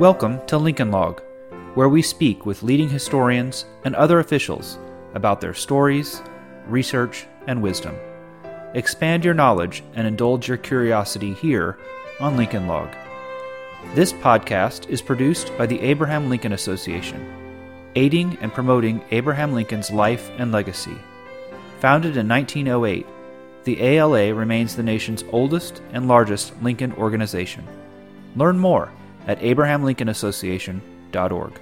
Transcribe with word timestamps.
Welcome 0.00 0.40
to 0.46 0.56
Lincoln 0.56 0.90
Log, 0.90 1.20
where 1.74 1.90
we 1.90 2.00
speak 2.00 2.46
with 2.46 2.62
leading 2.62 2.88
historians 2.88 3.66
and 3.84 3.94
other 3.94 4.18
officials 4.18 4.78
about 5.12 5.42
their 5.42 5.52
stories, 5.52 6.22
research, 6.66 7.26
and 7.46 7.60
wisdom. 7.60 7.94
Expand 8.72 9.26
your 9.26 9.34
knowledge 9.34 9.84
and 9.92 10.06
indulge 10.06 10.48
your 10.48 10.56
curiosity 10.56 11.34
here 11.34 11.76
on 12.18 12.38
Lincoln 12.38 12.66
Log. 12.66 12.88
This 13.94 14.14
podcast 14.14 14.88
is 14.88 15.02
produced 15.02 15.52
by 15.58 15.66
the 15.66 15.82
Abraham 15.82 16.30
Lincoln 16.30 16.52
Association, 16.52 17.22
aiding 17.94 18.38
and 18.40 18.54
promoting 18.54 19.04
Abraham 19.10 19.52
Lincoln's 19.52 19.90
life 19.90 20.30
and 20.38 20.50
legacy. 20.50 20.96
Founded 21.80 22.16
in 22.16 22.26
1908, 22.26 23.06
the 23.64 23.82
ALA 23.82 24.32
remains 24.32 24.74
the 24.74 24.82
nation's 24.82 25.24
oldest 25.30 25.82
and 25.92 26.08
largest 26.08 26.54
Lincoln 26.62 26.94
organization. 26.94 27.68
Learn 28.34 28.58
more 28.58 28.90
at 29.26 29.40
abrahamlincolnassociation.org. 29.40 31.60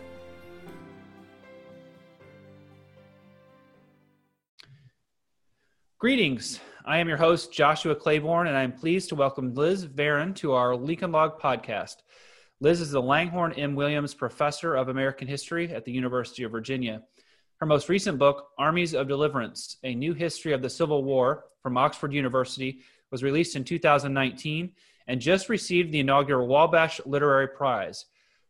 Greetings. 5.98 6.60
I 6.84 6.98
am 6.98 7.08
your 7.08 7.16
host, 7.16 7.52
Joshua 7.52 7.94
Claybourn, 7.94 8.46
and 8.46 8.56
I'm 8.56 8.72
pleased 8.72 9.10
to 9.10 9.14
welcome 9.14 9.54
Liz 9.54 9.84
Varon 9.84 10.34
to 10.36 10.52
our 10.52 10.76
Lincoln 10.76 11.12
Log 11.12 11.40
podcast. 11.40 11.96
Liz 12.60 12.80
is 12.80 12.92
the 12.92 13.02
Langhorne 13.02 13.52
M. 13.54 13.74
Williams 13.74 14.14
Professor 14.14 14.74
of 14.74 14.88
American 14.88 15.28
History 15.28 15.72
at 15.72 15.84
the 15.84 15.92
University 15.92 16.44
of 16.44 16.52
Virginia. 16.52 17.02
Her 17.58 17.66
most 17.66 17.88
recent 17.88 18.18
book, 18.18 18.48
Armies 18.58 18.94
of 18.94 19.08
Deliverance 19.08 19.76
A 19.82 19.94
New 19.94 20.14
History 20.14 20.52
of 20.52 20.62
the 20.62 20.70
Civil 20.70 21.04
War 21.04 21.44
from 21.62 21.76
Oxford 21.76 22.12
University, 22.12 22.80
was 23.10 23.22
released 23.22 23.56
in 23.56 23.64
2019 23.64 24.72
and 25.08 25.20
just 25.20 25.48
received 25.48 25.90
the 25.90 26.00
inaugural 26.00 26.46
Wabash 26.46 27.00
Literary 27.04 27.48
Prize. 27.48 28.04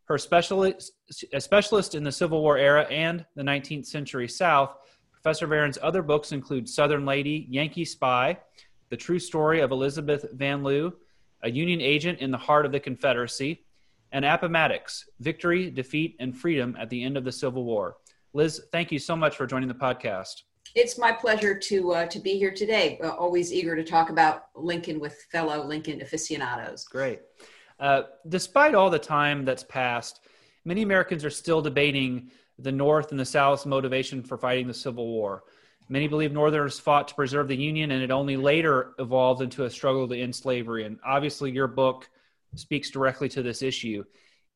Her 0.05 0.19
specialist, 0.19 0.93
a 1.33 1.41
specialist 1.41 1.95
in 1.95 2.03
the 2.03 2.13
Civil 2.13 2.43
War 2.43 2.59
era 2.59 2.85
and 2.85 3.25
the 3.37 3.43
19th 3.43 3.87
century 3.87 4.29
South, 4.29 4.77
Professor 5.13 5.47
Varon's 5.47 5.79
other 5.83 6.03
books 6.03 6.33
include 6.33 6.69
Southern 6.69 7.05
Lady, 7.05 7.47
Yankee 7.51 7.85
Spy, 7.85 8.39
The 8.89 8.97
True 8.97 9.19
Story 9.19 9.61
of 9.61 9.71
Elizabeth 9.71 10.27
Van 10.33 10.63
Lew, 10.63 10.95
A 11.43 11.51
Union 11.51 11.81
Agent 11.81 12.21
in 12.21 12.31
the 12.31 12.39
Heart 12.39 12.67
of 12.67 12.73
the 12.73 12.81
Confederacy, 12.81 13.65
and 14.13 14.25
Appomattox, 14.25 15.09
Victory, 15.21 15.71
Defeat, 15.71 16.17
and 16.19 16.37
Freedom 16.37 16.77
at 16.81 16.89
the 16.89 17.03
End 17.03 17.17
of 17.17 17.25
the 17.25 17.33
Civil 17.33 17.65
War. 17.65 17.97
Liz, 18.33 18.63
thank 18.73 18.91
you 18.91 18.99
so 18.99 19.17
much 19.17 19.37
for 19.37 19.47
joining 19.47 19.69
the 19.69 19.75
podcast. 19.75 20.43
It's 20.75 20.99
my 20.99 21.13
pleasure 21.13 21.59
to 21.59 21.93
uh, 21.93 22.07
to 22.07 22.19
be 22.19 22.39
here 22.39 22.53
today. 22.53 22.99
Uh, 23.03 23.09
always 23.09 23.53
eager 23.53 23.75
to 23.77 23.85
talk 23.85 24.11
about 24.11 24.47
Lincoln 24.55 25.01
with 25.01 25.15
fellow 25.33 25.65
Lincoln 25.65 26.03
aficionados. 26.03 26.85
Great. 26.85 27.21
Uh, 27.81 28.03
despite 28.29 28.75
all 28.75 28.91
the 28.91 28.99
time 28.99 29.45
that's 29.45 29.63
passed, 29.65 30.21
many 30.65 30.83
Americans 30.83 31.25
are 31.25 31.31
still 31.31 31.63
debating 31.63 32.31
the 32.59 32.73
North 32.73 33.13
and 33.13 33.21
the 33.21 33.25
South's 33.25 33.67
motivation 33.67 34.23
for 34.23 34.37
fighting 34.37 34.67
the 34.67 34.75
Civil 34.75 35.07
War. 35.07 35.45
Many 35.89 36.09
believe 36.09 36.33
Northerners 36.33 36.79
fought 36.79 37.09
to 37.09 37.15
preserve 37.15 37.49
the 37.49 37.57
Union, 37.57 37.93
and 37.93 38.03
it 38.03 38.11
only 38.11 38.37
later 38.37 38.93
evolved 38.99 39.41
into 39.41 39.65
a 39.65 39.71
struggle 39.71 40.07
to 40.09 40.21
end 40.21 40.35
slavery. 40.35 40.85
And 40.85 40.99
obviously, 41.07 41.51
your 41.51 41.69
book 41.69 42.11
speaks 42.57 42.91
directly 42.91 43.29
to 43.31 43.43
this 43.43 43.63
issue. 43.63 44.05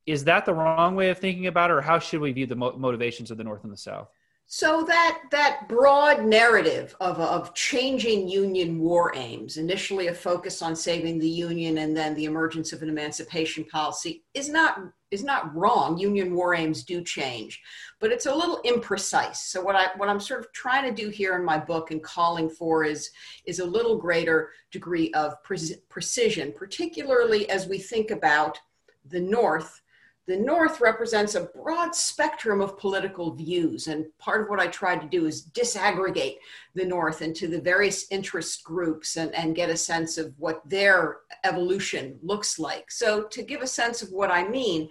Is 0.05 0.25
that 0.25 0.45
the 0.45 0.53
wrong 0.53 0.95
way 0.95 1.11
of 1.11 1.19
thinking 1.19 1.47
about 1.47 1.71
it, 1.71 1.75
or 1.75 1.81
how 1.81 2.01
should 2.01 2.21
we 2.21 2.33
view 2.33 2.47
the 2.47 2.57
mo- 2.57 2.77
motivations 2.77 3.31
of 3.31 3.39
the 3.39 3.45
North 3.45 3.63
and 3.65 3.73
the 3.73 3.79
South? 3.79 4.11
So 4.47 4.85
that 4.85 5.23
that 5.31 5.67
broad 5.67 6.25
narrative 6.25 6.95
of, 7.01 7.19
of 7.19 7.55
changing 7.55 8.29
Union 8.29 8.79
war 8.79 9.13
aims, 9.17 9.57
initially 9.57 10.09
a 10.09 10.15
focus 10.15 10.61
on 10.61 10.77
saving 10.77 11.19
the 11.19 11.29
Union 11.29 11.79
and 11.79 11.97
then 11.97 12.15
the 12.15 12.27
emergence 12.27 12.73
of 12.73 12.83
an 12.83 12.91
emancipation 12.91 13.65
policy, 13.65 14.25
is 14.35 14.49
not 14.51 14.79
is 15.11 15.23
not 15.23 15.55
wrong. 15.55 15.99
Union 15.99 16.35
war 16.35 16.55
aims 16.55 16.83
do 16.85 17.03
change, 17.03 17.61
but 18.01 18.11
it's 18.11 18.27
a 18.27 18.35
little 18.35 18.61
imprecise. 18.65 19.37
So 19.37 19.63
what 19.63 19.77
I 19.77 19.89
what 19.97 20.09
I'm 20.09 20.21
sort 20.21 20.41
of 20.41 20.53
trying 20.53 20.85
to 20.85 21.03
do 21.03 21.11
here 21.11 21.37
in 21.37 21.45
my 21.45 21.59
book 21.59 21.91
and 21.91 22.03
calling 22.03 22.51
for 22.51 22.85
is 22.85 23.11
is 23.45 23.61
a 23.61 23.65
little 23.65 23.97
greater 23.97 24.51
degree 24.71 25.13
of 25.13 25.43
pre- 25.43 25.77
precision, 25.89 26.53
particularly 26.57 27.49
as 27.49 27.69
we 27.69 27.79
think 27.79 28.11
about 28.11 28.59
the 29.05 29.21
North 29.21 29.82
the 30.29 30.37
North 30.37 30.81
represents 30.81 31.35
a 31.35 31.49
broad 31.55 31.95
spectrum 31.95 32.61
of 32.61 32.79
political 32.79 33.35
views. 33.35 33.89
And 33.89 34.07
part 34.19 34.43
of 34.43 34.49
what 34.49 34.61
I 34.61 34.69
tried 34.69 35.01
to 35.01 35.09
do 35.09 35.27
is 35.27 35.47
disaggregate 35.47 36.37
the 36.75 36.85
North 36.85 37.23
into 37.23 37.49
the 37.49 37.61
various 37.61 38.07
interest 38.13 38.63
groups 38.63 39.17
and, 39.17 39.35
and 39.35 39.57
get 39.57 39.69
a 39.69 39.77
sense 39.77 40.19
of 40.19 40.33
what 40.39 40.63
their 40.69 41.19
evolution 41.43 42.19
looks 42.23 42.59
like. 42.59 42.91
So, 42.91 43.25
to 43.25 43.43
give 43.43 43.63
a 43.63 43.67
sense 43.67 44.01
of 44.01 44.11
what 44.11 44.31
I 44.31 44.47
mean, 44.47 44.89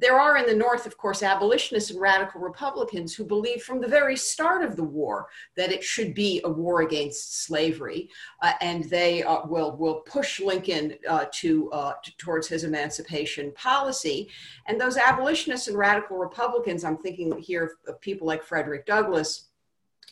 there 0.00 0.18
are 0.18 0.38
in 0.38 0.46
the 0.46 0.54
North, 0.54 0.86
of 0.86 0.96
course, 0.96 1.22
abolitionists 1.22 1.90
and 1.90 2.00
radical 2.00 2.40
Republicans 2.40 3.14
who 3.14 3.24
believe 3.24 3.62
from 3.62 3.80
the 3.80 3.86
very 3.86 4.16
start 4.16 4.64
of 4.64 4.74
the 4.76 4.84
war 4.84 5.28
that 5.56 5.70
it 5.70 5.84
should 5.84 6.14
be 6.14 6.40
a 6.44 6.48
war 6.48 6.80
against 6.80 7.44
slavery, 7.44 8.08
uh, 8.42 8.52
and 8.60 8.84
they 8.84 9.22
uh, 9.22 9.46
will 9.46 9.76
will 9.76 9.96
push 10.00 10.40
Lincoln 10.40 10.94
uh, 11.08 11.26
to, 11.32 11.70
uh, 11.72 11.92
to, 12.02 12.16
towards 12.16 12.48
his 12.48 12.64
emancipation 12.64 13.52
policy. 13.52 14.28
And 14.66 14.80
those 14.80 14.96
abolitionists 14.96 15.68
and 15.68 15.76
radical 15.76 16.16
Republicans, 16.16 16.82
I'm 16.82 16.96
thinking 16.96 17.38
here 17.38 17.64
of, 17.64 17.94
of 17.94 18.00
people 18.00 18.26
like 18.26 18.42
Frederick 18.42 18.86
Douglass, 18.86 19.48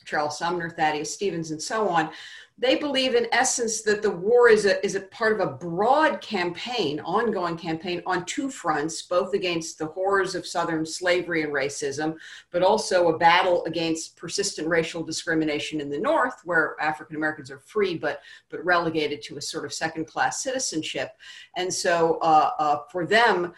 Charles 0.05 0.39
Sumner, 0.39 0.71
Thaddeus 0.71 1.13
Stevens, 1.13 1.51
and 1.51 1.63
so 1.63 1.89
on, 1.89 2.11
they 2.59 2.77
believe 2.77 3.15
in 3.15 3.27
essence 3.33 3.83
that 3.83 4.03
the 4.03 4.11
war 4.11 4.49
is 4.49 4.67
a, 4.67 4.85
is 4.85 4.95
a 4.95 5.01
part 5.01 5.39
of 5.39 5.47
a 5.47 5.53
broad 5.53 6.21
campaign 6.21 7.01
ongoing 7.01 7.57
campaign 7.57 8.03
on 8.07 8.25
two 8.25 8.51
fronts 8.51 9.03
both 9.03 9.35
against 9.35 9.79
the 9.79 9.87
horrors 9.87 10.35
of 10.35 10.47
southern 10.47 10.85
slavery 10.85 11.43
and 11.43 11.53
racism 11.53 12.17
but 12.51 12.63
also 12.63 13.09
a 13.09 13.19
battle 13.19 13.65
against 13.65 14.17
persistent 14.17 14.69
racial 14.69 15.03
discrimination 15.03 15.81
in 15.81 15.89
the 15.89 15.99
north 15.99 16.41
where 16.45 16.77
african 16.81 17.17
americans 17.17 17.51
are 17.51 17.61
free 17.61 17.97
but 17.97 18.21
but 18.51 18.65
relegated 18.65 19.23
to 19.23 19.37
a 19.37 19.43
sort 19.43 19.65
of 19.65 19.73
second 19.73 20.07
class 20.07 20.43
citizenship. 20.43 21.17
And 21.57 21.73
so 21.73 22.19
uh, 22.23 22.51
uh, 22.59 22.79
for 22.91 23.07
them 23.07 23.53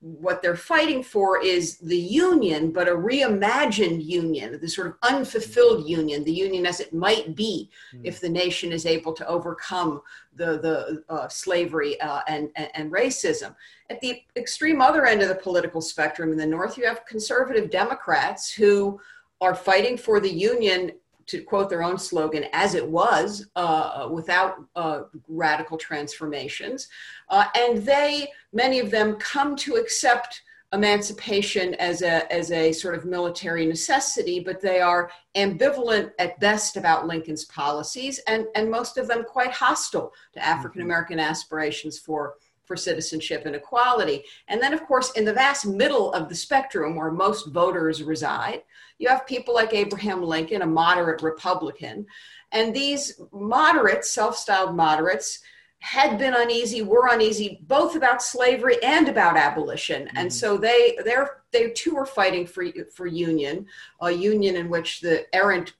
what 0.00 0.42
they're 0.42 0.56
fighting 0.56 1.02
for 1.02 1.42
is 1.42 1.78
the 1.78 1.96
union, 1.96 2.72
but 2.72 2.88
a 2.88 2.92
reimagined 2.92 4.04
union, 4.04 4.58
the 4.60 4.68
sort 4.68 4.88
of 4.88 4.94
unfulfilled 5.02 5.88
union, 5.88 6.24
the 6.24 6.32
union 6.32 6.66
as 6.66 6.80
it 6.80 6.92
might 6.92 7.34
be 7.34 7.70
mm. 7.94 8.00
if 8.04 8.20
the 8.20 8.28
nation 8.28 8.72
is 8.72 8.86
able 8.86 9.12
to 9.12 9.26
overcome 9.26 10.00
the, 10.34 10.58
the 10.58 11.04
uh, 11.08 11.28
slavery 11.28 12.00
uh, 12.00 12.20
and, 12.26 12.50
and, 12.56 12.68
and, 12.74 12.92
racism. 12.92 13.54
At 13.90 14.00
the 14.00 14.22
extreme 14.36 14.80
other 14.80 15.06
end 15.06 15.22
of 15.22 15.28
the 15.28 15.34
political 15.34 15.80
spectrum 15.80 16.32
in 16.32 16.38
the 16.38 16.46
North, 16.46 16.76
you 16.76 16.86
have 16.86 17.06
conservative 17.06 17.70
Democrats 17.70 18.52
who 18.52 19.00
are 19.40 19.54
fighting 19.54 19.96
for 19.96 20.20
the 20.20 20.32
union 20.32 20.92
to 21.26 21.42
quote 21.42 21.68
their 21.68 21.82
own 21.82 21.98
slogan, 21.98 22.46
as 22.52 22.74
it 22.74 22.86
was, 22.86 23.46
uh, 23.56 24.08
without 24.10 24.56
uh, 24.76 25.02
radical 25.28 25.76
transformations. 25.76 26.88
Uh, 27.28 27.46
and 27.56 27.84
they, 27.84 28.28
many 28.52 28.78
of 28.78 28.90
them, 28.90 29.16
come 29.16 29.56
to 29.56 29.74
accept 29.74 30.42
emancipation 30.72 31.74
as 31.74 32.00
a, 32.00 32.32
as 32.32 32.50
a 32.50 32.72
sort 32.72 32.94
of 32.94 33.04
military 33.04 33.66
necessity, 33.66 34.40
but 34.40 34.60
they 34.60 34.80
are 34.80 35.10
ambivalent 35.36 36.12
at 36.18 36.40
best 36.40 36.76
about 36.76 37.06
Lincoln's 37.06 37.44
policies, 37.44 38.20
and, 38.26 38.46
and 38.54 38.70
most 38.70 38.96
of 38.96 39.06
them 39.06 39.24
quite 39.24 39.52
hostile 39.52 40.12
to 40.32 40.44
African 40.44 40.80
American 40.80 41.18
aspirations 41.20 41.98
for 41.98 42.34
for 42.64 42.76
citizenship 42.76 43.44
and 43.44 43.56
equality. 43.56 44.24
And 44.48 44.62
then, 44.62 44.72
of 44.72 44.86
course, 44.86 45.10
in 45.12 45.24
the 45.24 45.32
vast 45.32 45.66
middle 45.66 46.12
of 46.12 46.28
the 46.28 46.34
spectrum 46.34 46.96
where 46.96 47.10
most 47.10 47.48
voters 47.48 48.02
reside, 48.02 48.62
you 49.02 49.08
have 49.08 49.26
people 49.26 49.52
like 49.52 49.74
Abraham 49.74 50.22
Lincoln, 50.22 50.62
a 50.62 50.66
moderate 50.66 51.22
Republican. 51.22 52.06
And 52.52 52.72
these 52.72 53.20
moderates, 53.32 54.10
self 54.10 54.36
styled 54.36 54.76
moderates, 54.76 55.40
had 55.80 56.16
been 56.16 56.34
uneasy, 56.34 56.82
were 56.82 57.08
uneasy 57.10 57.58
both 57.62 57.96
about 57.96 58.22
slavery 58.22 58.76
and 58.84 59.08
about 59.08 59.36
abolition, 59.36 60.04
mm-hmm. 60.04 60.16
and 60.16 60.32
so 60.32 60.56
they 60.56 60.96
they're 61.04 61.42
they 61.50 61.70
too 61.70 61.96
are 61.96 62.06
fighting 62.06 62.46
for 62.46 62.64
for 62.94 63.06
union, 63.08 63.66
a 64.00 64.10
union 64.12 64.54
in 64.54 64.70
which 64.70 65.00
the 65.00 65.26
errant 65.34 65.74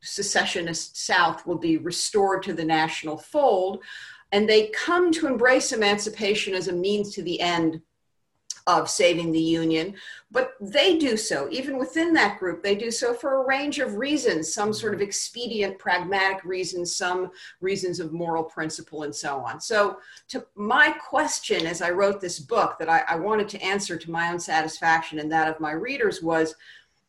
secessionist 0.00 0.96
South 1.04 1.44
will 1.44 1.58
be 1.58 1.78
restored 1.78 2.44
to 2.44 2.52
the 2.52 2.64
national 2.64 3.18
fold, 3.18 3.82
and 4.30 4.48
they 4.48 4.68
come 4.68 5.10
to 5.10 5.26
embrace 5.26 5.72
emancipation 5.72 6.54
as 6.54 6.68
a 6.68 6.72
means 6.72 7.12
to 7.14 7.22
the 7.24 7.40
end 7.40 7.80
of 8.68 8.88
saving 8.88 9.32
the 9.32 9.40
Union. 9.40 9.94
But 10.30 10.52
they 10.60 10.98
do 10.98 11.16
so, 11.16 11.48
even 11.50 11.78
within 11.78 12.12
that 12.12 12.38
group, 12.38 12.62
they 12.62 12.74
do 12.74 12.90
so 12.90 13.14
for 13.14 13.36
a 13.36 13.46
range 13.46 13.78
of 13.78 13.96
reasons 13.96 14.52
some 14.52 14.74
sort 14.74 14.92
of 14.92 15.00
expedient, 15.00 15.78
pragmatic 15.78 16.44
reasons, 16.44 16.94
some 16.94 17.30
reasons 17.62 17.98
of 17.98 18.12
moral 18.12 18.44
principle, 18.44 19.04
and 19.04 19.14
so 19.14 19.38
on. 19.38 19.58
So, 19.58 20.00
to 20.28 20.44
my 20.54 20.90
question 21.00 21.66
as 21.66 21.80
I 21.80 21.90
wrote 21.90 22.20
this 22.20 22.38
book 22.38 22.78
that 22.78 22.90
I, 22.90 23.04
I 23.08 23.16
wanted 23.16 23.48
to 23.48 23.62
answer 23.62 23.96
to 23.96 24.10
my 24.10 24.30
own 24.30 24.38
satisfaction 24.38 25.18
and 25.18 25.32
that 25.32 25.48
of 25.48 25.60
my 25.60 25.72
readers 25.72 26.22
was 26.22 26.54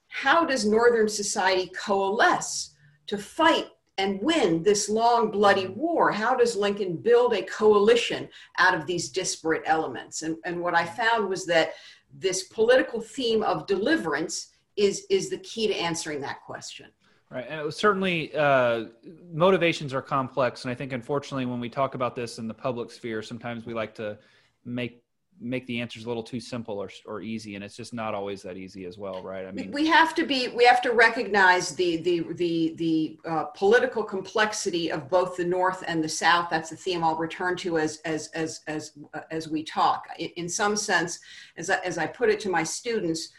how 0.07 0.45
does 0.45 0.65
Northern 0.65 1.09
society 1.09 1.71
coalesce 1.77 2.73
to 3.07 3.17
fight 3.17 3.67
and 3.99 4.21
win 4.21 4.63
this 4.63 4.87
long, 4.87 5.29
bloody 5.29 5.67
war? 5.67 6.09
How 6.09 6.33
does 6.33 6.55
Lincoln 6.55 6.95
build 6.95 7.33
a 7.33 7.43
coalition 7.43 8.29
out 8.57 8.73
of 8.73 8.85
these 8.87 9.09
disparate 9.09 9.63
elements? 9.65 10.21
And, 10.21 10.37
and 10.45 10.61
what 10.61 10.73
I 10.73 10.85
found 10.85 11.27
was 11.27 11.45
that 11.47 11.73
this 12.17 12.43
political 12.43 13.01
theme 13.01 13.43
of 13.43 13.67
deliverance 13.67 14.53
is, 14.77 15.05
is 15.09 15.29
the 15.29 15.39
key 15.39 15.67
to 15.67 15.75
answering 15.75 16.21
that 16.21 16.41
question. 16.45 16.87
Right. 17.29 17.45
And 17.47 17.59
it 17.59 17.63
was 17.63 17.75
certainly 17.75 18.33
uh, 18.33 18.85
motivations 19.31 19.93
are 19.93 20.01
complex. 20.01 20.63
And 20.63 20.71
I 20.71 20.75
think, 20.75 20.93
unfortunately, 20.93 21.45
when 21.45 21.59
we 21.59 21.69
talk 21.69 21.93
about 21.93 22.15
this 22.15 22.39
in 22.39 22.47
the 22.47 22.53
public 22.53 22.89
sphere, 22.91 23.21
sometimes 23.21 23.65
we 23.65 23.73
like 23.73 23.93
to 23.95 24.17
make 24.63 25.03
make 25.41 25.65
the 25.67 25.79
answers 25.79 26.05
a 26.05 26.07
little 26.07 26.23
too 26.23 26.39
simple 26.39 26.77
or, 26.77 26.89
or 27.05 27.21
easy 27.21 27.55
and 27.55 27.63
it's 27.63 27.75
just 27.75 27.93
not 27.93 28.13
always 28.13 28.41
that 28.41 28.57
easy 28.57 28.85
as 28.85 28.97
well 28.97 29.23
right? 29.23 29.45
I 29.45 29.51
mean 29.51 29.71
we 29.71 29.87
have 29.87 30.13
to 30.15 30.25
be 30.25 30.49
we 30.49 30.65
have 30.65 30.81
to 30.81 30.91
recognize 30.91 31.75
the 31.75 31.97
the 31.97 32.25
the 32.33 32.73
the 32.77 33.19
uh, 33.25 33.43
political 33.45 34.03
complexity 34.03 34.91
of 34.91 35.09
both 35.09 35.37
the 35.37 35.45
north 35.45 35.83
and 35.87 36.03
the 36.03 36.09
south. 36.09 36.49
That's 36.49 36.69
the 36.69 36.75
theme 36.75 37.03
i'll 37.03 37.17
return 37.17 37.55
to 37.57 37.77
as 37.77 37.99
as 38.05 38.27
as 38.33 38.61
as 38.67 38.93
uh, 39.13 39.21
as 39.31 39.47
we 39.47 39.63
talk. 39.63 40.07
In, 40.17 40.29
in 40.35 40.49
some 40.49 40.75
sense 40.75 41.19
as 41.57 41.69
I, 41.69 41.77
as 41.79 41.97
I 41.97 42.07
put 42.07 42.29
it 42.29 42.39
to 42.41 42.49
my 42.49 42.63
students 42.63 43.29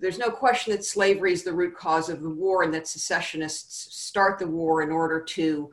there's 0.00 0.18
no 0.18 0.30
question 0.30 0.72
that 0.72 0.84
slavery 0.84 1.32
is 1.32 1.44
the 1.44 1.52
root 1.52 1.76
cause 1.76 2.08
of 2.08 2.22
the 2.22 2.30
war 2.30 2.62
and 2.62 2.72
that 2.72 2.88
secessionists 2.88 3.94
start 3.94 4.38
the 4.38 4.46
war 4.46 4.82
in 4.82 4.90
order 4.90 5.20
to 5.20 5.70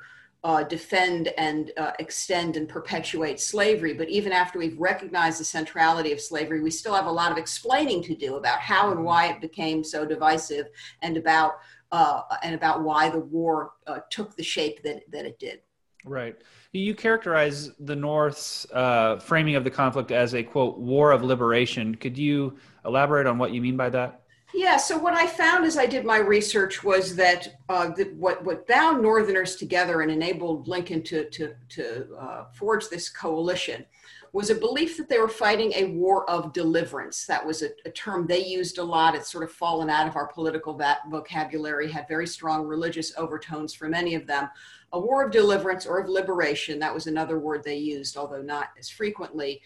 uh, 0.47 0.63
defend 0.63 1.27
and 1.37 1.73
uh, 1.75 1.91
extend 1.99 2.55
and 2.55 2.69
perpetuate 2.69 3.37
slavery. 3.37 3.93
But 3.93 4.07
even 4.07 4.31
after 4.31 4.57
we've 4.57 4.79
recognized 4.79 5.41
the 5.41 5.43
centrality 5.43 6.13
of 6.13 6.21
slavery, 6.21 6.61
we 6.61 6.71
still 6.71 6.93
have 6.95 7.05
a 7.05 7.11
lot 7.11 7.33
of 7.33 7.37
explaining 7.37 8.01
to 8.03 8.15
do 8.15 8.37
about 8.37 8.59
how 8.59 8.91
and 8.91 9.03
why 9.03 9.27
it 9.27 9.41
became 9.41 9.83
so 9.83 10.05
divisive 10.05 10.67
and 11.01 11.17
about 11.17 11.55
uh, 11.91 12.21
and 12.43 12.55
about 12.55 12.81
why 12.81 13.09
the 13.09 13.19
war 13.19 13.73
uh, 13.87 13.99
took 14.09 14.37
the 14.37 14.43
shape 14.43 14.81
that, 14.83 15.01
that 15.11 15.25
it 15.25 15.37
did. 15.37 15.59
Right. 16.05 16.37
You 16.71 16.95
characterize 16.95 17.71
the 17.79 17.95
North's 17.95 18.65
uh, 18.71 19.19
framing 19.19 19.55
of 19.55 19.65
the 19.65 19.71
conflict 19.71 20.11
as 20.11 20.33
a 20.33 20.43
quote 20.43 20.77
war 20.77 21.11
of 21.11 21.23
liberation. 21.23 21.93
Could 21.95 22.17
you 22.17 22.57
elaborate 22.85 23.27
on 23.27 23.37
what 23.37 23.51
you 23.51 23.61
mean 23.61 23.75
by 23.75 23.89
that? 23.89 24.21
Yeah, 24.57 24.77
so 24.77 24.97
what 24.97 25.13
I 25.13 25.27
found 25.27 25.65
as 25.65 25.77
I 25.77 25.85
did 25.85 26.03
my 26.03 26.17
research 26.17 26.83
was 26.83 27.15
that, 27.15 27.47
uh, 27.69 27.91
what, 28.15 28.43
what 28.43 28.65
bound 28.65 29.03
Northerners 29.03 29.55
together 29.55 30.01
and 30.01 30.09
enabled 30.09 30.67
Lincoln 30.67 31.03
to, 31.03 31.29
to, 31.29 31.53
to 31.69 32.07
uh, 32.19 32.45
forge 32.53 32.89
this 32.89 33.07
coalition 33.07 33.85
was 34.33 34.49
a 34.49 34.55
belief 34.55 34.97
that 34.97 35.09
they 35.09 35.19
were 35.19 35.27
fighting 35.27 35.73
a 35.75 35.91
war 35.91 36.27
of 36.27 36.53
deliverance. 36.53 37.27
That 37.27 37.45
was 37.45 37.61
a, 37.61 37.69
a 37.85 37.91
term 37.91 38.25
they 38.25 38.43
used 38.43 38.79
a 38.79 38.83
lot. 38.83 39.13
It's 39.13 39.31
sort 39.31 39.43
of 39.43 39.51
fallen 39.51 39.91
out 39.91 40.07
of 40.07 40.15
our 40.15 40.27
political 40.27 40.75
vocabulary, 41.07 41.91
had 41.91 42.07
very 42.07 42.25
strong 42.25 42.65
religious 42.65 43.15
overtones 43.15 43.75
for 43.75 43.87
many 43.87 44.15
of 44.15 44.25
them. 44.25 44.49
A 44.91 44.99
war 44.99 45.23
of 45.23 45.31
deliverance 45.31 45.85
or 45.85 45.99
of 45.99 46.09
liberation, 46.09 46.79
that 46.79 46.95
was 46.95 47.05
another 47.05 47.37
word 47.37 47.63
they 47.63 47.77
used, 47.77 48.17
although 48.17 48.41
not 48.41 48.69
as 48.79 48.89
frequently. 48.89 49.61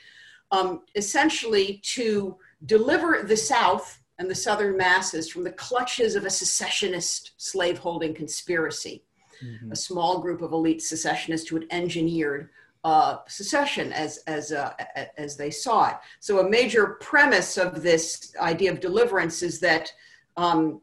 Um, 0.51 0.81
essentially, 0.95 1.79
to 1.95 2.35
deliver 2.65 3.23
the 3.23 3.38
South 3.38 4.00
and 4.21 4.29
the 4.29 4.35
Southern 4.35 4.77
masses 4.77 5.27
from 5.27 5.44
the 5.44 5.51
clutches 5.51 6.13
of 6.13 6.25
a 6.25 6.29
secessionist 6.29 7.31
slaveholding 7.38 8.13
conspiracy. 8.13 9.03
Mm-hmm. 9.44 9.71
A 9.71 9.75
small 9.75 10.19
group 10.19 10.44
of 10.44 10.51
elite 10.51 10.83
secessionists 10.83 11.50
who 11.50 11.56
had 11.56 11.65
engineered 11.71 12.51
uh, 12.83 13.18
secession 13.27 13.91
as 13.91 14.19
as 14.27 14.51
uh, 14.51 14.73
as 15.18 15.38
they 15.38 15.50
saw 15.50 15.89
it. 15.89 15.95
So 16.19 16.39
a 16.39 16.50
major 16.50 17.00
premise 17.01 17.57
of 17.57 17.81
this 17.81 18.35
idea 18.39 18.71
of 18.71 18.79
deliverance 18.79 19.41
is 19.41 19.59
that 19.62 19.91
um, 20.38 20.81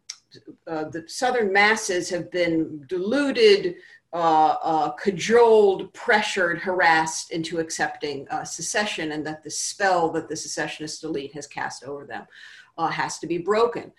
uh, 0.67 0.85
the 0.89 1.05
Southern 1.07 1.53
masses 1.53 2.11
have 2.11 2.33
been 2.33 2.85
deluded, 2.89 3.77
uh, 4.13 4.57
uh, 4.63 4.91
cajoled, 4.91 5.95
pressured, 5.95 6.59
harassed 6.59 7.31
into 7.31 7.61
accepting 7.61 8.27
uh, 8.31 8.43
secession, 8.43 9.13
and 9.13 9.25
that 9.25 9.45
the 9.45 9.51
spell 9.51 10.11
that 10.11 10.29
the 10.29 10.37
secessionist 10.37 11.05
elite 11.05 11.35
has 11.35 11.47
cast 11.47 11.85
over 11.85 12.05
them 12.05 12.27
uh, 12.79 12.89
has 12.89 13.19
to 13.19 13.27
be 13.27 13.39
broken. 13.39 13.93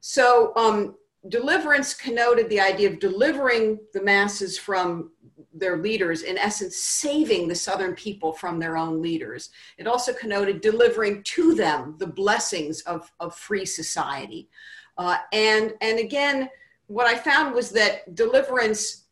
So, 0.00 0.52
um, 0.56 0.96
deliverance 1.28 1.94
connoted 1.94 2.50
the 2.50 2.60
idea 2.60 2.90
of 2.90 2.98
delivering 2.98 3.78
the 3.94 4.02
masses 4.02 4.58
from 4.58 5.10
their 5.54 5.78
leaders, 5.78 6.22
in 6.22 6.36
essence, 6.36 6.76
saving 6.76 7.48
the 7.48 7.54
Southern 7.54 7.94
people 7.94 8.32
from 8.32 8.58
their 8.58 8.76
own 8.76 9.00
leaders. 9.00 9.50
It 9.78 9.86
also 9.86 10.12
connoted 10.12 10.60
delivering 10.60 11.22
to 11.22 11.54
them 11.54 11.94
the 11.98 12.06
blessings 12.06 12.82
of, 12.82 13.10
of 13.20 13.34
free 13.34 13.64
society. 13.64 14.48
Uh, 14.98 15.18
and, 15.32 15.74
and 15.80 15.98
again, 15.98 16.50
what 16.88 17.06
I 17.06 17.16
found 17.16 17.54
was 17.54 17.70
that 17.70 18.14
deliverance 18.14 19.03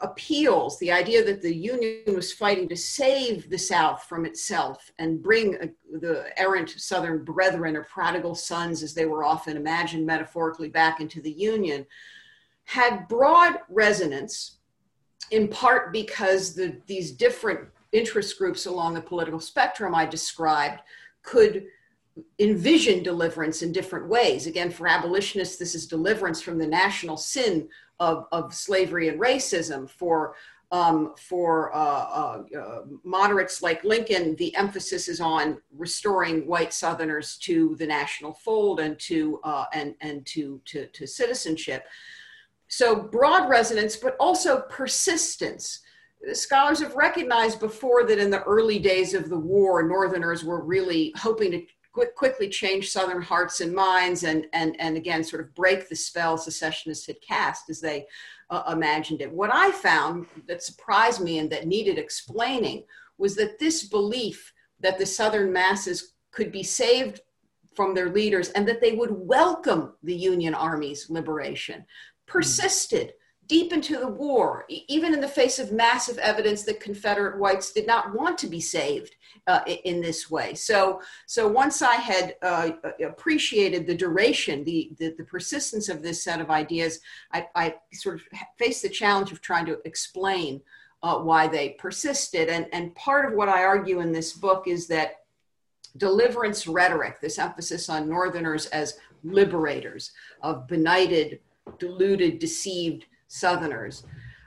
appeals, 0.00 0.78
the 0.78 0.92
idea 0.92 1.24
that 1.24 1.42
the 1.42 1.54
Union 1.54 2.14
was 2.14 2.32
fighting 2.32 2.68
to 2.68 2.76
save 2.76 3.50
the 3.50 3.58
South 3.58 4.04
from 4.04 4.24
itself 4.24 4.92
and 4.98 5.22
bring 5.22 5.56
a, 5.56 5.98
the 5.98 6.26
errant 6.38 6.70
Southern 6.70 7.24
brethren 7.24 7.76
or 7.76 7.84
prodigal 7.84 8.34
sons, 8.34 8.82
as 8.82 8.94
they 8.94 9.06
were 9.06 9.24
often 9.24 9.56
imagined 9.56 10.06
metaphorically, 10.06 10.68
back 10.68 11.00
into 11.00 11.20
the 11.20 11.32
Union, 11.32 11.84
had 12.64 13.08
broad 13.08 13.58
resonance, 13.68 14.58
in 15.32 15.48
part 15.48 15.92
because 15.92 16.54
the, 16.54 16.80
these 16.86 17.12
different 17.12 17.60
interest 17.92 18.38
groups 18.38 18.66
along 18.66 18.94
the 18.94 19.00
political 19.00 19.40
spectrum 19.40 19.94
I 19.94 20.06
described 20.06 20.80
could 21.22 21.66
envision 22.38 23.02
deliverance 23.02 23.62
in 23.62 23.72
different 23.72 24.08
ways. 24.08 24.46
Again, 24.46 24.70
for 24.70 24.86
abolitionists, 24.86 25.56
this 25.56 25.74
is 25.74 25.86
deliverance 25.86 26.40
from 26.40 26.58
the 26.58 26.66
national 26.66 27.16
sin 27.16 27.68
of, 28.00 28.26
of 28.32 28.54
slavery 28.54 29.08
and 29.08 29.20
racism. 29.20 29.88
For 29.88 30.34
um, 30.70 31.14
for 31.16 31.74
uh, 31.74 31.78
uh, 31.78 32.42
uh, 32.58 32.80
moderates 33.02 33.62
like 33.62 33.84
Lincoln, 33.84 34.36
the 34.36 34.54
emphasis 34.54 35.08
is 35.08 35.20
on 35.20 35.62
restoring 35.74 36.46
white 36.46 36.74
Southerners 36.74 37.38
to 37.38 37.74
the 37.76 37.86
national 37.86 38.34
fold 38.34 38.80
and 38.80 38.98
to 39.00 39.40
uh, 39.44 39.64
and 39.72 39.94
and 40.02 40.26
to, 40.26 40.60
to 40.66 40.86
to 40.86 41.06
citizenship. 41.06 41.86
So 42.68 42.94
broad 42.96 43.48
resonance, 43.48 43.96
but 43.96 44.14
also 44.20 44.62
persistence. 44.68 45.80
Scholars 46.32 46.80
have 46.80 46.96
recognized 46.96 47.60
before 47.60 48.04
that 48.04 48.18
in 48.18 48.28
the 48.28 48.42
early 48.42 48.78
days 48.78 49.14
of 49.14 49.30
the 49.30 49.38
war, 49.38 49.82
Northerners 49.82 50.44
were 50.44 50.62
really 50.62 51.14
hoping 51.16 51.52
to 51.52 51.62
quick, 51.92 52.14
quickly 52.14 52.48
change 52.48 52.90
Southern 52.90 53.22
hearts 53.22 53.60
and 53.60 53.74
minds 53.74 54.24
and, 54.24 54.46
and, 54.52 54.76
and 54.80 54.96
again, 54.96 55.24
sort 55.24 55.42
of 55.42 55.54
break 55.54 55.88
the 55.88 55.96
spell 55.96 56.38
secessionists 56.38 57.06
had 57.06 57.20
cast 57.20 57.70
as 57.70 57.80
they 57.80 58.06
uh, 58.50 58.62
imagined 58.72 59.20
it. 59.20 59.32
What 59.32 59.50
I 59.52 59.70
found 59.72 60.26
that 60.46 60.62
surprised 60.62 61.20
me 61.20 61.38
and 61.38 61.50
that 61.50 61.66
needed 61.66 61.98
explaining 61.98 62.84
was 63.18 63.34
that 63.36 63.58
this 63.58 63.84
belief 63.84 64.52
that 64.80 64.98
the 64.98 65.06
Southern 65.06 65.52
masses 65.52 66.14
could 66.30 66.52
be 66.52 66.62
saved 66.62 67.20
from 67.74 67.94
their 67.94 68.10
leaders 68.10 68.50
and 68.50 68.66
that 68.66 68.80
they 68.80 68.92
would 68.92 69.10
welcome 69.12 69.94
the 70.02 70.14
Union 70.14 70.54
Army's 70.54 71.10
liberation 71.10 71.84
persisted 72.26 73.14
deep 73.48 73.72
into 73.72 73.98
the 73.98 74.06
war, 74.06 74.66
even 74.68 75.14
in 75.14 75.20
the 75.20 75.28
face 75.28 75.58
of 75.58 75.72
massive 75.72 76.18
evidence 76.18 76.62
that 76.64 76.80
Confederate 76.80 77.38
whites 77.38 77.72
did 77.72 77.86
not 77.86 78.14
want 78.14 78.36
to 78.38 78.46
be 78.46 78.60
saved 78.60 79.16
uh, 79.46 79.60
in 79.84 80.02
this 80.02 80.30
way. 80.30 80.54
So, 80.54 81.00
so 81.26 81.48
once 81.48 81.80
I 81.80 81.94
had 81.94 82.36
uh, 82.42 82.72
appreciated 83.02 83.86
the 83.86 83.94
duration, 83.94 84.64
the, 84.64 84.92
the, 84.98 85.14
the 85.16 85.24
persistence 85.24 85.88
of 85.88 86.02
this 86.02 86.22
set 86.22 86.42
of 86.42 86.50
ideas, 86.50 87.00
I, 87.32 87.46
I, 87.54 87.74
sort 87.94 88.16
of 88.16 88.22
faced 88.58 88.82
the 88.82 88.90
challenge 88.90 89.32
of 89.32 89.40
trying 89.40 89.64
to 89.66 89.78
explain 89.86 90.60
uh, 91.02 91.16
why 91.18 91.48
they 91.48 91.70
persisted. 91.70 92.50
And, 92.50 92.66
and 92.72 92.94
part 92.94 93.24
of 93.24 93.32
what 93.32 93.48
I 93.48 93.64
argue 93.64 94.00
in 94.00 94.12
this 94.12 94.34
book 94.34 94.68
is 94.68 94.86
that 94.88 95.20
deliverance 95.96 96.66
rhetoric, 96.66 97.20
this 97.20 97.38
emphasis 97.38 97.88
on 97.88 98.08
Northerners 98.08 98.66
as 98.66 98.98
liberators 99.24 100.12
of 100.42 100.66
benighted, 100.66 101.40
deluded, 101.78 102.38
deceived 102.38 103.06
Southerners. 103.28 104.04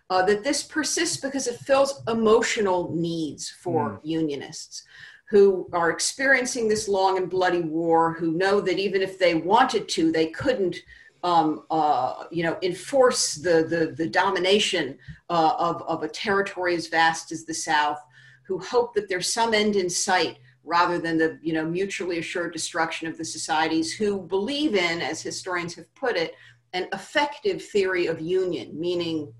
Uh, 0.09 0.21
that 0.23 0.43
this 0.43 0.61
persists 0.61 1.15
because 1.15 1.47
it 1.47 1.55
fills 1.55 2.03
emotional 2.09 2.93
needs 2.93 3.49
for 3.49 3.91
mm. 3.91 3.99
Unionists 4.03 4.83
who 5.29 5.69
are 5.71 5.89
experiencing 5.89 6.67
this 6.67 6.89
long 6.89 7.17
and 7.17 7.29
bloody 7.29 7.61
war, 7.61 8.11
who 8.11 8.33
know 8.33 8.59
that 8.59 8.77
even 8.77 9.01
if 9.01 9.17
they 9.17 9.35
wanted 9.35 9.87
to, 9.87 10.11
they 10.11 10.27
couldn't. 10.27 10.77
Um, 11.23 11.65
uh, 11.69 12.23
you 12.31 12.41
know, 12.41 12.57
enforce 12.63 13.35
the 13.35 13.63
the, 13.69 13.93
the 13.95 14.09
domination 14.09 14.97
uh, 15.29 15.53
of 15.59 15.83
of 15.83 16.01
a 16.01 16.07
territory 16.07 16.73
as 16.73 16.87
vast 16.87 17.31
as 17.31 17.45
the 17.45 17.53
South, 17.53 17.99
who 18.47 18.57
hope 18.57 18.95
that 18.95 19.07
there's 19.07 19.31
some 19.31 19.53
end 19.53 19.75
in 19.75 19.87
sight 19.87 20.39
rather 20.63 20.97
than 20.97 21.19
the 21.19 21.39
you 21.43 21.53
know 21.53 21.63
mutually 21.63 22.17
assured 22.17 22.53
destruction 22.53 23.07
of 23.07 23.19
the 23.19 23.25
societies, 23.25 23.93
who 23.93 24.19
believe 24.19 24.73
in, 24.73 24.99
as 24.99 25.21
historians 25.21 25.75
have 25.75 25.93
put 25.93 26.17
it, 26.17 26.33
an 26.73 26.87
affective 26.91 27.63
theory 27.63 28.07
of 28.07 28.21
union, 28.21 28.79
meaning 28.79 29.33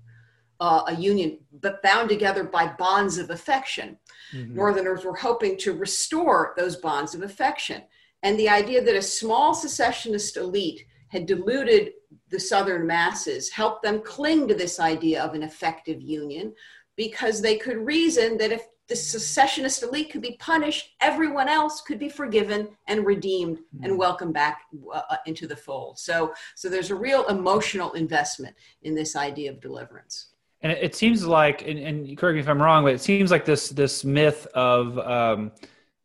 uh, 0.60 0.84
a 0.86 0.94
union 0.94 1.38
but 1.60 1.82
bound 1.82 2.08
together 2.08 2.44
by 2.44 2.68
bonds 2.78 3.18
of 3.18 3.30
affection. 3.30 3.98
Mm-hmm. 4.32 4.54
Northerners 4.54 5.04
were 5.04 5.16
hoping 5.16 5.56
to 5.58 5.72
restore 5.72 6.54
those 6.56 6.76
bonds 6.76 7.14
of 7.14 7.22
affection. 7.22 7.82
And 8.22 8.38
the 8.38 8.48
idea 8.48 8.82
that 8.82 8.96
a 8.96 9.02
small 9.02 9.54
secessionist 9.54 10.36
elite 10.36 10.84
had 11.08 11.26
deluded 11.26 11.92
the 12.30 12.38
Southern 12.40 12.86
masses, 12.86 13.50
helped 13.50 13.82
them 13.82 14.00
cling 14.02 14.48
to 14.48 14.54
this 14.54 14.78
idea 14.78 15.22
of 15.22 15.34
an 15.34 15.42
affective 15.42 16.00
union 16.00 16.54
because 16.96 17.40
they 17.40 17.56
could 17.56 17.78
reason 17.78 18.38
that 18.38 18.52
if 18.52 18.66
the 18.88 18.96
secessionist 18.96 19.82
elite 19.82 20.10
could 20.10 20.22
be 20.22 20.36
punished, 20.38 20.90
everyone 21.00 21.48
else 21.48 21.80
could 21.80 21.98
be 21.98 22.08
forgiven 22.08 22.68
and 22.88 23.06
redeemed 23.06 23.58
and 23.82 23.96
welcomed 23.96 24.34
back 24.34 24.62
uh, 24.92 25.16
into 25.26 25.46
the 25.46 25.56
fold. 25.56 25.98
So, 25.98 26.34
so 26.56 26.68
there's 26.68 26.90
a 26.90 26.94
real 26.94 27.26
emotional 27.28 27.92
investment 27.92 28.54
in 28.82 28.94
this 28.94 29.16
idea 29.16 29.50
of 29.50 29.60
deliverance. 29.60 30.28
And 30.62 30.72
it 30.72 30.94
seems 30.94 31.24
like, 31.24 31.66
and, 31.66 31.78
and 31.78 32.16
correct 32.16 32.34
me 32.34 32.40
if 32.40 32.48
I'm 32.48 32.62
wrong, 32.62 32.84
but 32.84 32.94
it 32.94 33.00
seems 33.00 33.30
like 33.30 33.44
this 33.44 33.68
this 33.70 34.04
myth 34.04 34.46
of 34.54 34.98
um, 34.98 35.52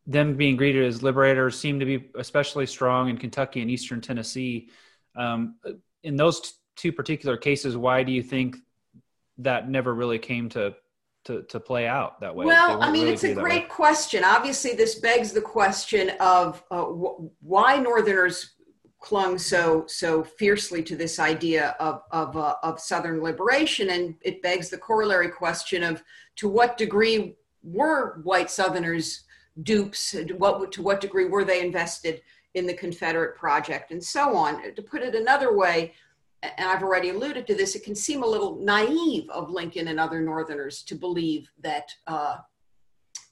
them 0.06 0.36
being 0.36 0.56
greeted 0.56 0.84
as 0.84 1.02
liberators 1.02 1.58
seemed 1.58 1.80
to 1.80 1.86
be 1.86 2.08
especially 2.16 2.66
strong 2.66 3.08
in 3.08 3.18
Kentucky 3.18 3.60
and 3.60 3.70
Eastern 3.70 4.00
Tennessee. 4.00 4.68
Um, 5.14 5.56
in 6.02 6.16
those 6.16 6.40
t- 6.40 6.50
two 6.74 6.92
particular 6.92 7.36
cases, 7.36 7.76
why 7.76 8.02
do 8.02 8.10
you 8.12 8.22
think 8.22 8.56
that 9.38 9.68
never 9.68 9.94
really 9.94 10.18
came 10.18 10.48
to 10.50 10.74
to, 11.28 11.42
to 11.42 11.60
play 11.60 11.86
out 11.86 12.18
that 12.20 12.34
way? 12.34 12.46
Well, 12.46 12.82
I 12.82 12.90
mean, 12.90 13.02
really 13.02 13.12
it's 13.12 13.24
a 13.24 13.34
great 13.34 13.64
way. 13.64 13.68
question. 13.68 14.24
Obviously, 14.24 14.72
this 14.72 14.94
begs 14.94 15.30
the 15.32 15.42
question 15.42 16.12
of 16.20 16.64
uh, 16.70 16.84
wh- 16.84 17.44
why 17.44 17.76
Northerners 17.76 18.54
clung 19.00 19.38
so 19.38 19.84
so 19.86 20.24
fiercely 20.24 20.82
to 20.82 20.96
this 20.96 21.18
idea 21.18 21.76
of 21.78 22.00
of, 22.12 22.34
uh, 22.36 22.54
of 22.62 22.80
Southern 22.80 23.22
liberation, 23.22 23.90
and 23.90 24.14
it 24.22 24.40
begs 24.40 24.70
the 24.70 24.78
corollary 24.78 25.28
question 25.28 25.82
of 25.82 26.02
to 26.36 26.48
what 26.48 26.78
degree 26.78 27.36
were 27.62 28.20
white 28.22 28.50
Southerners 28.50 29.24
dupes? 29.62 30.16
What 30.38 30.72
to 30.72 30.82
what 30.82 31.02
degree 31.02 31.26
were 31.26 31.44
they 31.44 31.60
invested 31.60 32.22
in 32.54 32.66
the 32.66 32.74
Confederate 32.74 33.36
project, 33.36 33.90
and 33.90 34.02
so 34.02 34.34
on? 34.34 34.74
To 34.74 34.82
put 34.82 35.02
it 35.02 35.14
another 35.14 35.54
way, 35.54 35.92
and 36.42 36.68
I've 36.68 36.82
already 36.82 37.10
alluded 37.10 37.46
to 37.48 37.54
this, 37.54 37.74
it 37.74 37.84
can 37.84 37.94
seem 37.94 38.22
a 38.22 38.26
little 38.26 38.56
naive 38.60 39.28
of 39.30 39.50
Lincoln 39.50 39.88
and 39.88 39.98
other 39.98 40.20
Northerners 40.20 40.82
to 40.84 40.94
believe 40.94 41.50
that 41.60 41.90
uh, 42.06 42.38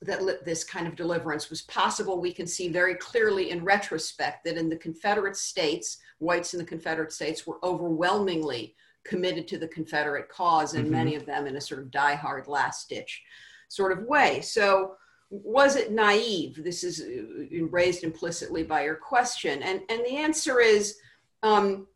that 0.02 0.44
this 0.44 0.62
kind 0.62 0.86
of 0.86 0.94
deliverance 0.94 1.48
was 1.48 1.62
possible. 1.62 2.20
We 2.20 2.32
can 2.32 2.46
see 2.46 2.68
very 2.68 2.94
clearly 2.96 3.50
in 3.50 3.64
retrospect 3.64 4.44
that 4.44 4.58
in 4.58 4.68
the 4.68 4.76
Confederate 4.76 5.36
States, 5.36 5.98
whites 6.18 6.52
in 6.52 6.58
the 6.58 6.66
Confederate 6.66 7.12
States 7.12 7.46
were 7.46 7.58
overwhelmingly 7.64 8.74
committed 9.04 9.48
to 9.48 9.58
the 9.58 9.68
Confederate 9.68 10.28
cause, 10.28 10.74
and 10.74 10.84
mm-hmm. 10.84 10.92
many 10.92 11.14
of 11.14 11.24
them 11.24 11.46
in 11.46 11.56
a 11.56 11.60
sort 11.60 11.80
of 11.80 11.90
die-hard, 11.90 12.46
last-ditch 12.46 13.22
sort 13.68 13.92
of 13.92 14.04
way. 14.04 14.40
So, 14.40 14.96
was 15.30 15.76
it 15.76 15.90
naive? 15.90 16.62
This 16.62 16.84
is 16.84 17.00
uh, 17.00 17.66
raised 17.66 18.04
implicitly 18.04 18.62
by 18.62 18.84
your 18.84 18.96
question, 18.96 19.62
and 19.62 19.80
and 19.88 20.04
the 20.04 20.16
answer 20.16 20.60
is. 20.60 20.98
Um, 21.42 21.86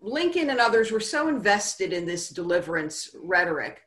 Lincoln 0.00 0.50
and 0.50 0.60
others 0.60 0.90
were 0.90 1.00
so 1.00 1.28
invested 1.28 1.92
in 1.92 2.06
this 2.06 2.30
deliverance 2.30 3.10
rhetoric, 3.22 3.82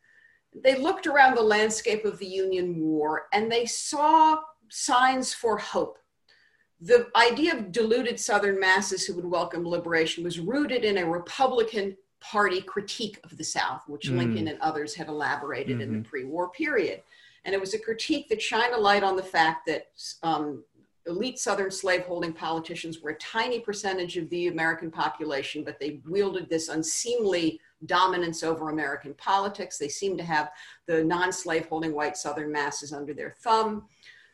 they 0.53 0.77
looked 0.77 1.07
around 1.07 1.35
the 1.35 1.41
landscape 1.41 2.05
of 2.05 2.19
the 2.19 2.27
Union 2.27 2.79
War 2.79 3.23
and 3.33 3.51
they 3.51 3.65
saw 3.65 4.39
signs 4.69 5.33
for 5.33 5.57
hope. 5.57 5.97
The 6.81 7.07
idea 7.15 7.55
of 7.55 7.71
deluded 7.71 8.19
Southern 8.19 8.59
masses 8.59 9.05
who 9.05 9.15
would 9.15 9.25
welcome 9.25 9.65
liberation 9.65 10.23
was 10.23 10.39
rooted 10.39 10.83
in 10.83 10.97
a 10.97 11.09
Republican 11.09 11.97
Party 12.19 12.61
critique 12.61 13.19
of 13.23 13.37
the 13.37 13.43
South, 13.43 13.83
which 13.87 14.09
mm. 14.09 14.17
Lincoln 14.17 14.47
and 14.47 14.59
others 14.59 14.93
had 14.93 15.07
elaborated 15.07 15.73
mm-hmm. 15.73 15.81
in 15.81 15.91
the 15.91 15.99
mm-hmm. 15.99 16.09
pre 16.09 16.23
war 16.25 16.49
period. 16.49 17.01
And 17.45 17.53
it 17.53 17.59
was 17.59 17.73
a 17.73 17.79
critique 17.79 18.29
that 18.29 18.41
shined 18.41 18.73
a 18.73 18.79
light 18.79 19.03
on 19.03 19.15
the 19.15 19.23
fact 19.23 19.65
that 19.67 19.87
um, 20.23 20.63
elite 21.07 21.39
Southern 21.39 21.71
slaveholding 21.71 22.33
politicians 22.33 23.01
were 23.01 23.11
a 23.11 23.17
tiny 23.17 23.59
percentage 23.59 24.17
of 24.17 24.29
the 24.29 24.47
American 24.47 24.89
population, 24.89 25.63
but 25.63 25.79
they 25.79 25.99
wielded 26.07 26.49
this 26.49 26.69
unseemly 26.69 27.59
dominance 27.85 28.43
over 28.43 28.69
American 28.69 29.13
politics. 29.15 29.77
They 29.77 29.89
seemed 29.89 30.17
to 30.19 30.23
have 30.23 30.51
the 30.87 31.03
non 31.03 31.31
slaveholding 31.31 31.93
white 31.93 32.17
Southern 32.17 32.51
masses 32.51 32.93
under 32.93 33.13
their 33.13 33.35
thumb. 33.43 33.87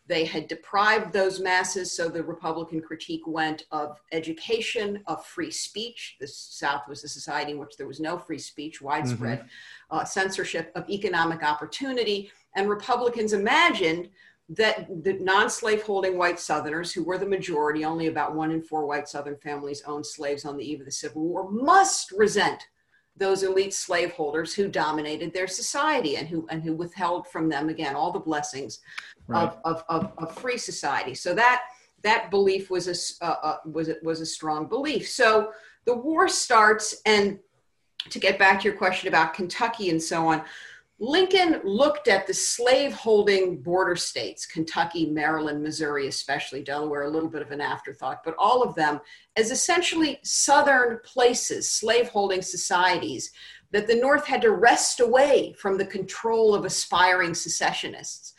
They 0.09 0.25
had 0.25 0.47
deprived 0.47 1.13
those 1.13 1.39
masses, 1.39 1.91
so 1.91 2.09
the 2.09 2.23
Republican 2.23 2.81
critique 2.81 3.27
went 3.27 3.65
of 3.71 4.01
education, 4.11 5.03
of 5.05 5.23
free 5.23 5.51
speech. 5.51 6.17
The 6.19 6.27
South 6.27 6.87
was 6.87 7.03
a 7.03 7.07
society 7.07 7.51
in 7.51 7.59
which 7.59 7.77
there 7.77 7.85
was 7.85 7.99
no 7.99 8.17
free 8.17 8.39
speech, 8.39 8.81
widespread 8.81 9.39
mm-hmm. 9.39 9.97
uh, 9.97 10.05
censorship, 10.05 10.71
of 10.73 10.89
economic 10.89 11.43
opportunity. 11.43 12.31
And 12.55 12.67
Republicans 12.67 13.33
imagined 13.33 14.09
that 14.49 14.87
the 15.03 15.13
non-slaveholding 15.13 16.17
white 16.17 16.39
Southerners, 16.39 16.91
who 16.91 17.03
were 17.03 17.19
the 17.19 17.25
majority, 17.25 17.85
only 17.85 18.07
about 18.07 18.35
one 18.35 18.51
in 18.51 18.63
four 18.63 18.85
white 18.85 19.07
Southern 19.07 19.37
families 19.37 19.83
owned 19.85 20.05
slaves 20.05 20.43
on 20.43 20.57
the 20.57 20.69
eve 20.69 20.79
of 20.79 20.85
the 20.85 20.91
Civil 20.91 21.21
War, 21.21 21.51
must 21.51 22.11
resent 22.11 22.67
those 23.15 23.43
elite 23.43 23.73
slaveholders 23.73 24.53
who 24.53 24.67
dominated 24.67 25.33
their 25.33 25.47
society 25.47 26.15
and 26.15 26.27
who 26.27 26.47
and 26.49 26.63
who 26.63 26.73
withheld 26.73 27.27
from 27.27 27.49
them 27.49 27.69
again 27.69 27.95
all 27.95 28.11
the 28.11 28.19
blessings 28.19 28.79
right. 29.27 29.43
of, 29.43 29.59
of, 29.65 29.83
of, 29.89 30.13
of, 30.17 30.37
free 30.37 30.57
society. 30.57 31.13
So 31.13 31.35
that 31.35 31.63
that 32.01 32.31
belief 32.31 32.71
was 32.71 32.87
a 32.87 33.25
uh, 33.25 33.35
uh, 33.43 33.57
was 33.65 33.89
was 34.01 34.21
a 34.21 34.25
strong 34.25 34.67
belief. 34.67 35.09
So 35.09 35.51
the 35.85 35.95
war 35.95 36.27
starts, 36.27 37.01
and 37.05 37.39
to 38.09 38.19
get 38.19 38.39
back 38.39 38.61
to 38.61 38.69
your 38.69 38.77
question 38.77 39.09
about 39.09 39.33
Kentucky 39.33 39.89
and 39.89 40.01
so 40.01 40.27
on, 40.27 40.43
Lincoln 41.01 41.61
looked 41.63 42.09
at 42.09 42.27
the 42.27 42.33
slave-holding 42.33 43.61
border 43.61 43.95
states, 43.95 44.45
Kentucky, 44.45 45.05
Maryland, 45.05 45.63
Missouri, 45.63 46.07
especially 46.07 46.61
Delaware, 46.61 47.03
a 47.03 47.09
little 47.09 47.29
bit 47.29 47.41
of 47.41 47.51
an 47.51 47.61
afterthought, 47.61 48.21
but 48.25 48.35
all 48.37 48.61
of 48.61 48.75
them 48.75 48.99
as 49.37 49.49
essentially 49.49 50.19
southern 50.23 50.99
places, 51.05 51.71
slave-holding 51.71 52.41
societies 52.41 53.31
that 53.71 53.87
the 53.87 53.95
North 53.95 54.25
had 54.25 54.41
to 54.41 54.51
wrest 54.51 54.99
away 54.99 55.53
from 55.53 55.77
the 55.77 55.85
control 55.85 56.53
of 56.53 56.65
aspiring 56.65 57.33
secessionists. 57.33 58.33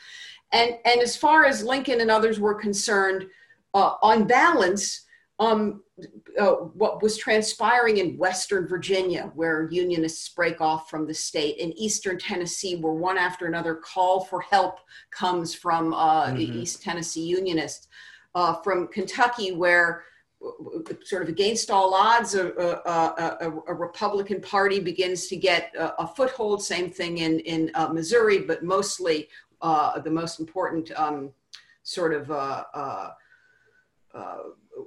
And, 0.53 0.73
and 0.85 1.01
as 1.01 1.17
far 1.17 1.47
as 1.47 1.65
Lincoln 1.65 2.03
and 2.03 2.11
others 2.11 2.39
were 2.39 2.55
concerned, 2.55 3.27
uh, 3.73 3.95
on 4.03 4.27
balance, 4.27 5.07
um, 5.41 5.83
uh, 6.39 6.53
what 6.53 7.03
was 7.03 7.17
transpiring 7.17 7.97
in 7.97 8.17
Western 8.19 8.69
Virginia, 8.69 9.33
where 9.35 9.69
Unionists 9.71 10.29
break 10.29 10.61
off 10.61 10.89
from 10.89 11.07
the 11.07 11.15
state, 11.15 11.57
in 11.57 11.73
Eastern 11.79 12.19
Tennessee, 12.19 12.77
where 12.77 12.93
one 12.93 13.19
after 13.19 13.47
another 13.47 13.75
call 13.75 14.21
for 14.21 14.43
help 14.43 14.79
comes 15.11 15.55
from 15.55 15.95
uh, 15.95 16.27
mm-hmm. 16.27 16.37
the 16.37 16.45
East 16.45 16.83
Tennessee 16.83 17.27
Unionists, 17.27 17.89
uh, 18.35 18.55
from 18.63 18.87
Kentucky, 18.89 19.53
where 19.53 20.05
sort 21.05 21.23
of 21.23 21.29
against 21.29 21.71
all 21.71 21.93
odds, 21.95 22.35
a, 22.35 22.49
a, 22.49 23.47
a, 23.47 23.53
a 23.69 23.75
Republican 23.75 24.41
Party 24.41 24.79
begins 24.79 25.27
to 25.27 25.37
get 25.37 25.73
a, 25.77 26.07
foothold. 26.07 26.63
Same 26.63 26.91
thing 26.91 27.19
in 27.19 27.41
in 27.41 27.71
uh, 27.75 27.89
Missouri, 27.89 28.39
but 28.39 28.63
mostly 28.63 29.29
uh, 29.61 29.99
the 30.01 30.11
most 30.11 30.41
important 30.41 30.91
um, 30.97 31.31
sort 31.83 32.15
of 32.15 32.31
uh, 32.31 32.65
uh, 32.73 33.11
uh 34.15 34.37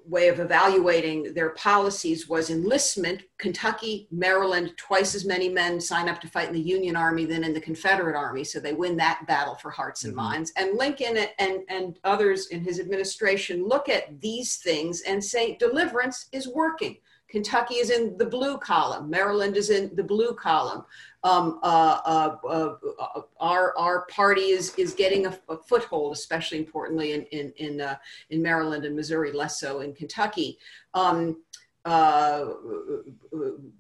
way 0.05 0.27
of 0.27 0.39
evaluating 0.39 1.33
their 1.33 1.51
policies 1.51 2.27
was 2.27 2.49
enlistment. 2.49 3.23
Kentucky, 3.37 4.07
Maryland, 4.11 4.73
twice 4.77 5.15
as 5.15 5.25
many 5.25 5.49
men 5.49 5.79
sign 5.79 6.09
up 6.09 6.19
to 6.21 6.27
fight 6.27 6.47
in 6.47 6.53
the 6.53 6.59
Union 6.59 6.95
Army 6.95 7.25
than 7.25 7.43
in 7.43 7.53
the 7.53 7.61
Confederate 7.61 8.15
Army, 8.15 8.43
so 8.43 8.59
they 8.59 8.73
win 8.73 8.97
that 8.97 9.25
battle 9.27 9.55
for 9.55 9.69
hearts 9.69 10.03
and 10.03 10.13
mm-hmm. 10.13 10.23
minds. 10.23 10.51
And 10.57 10.77
Lincoln 10.77 11.17
and, 11.39 11.59
and 11.69 11.99
others 12.03 12.47
in 12.47 12.61
his 12.61 12.79
administration 12.79 13.67
look 13.67 13.89
at 13.89 14.19
these 14.21 14.57
things 14.57 15.01
and 15.01 15.23
say 15.23 15.57
deliverance 15.57 16.27
is 16.31 16.47
working. 16.47 16.97
Kentucky 17.29 17.75
is 17.75 17.89
in 17.89 18.15
the 18.17 18.25
blue 18.25 18.59
column. 18.59 19.09
Maryland 19.09 19.57
is 19.57 19.71
in 19.71 19.95
the 19.95 20.03
blue 20.03 20.35
column. 20.35 20.85
Um, 21.23 21.59
uh, 21.63 21.99
uh, 22.03 22.35
uh, 22.45 22.75
uh 22.99 23.21
our 23.39 23.77
our 23.77 24.05
party 24.07 24.49
is 24.49 24.75
is 24.75 24.93
getting 24.93 25.25
a, 25.25 25.39
a 25.47 25.57
foothold, 25.57 26.13
especially 26.13 26.57
importantly 26.57 27.13
in 27.13 27.23
in 27.27 27.53
in, 27.57 27.81
uh, 27.81 27.95
in, 28.29 28.41
Maryland 28.41 28.83
and 28.83 28.95
Missouri, 28.95 29.31
less 29.31 29.59
so 29.59 29.79
in 29.79 29.93
Kentucky. 29.93 30.57
Um, 30.93 31.37
uh, 31.85 32.45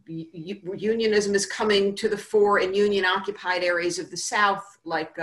unionism 0.05 1.35
is 1.35 1.45
coming 1.45 1.95
to 1.95 2.09
the 2.09 2.17
fore 2.17 2.59
in 2.59 2.73
union 2.73 3.05
occupied 3.05 3.63
areas 3.63 3.97
of 3.97 4.11
the 4.11 4.17
South, 4.17 4.77
like 4.83 5.17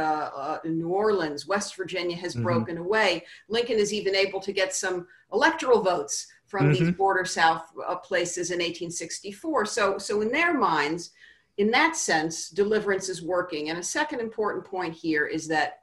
New 0.65 0.89
Orleans, 0.89 1.47
West 1.47 1.77
Virginia 1.77 2.17
has 2.17 2.35
mm-hmm. 2.35 2.45
broken 2.45 2.79
away. 2.79 3.25
Lincoln 3.49 3.79
is 3.79 3.93
even 3.93 4.15
able 4.15 4.41
to 4.41 4.53
get 4.53 4.75
some 4.75 5.07
electoral 5.31 5.83
votes 5.83 6.27
from 6.51 6.73
mm-hmm. 6.73 6.85
these 6.85 6.97
border 6.97 7.25
South 7.25 7.71
uh, 7.87 7.95
places 7.97 8.51
in 8.51 8.57
1864. 8.57 9.67
So, 9.67 9.99
so 9.99 10.21
in 10.21 10.33
their 10.33 10.53
minds, 10.53 11.13
in 11.61 11.71
that 11.71 11.95
sense, 11.95 12.49
deliverance 12.49 13.11
is 13.11 13.23
working. 13.23 13.69
And 13.69 13.79
a 13.79 13.83
second 13.83 14.21
important 14.21 14.65
point 14.65 14.95
here 14.95 15.27
is 15.27 15.47
that, 15.49 15.81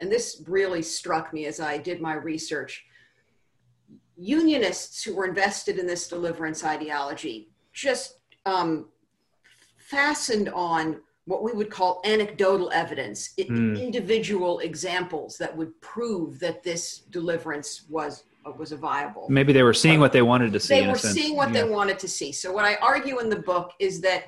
and 0.00 0.12
this 0.12 0.42
really 0.46 0.82
struck 0.82 1.32
me 1.32 1.46
as 1.46 1.60
I 1.60 1.78
did 1.78 2.02
my 2.02 2.12
research, 2.12 2.84
unionists 4.18 5.02
who 5.02 5.14
were 5.14 5.24
invested 5.24 5.78
in 5.78 5.86
this 5.86 6.08
deliverance 6.08 6.62
ideology 6.62 7.48
just 7.72 8.18
um, 8.44 8.90
fastened 9.78 10.50
on 10.50 11.00
what 11.24 11.42
we 11.42 11.52
would 11.52 11.70
call 11.70 12.02
anecdotal 12.04 12.70
evidence, 12.74 13.32
mm. 13.38 13.80
individual 13.80 14.58
examples 14.58 15.38
that 15.38 15.56
would 15.56 15.80
prove 15.80 16.38
that 16.40 16.62
this 16.62 16.98
deliverance 17.10 17.86
was 17.88 18.24
was 18.58 18.72
a 18.72 18.76
viable. 18.76 19.26
Maybe 19.28 19.52
they 19.52 19.62
were 19.62 19.74
seeing 19.74 20.00
what 20.00 20.12
they 20.12 20.22
wanted 20.22 20.52
to 20.52 20.60
see. 20.60 20.80
They 20.80 20.86
were 20.86 20.96
seeing 20.96 21.36
what 21.36 21.52
yeah. 21.52 21.62
they 21.62 21.68
wanted 21.68 21.98
to 22.00 22.08
see. 22.08 22.32
So 22.32 22.52
what 22.52 22.64
I 22.64 22.76
argue 22.76 23.18
in 23.20 23.28
the 23.28 23.40
book 23.40 23.72
is 23.78 24.00
that 24.02 24.24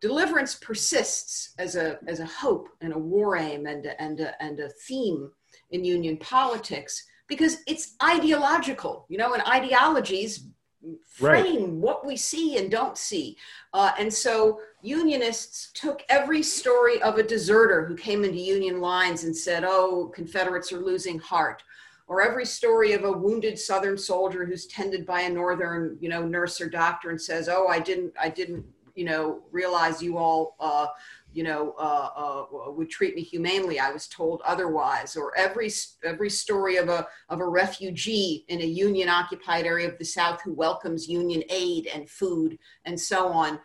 deliverance 0.00 0.54
persists 0.54 1.54
as 1.58 1.76
a 1.76 1.98
as 2.06 2.20
a 2.20 2.26
hope 2.26 2.68
and 2.80 2.92
a 2.92 2.98
war 2.98 3.36
aim 3.36 3.66
and 3.66 3.84
a, 3.86 4.00
and 4.00 4.20
a, 4.20 4.42
and 4.42 4.60
a 4.60 4.68
theme 4.86 5.30
in 5.70 5.84
union 5.84 6.16
politics 6.18 7.04
because 7.26 7.58
it's 7.66 7.96
ideological. 8.02 9.06
You 9.08 9.18
know, 9.18 9.34
and 9.34 9.42
ideologies 9.42 10.46
frame 11.08 11.62
right. 11.62 11.70
what 11.70 12.06
we 12.06 12.16
see 12.16 12.56
and 12.58 12.70
don't 12.70 12.96
see. 12.96 13.36
Uh, 13.72 13.90
and 13.98 14.12
so 14.12 14.60
unionists 14.82 15.70
took 15.74 16.02
every 16.08 16.42
story 16.42 17.02
of 17.02 17.18
a 17.18 17.22
deserter 17.22 17.84
who 17.84 17.96
came 17.96 18.24
into 18.24 18.38
union 18.38 18.80
lines 18.80 19.24
and 19.24 19.36
said, 19.36 19.64
oh, 19.66 20.10
Confederates 20.14 20.72
are 20.72 20.80
losing 20.80 21.18
heart. 21.18 21.62
Or 22.08 22.22
every 22.22 22.46
story 22.46 22.92
of 22.92 23.04
a 23.04 23.12
wounded 23.12 23.58
Southern 23.58 23.98
soldier 23.98 24.44
who's 24.44 24.66
tended 24.66 25.06
by 25.06 25.20
a 25.22 25.30
Northern, 25.30 25.98
you 26.00 26.08
know, 26.08 26.26
nurse 26.26 26.60
or 26.60 26.68
doctor 26.68 27.10
and 27.10 27.20
says, 27.20 27.48
"Oh, 27.48 27.68
I 27.68 27.78
didn't, 27.78 28.14
I 28.18 28.30
didn't, 28.30 28.64
you 28.94 29.04
know, 29.04 29.42
realize 29.52 30.02
you 30.02 30.16
all 30.16 30.56
uh, 30.58 30.86
you 31.32 31.44
know, 31.44 31.74
uh, 31.78 32.08
uh, 32.16 32.70
would 32.70 32.90
treat 32.90 33.14
me 33.14 33.22
humanely. 33.22 33.78
I 33.78 33.90
was 33.90 34.06
told 34.08 34.40
otherwise. 34.44 35.16
Or 35.16 35.36
every 35.36 35.70
every 36.04 36.30
story 36.30 36.76
of 36.76 36.88
a 36.88 37.06
of 37.28 37.40
a 37.40 37.46
refugee 37.46 38.44
in 38.48 38.60
a 38.60 38.64
Union 38.64 39.08
occupied 39.08 39.66
area 39.66 39.88
of 39.88 39.98
the 39.98 40.04
South 40.04 40.40
who 40.42 40.52
welcomes 40.52 41.08
Union 41.08 41.42
aid 41.50 41.88
and 41.94 42.08
food 42.08 42.58
and 42.84 42.98
so 42.98 43.28
on. 43.28 43.60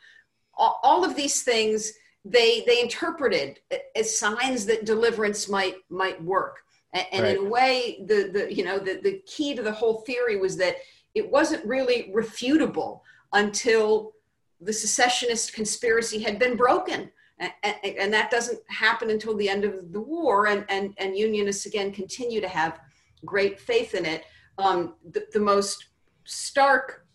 All, 0.56 0.80
all 0.84 1.06
of 1.06 1.16
these 1.16 1.44
things 1.44 1.94
they 2.26 2.64
they 2.68 2.82
interpreted 2.82 3.60
as 3.96 4.18
signs 4.18 4.66
that 4.66 4.86
deliverance 4.86 5.48
might 5.50 5.76
might 5.90 6.22
work. 6.24 6.58
And, 6.94 7.06
and 7.12 7.24
right. 7.24 7.38
in 7.38 7.46
a 7.46 7.50
way, 7.50 8.04
the 8.06 8.30
the 8.32 8.54
you 8.54 8.64
know 8.64 8.80
the 8.80 9.00
the 9.04 9.22
key 9.26 9.56
to 9.56 9.62
the 9.62 9.72
whole 9.72 10.02
theory 10.02 10.38
was 10.38 10.58
that 10.58 10.78
it 11.16 11.30
wasn't 11.30 11.66
really 11.66 12.12
refutable 12.16 13.02
until 13.34 14.14
the 14.62 14.74
secessionist 14.74 15.54
conspiracy 15.54 16.22
had 16.22 16.40
been 16.40 16.56
broken 16.56 17.12
and, 17.40 17.76
and, 17.84 18.14
that 18.14 18.32
doesn't 18.32 18.60
happen 18.70 19.10
until 19.10 19.36
the 19.36 19.50
end 19.50 19.66
of 19.66 19.92
the 19.92 20.00
war 20.00 20.48
and, 20.48 20.66
and, 20.70 20.94
and 20.98 21.18
unionists 21.18 21.66
again 21.66 21.92
continue 21.92 22.40
to 22.40 22.48
have 22.48 22.80
great 23.26 23.60
faith 23.60 23.96
in 23.96 24.06
it 24.06 24.24
um, 24.58 24.96
the, 25.12 25.26
the 25.34 25.40
most 25.40 25.88
stark 26.26 27.06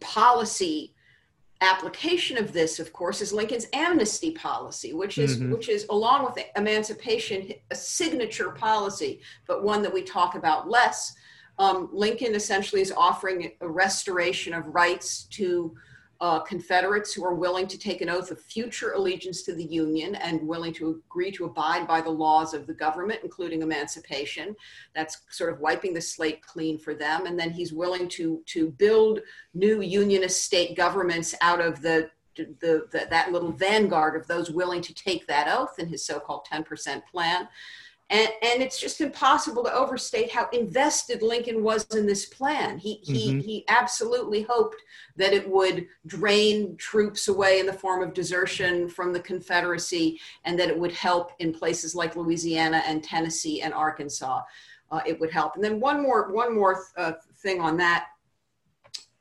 policy 0.00 0.94
application 1.60 2.38
of 2.38 2.52
this 2.52 2.78
of 2.78 2.92
course 2.92 3.20
is 3.20 3.32
lincoln's 3.32 3.66
amnesty 3.72 4.30
policy 4.30 4.92
which 4.92 5.18
is 5.18 5.38
mm-hmm. 5.38 5.52
which 5.52 5.68
is 5.68 5.86
along 5.90 6.24
with 6.24 6.38
emancipation 6.56 7.52
a 7.70 7.74
signature 7.74 8.50
policy 8.50 9.20
but 9.46 9.64
one 9.64 9.82
that 9.82 9.92
we 9.92 10.02
talk 10.02 10.36
about 10.36 10.68
less 10.68 11.14
um, 11.58 11.88
lincoln 11.92 12.36
essentially 12.36 12.80
is 12.80 12.92
offering 12.96 13.50
a 13.60 13.68
restoration 13.68 14.54
of 14.54 14.72
rights 14.72 15.24
to 15.24 15.74
uh, 16.20 16.40
Confederates 16.40 17.12
who 17.12 17.24
are 17.24 17.34
willing 17.34 17.66
to 17.68 17.78
take 17.78 18.00
an 18.00 18.08
oath 18.08 18.30
of 18.30 18.40
future 18.40 18.92
allegiance 18.92 19.42
to 19.42 19.54
the 19.54 19.64
Union 19.64 20.16
and 20.16 20.46
willing 20.46 20.72
to 20.74 21.00
agree 21.06 21.30
to 21.30 21.44
abide 21.44 21.86
by 21.86 22.00
the 22.00 22.10
laws 22.10 22.54
of 22.54 22.66
the 22.66 22.74
government, 22.74 23.20
including 23.22 23.62
emancipation. 23.62 24.56
That's 24.94 25.18
sort 25.30 25.52
of 25.52 25.60
wiping 25.60 25.94
the 25.94 26.00
slate 26.00 26.42
clean 26.42 26.78
for 26.78 26.94
them. 26.94 27.26
And 27.26 27.38
then 27.38 27.50
he's 27.50 27.72
willing 27.72 28.08
to, 28.10 28.42
to 28.46 28.70
build 28.72 29.20
new 29.54 29.80
Unionist 29.80 30.42
state 30.42 30.76
governments 30.76 31.34
out 31.40 31.60
of 31.60 31.82
the 31.82 32.10
the, 32.60 32.86
the, 32.92 33.08
that 33.10 33.32
little 33.32 33.50
vanguard 33.50 34.14
of 34.14 34.28
those 34.28 34.48
willing 34.48 34.80
to 34.82 34.94
take 34.94 35.26
that 35.26 35.48
oath 35.48 35.80
in 35.80 35.88
his 35.88 36.04
so-called 36.04 36.46
10% 36.48 37.02
plan. 37.10 37.48
And, 38.10 38.28
and 38.42 38.62
it's 38.62 38.80
just 38.80 39.02
impossible 39.02 39.62
to 39.64 39.74
overstate 39.74 40.32
how 40.32 40.48
invested 40.54 41.20
Lincoln 41.20 41.62
was 41.62 41.84
in 41.94 42.06
this 42.06 42.24
plan. 42.24 42.78
He, 42.78 43.00
he, 43.02 43.32
mm-hmm. 43.32 43.40
he 43.40 43.64
absolutely 43.68 44.42
hoped 44.42 44.82
that 45.16 45.34
it 45.34 45.46
would 45.48 45.86
drain 46.06 46.74
troops 46.78 47.28
away 47.28 47.60
in 47.60 47.66
the 47.66 47.72
form 47.72 48.02
of 48.02 48.14
desertion 48.14 48.88
from 48.88 49.12
the 49.12 49.20
Confederacy 49.20 50.18
and 50.44 50.58
that 50.58 50.70
it 50.70 50.78
would 50.78 50.92
help 50.92 51.32
in 51.38 51.52
places 51.52 51.94
like 51.94 52.16
Louisiana 52.16 52.82
and 52.86 53.04
Tennessee 53.04 53.60
and 53.60 53.74
Arkansas. 53.74 54.40
Uh, 54.90 55.00
it 55.04 55.20
would 55.20 55.30
help. 55.30 55.56
And 55.56 55.62
then 55.62 55.78
one 55.78 56.02
more, 56.02 56.32
one 56.32 56.54
more 56.54 56.84
uh, 56.96 57.12
thing 57.42 57.60
on 57.60 57.76
that, 57.76 58.06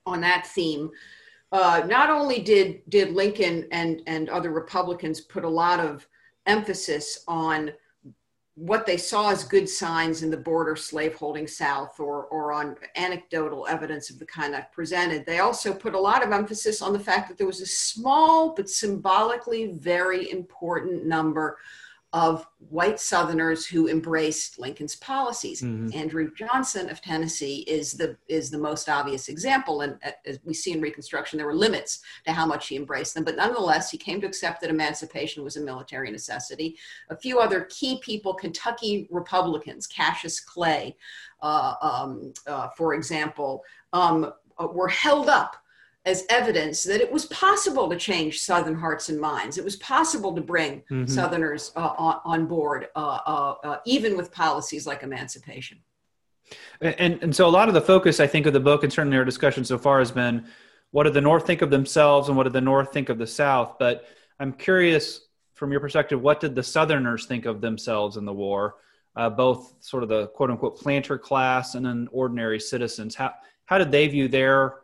on 0.06 0.22
that 0.22 0.48
theme. 0.48 0.90
Uh, 1.52 1.84
not 1.88 2.10
only 2.10 2.40
did, 2.40 2.82
did 2.88 3.12
Lincoln 3.14 3.68
and, 3.72 4.02
and 4.08 4.30
other 4.30 4.52
Republicans 4.52 5.20
put 5.20 5.44
a 5.44 5.50
lot 5.50 5.82
of 5.82 6.08
emphasis 6.46 7.26
on 7.28 7.72
what 8.58 8.88
they 8.88 8.98
saw 8.98 9.30
as 9.30 9.44
good 9.44 9.70
signs 9.70 10.24
in 10.24 10.32
the 10.32 10.38
border 10.38 10.76
slaveholding 10.76 11.46
South 11.46 12.00
or, 12.00 12.24
or 12.26 12.52
on 12.52 12.76
anecdotal 12.96 13.68
evidence 13.68 14.10
of 14.10 14.18
the 14.18 14.26
kind 14.26 14.56
I've 14.56 14.72
presented. 14.72 15.28
They 15.28 15.38
also 15.38 15.72
put 15.72 15.94
a 15.94 16.00
lot 16.00 16.26
of 16.26 16.32
emphasis 16.32 16.82
on 16.82 16.92
the 16.92 17.00
fact 17.00 17.30
that 17.30 17.38
there 17.38 17.46
was 17.46 17.62
a 17.62 17.68
small 17.68 18.56
but 18.56 18.68
symbolically 18.68 19.68
very 19.74 20.32
important 20.32 21.06
number 21.06 21.60
of 22.14 22.48
white 22.70 23.00
Southerners 23.00 23.66
who 23.66 23.90
embraced 23.90 24.60
Lincoln's 24.60 24.96
policies. 24.96 25.62
Mm-hmm. 25.62 25.98
Andrew 25.98 26.32
Johnson 26.34 26.90
of 26.90 27.02
Tennessee 27.02 27.66
is 27.68 27.94
the 27.94 28.16
is 28.30 28.50
the 28.50 28.58
most 28.58 28.88
obvious 28.88 29.28
example, 29.28 29.82
and 29.82 29.98
uh, 30.06 30.12
as 30.26 30.40
we 30.46 30.54
see 30.54 30.72
in 30.72 30.80
Reconstruction, 30.80 31.38
there 31.38 31.46
were 31.46 31.54
limits 31.54 32.00
to 32.26 32.32
how 32.32 32.46
much 32.46 32.70
he 32.70 32.78
embraced 32.78 33.14
them. 33.14 33.26
But 33.26 33.36
nonetheless, 33.36 33.92
he 33.92 33.98
came 33.98 34.22
to 34.22 34.28
accept 34.28 34.62
that 34.62 34.70
emancipation 34.70 35.44
was 35.44 35.58
a 35.58 35.62
military 35.62 36.10
necessity. 36.10 36.78
A 37.10 37.18
few 37.18 37.40
other 37.40 37.68
key 37.70 38.00
people, 38.02 38.34
Kentucky 38.34 39.08
Republicans, 39.12 39.86
Cassius 39.86 40.40
Clay, 40.40 40.96
uh, 41.42 41.74
um, 41.82 42.34
uh, 42.48 42.70
for 42.70 42.94
example, 42.94 43.64
um, 43.92 44.32
uh, 44.58 44.68
were 44.68 44.88
held 44.88 45.28
up 45.28 45.58
as 46.06 46.24
evidence 46.30 46.84
that 46.84 47.02
it 47.02 47.12
was 47.12 47.26
possible 47.26 47.90
to 47.90 47.98
change 47.98 48.40
Southern 48.40 48.76
hearts 48.76 49.10
and 49.10 49.20
minds. 49.20 49.58
It 49.58 49.64
was 49.66 49.76
possible 49.76 50.34
to 50.36 50.42
bring 50.42 50.84
mm-hmm. 50.90 51.06
Southerners 51.06 51.72
uh, 51.76 51.94
on, 51.98 52.22
on, 52.24 52.46
board, 52.46 52.88
uh, 52.96 53.20
uh, 53.26 53.56
uh, 53.64 53.78
even 53.86 54.16
with 54.16 54.32
policies 54.32 54.88
like 54.88 55.04
emancipation. 55.04 55.80
And, 56.80 57.22
and 57.22 57.36
so 57.36 57.46
a 57.46 57.50
lot 57.50 57.68
of 57.68 57.74
the 57.74 57.82
focus, 57.82 58.22
I 58.22 58.28
think, 58.28 58.46
of 58.46 58.54
the 58.54 58.60
book 58.60 58.84
and 58.84 58.94
certainly 58.94 59.18
our 59.18 59.26
discussion 59.26 59.66
so 59.66 59.78
far 59.78 60.00
has 60.00 60.12
been 60.12 60.46
what 60.92 61.04
did 61.04 61.14
the 61.14 61.22
North 61.22 61.46
think 61.46 61.62
of 61.62 61.70
themselves 61.70 62.30
and 62.30 62.38
what 62.38 62.44
did 62.44 62.54
the 62.54 62.62
North 62.62 62.94
think 62.94 63.10
of 63.10 63.18
the 63.18 63.28
South? 63.28 63.76
But 63.78 64.06
I'm 64.40 64.54
curious 64.54 65.28
from 65.56 65.72
your 65.72 65.82
perspective, 65.82 66.22
what 66.22 66.40
did 66.40 66.56
the 66.56 66.64
Southerners 66.64 67.26
think 67.26 67.46
of 67.46 67.60
themselves 67.60 68.16
in 68.16 68.26
the 68.26 68.34
war? 68.34 68.76
Uh, 69.16 69.30
both 69.30 69.74
sort 69.80 70.04
of 70.04 70.10
the 70.10 70.28
quote 70.28 70.52
unquote 70.52 70.78
planter 70.78 71.18
class 71.18 71.76
and 71.76 71.86
then 71.86 72.08
ordinary 72.12 72.60
citizens. 72.60 73.16
How, 73.16 73.34
how 73.66 73.78
did 73.78 73.92
they 73.92 74.08
view 74.08 74.28
their 74.28 74.76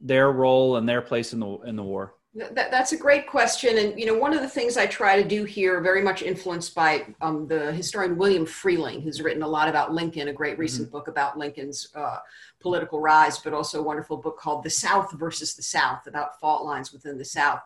their 0.00 0.30
role 0.32 0.76
and 0.76 0.88
their 0.88 1.02
place 1.02 1.32
in 1.32 1.40
the 1.40 1.58
in 1.60 1.76
the 1.76 1.82
war? 1.82 2.14
That, 2.34 2.70
that's 2.70 2.92
a 2.92 2.96
great 2.96 3.26
question, 3.26 3.78
and 3.78 3.98
you 3.98 4.06
know 4.06 4.16
one 4.16 4.32
of 4.32 4.42
the 4.42 4.48
things 4.48 4.76
I 4.76 4.86
try 4.86 5.20
to 5.20 5.26
do 5.26 5.44
here, 5.44 5.80
very 5.80 6.02
much 6.02 6.22
influenced 6.22 6.74
by 6.74 7.06
um, 7.20 7.48
the 7.48 7.72
historian 7.72 8.16
William 8.16 8.46
Freehling, 8.46 9.02
who's 9.02 9.22
written 9.22 9.42
a 9.42 9.48
lot 9.48 9.68
about 9.68 9.92
Lincoln, 9.92 10.28
a 10.28 10.32
great 10.32 10.58
recent 10.58 10.88
mm-hmm. 10.88 10.92
book 10.92 11.08
about 11.08 11.38
Lincoln's 11.38 11.88
uh, 11.94 12.18
political 12.60 13.00
rise, 13.00 13.38
but 13.38 13.54
also 13.54 13.80
a 13.80 13.82
wonderful 13.82 14.16
book 14.16 14.38
called 14.38 14.62
"The 14.62 14.70
South 14.70 15.10
versus 15.12 15.54
the 15.54 15.62
South" 15.62 16.06
about 16.06 16.38
fault 16.38 16.64
lines 16.64 16.92
within 16.92 17.18
the 17.18 17.24
South. 17.24 17.60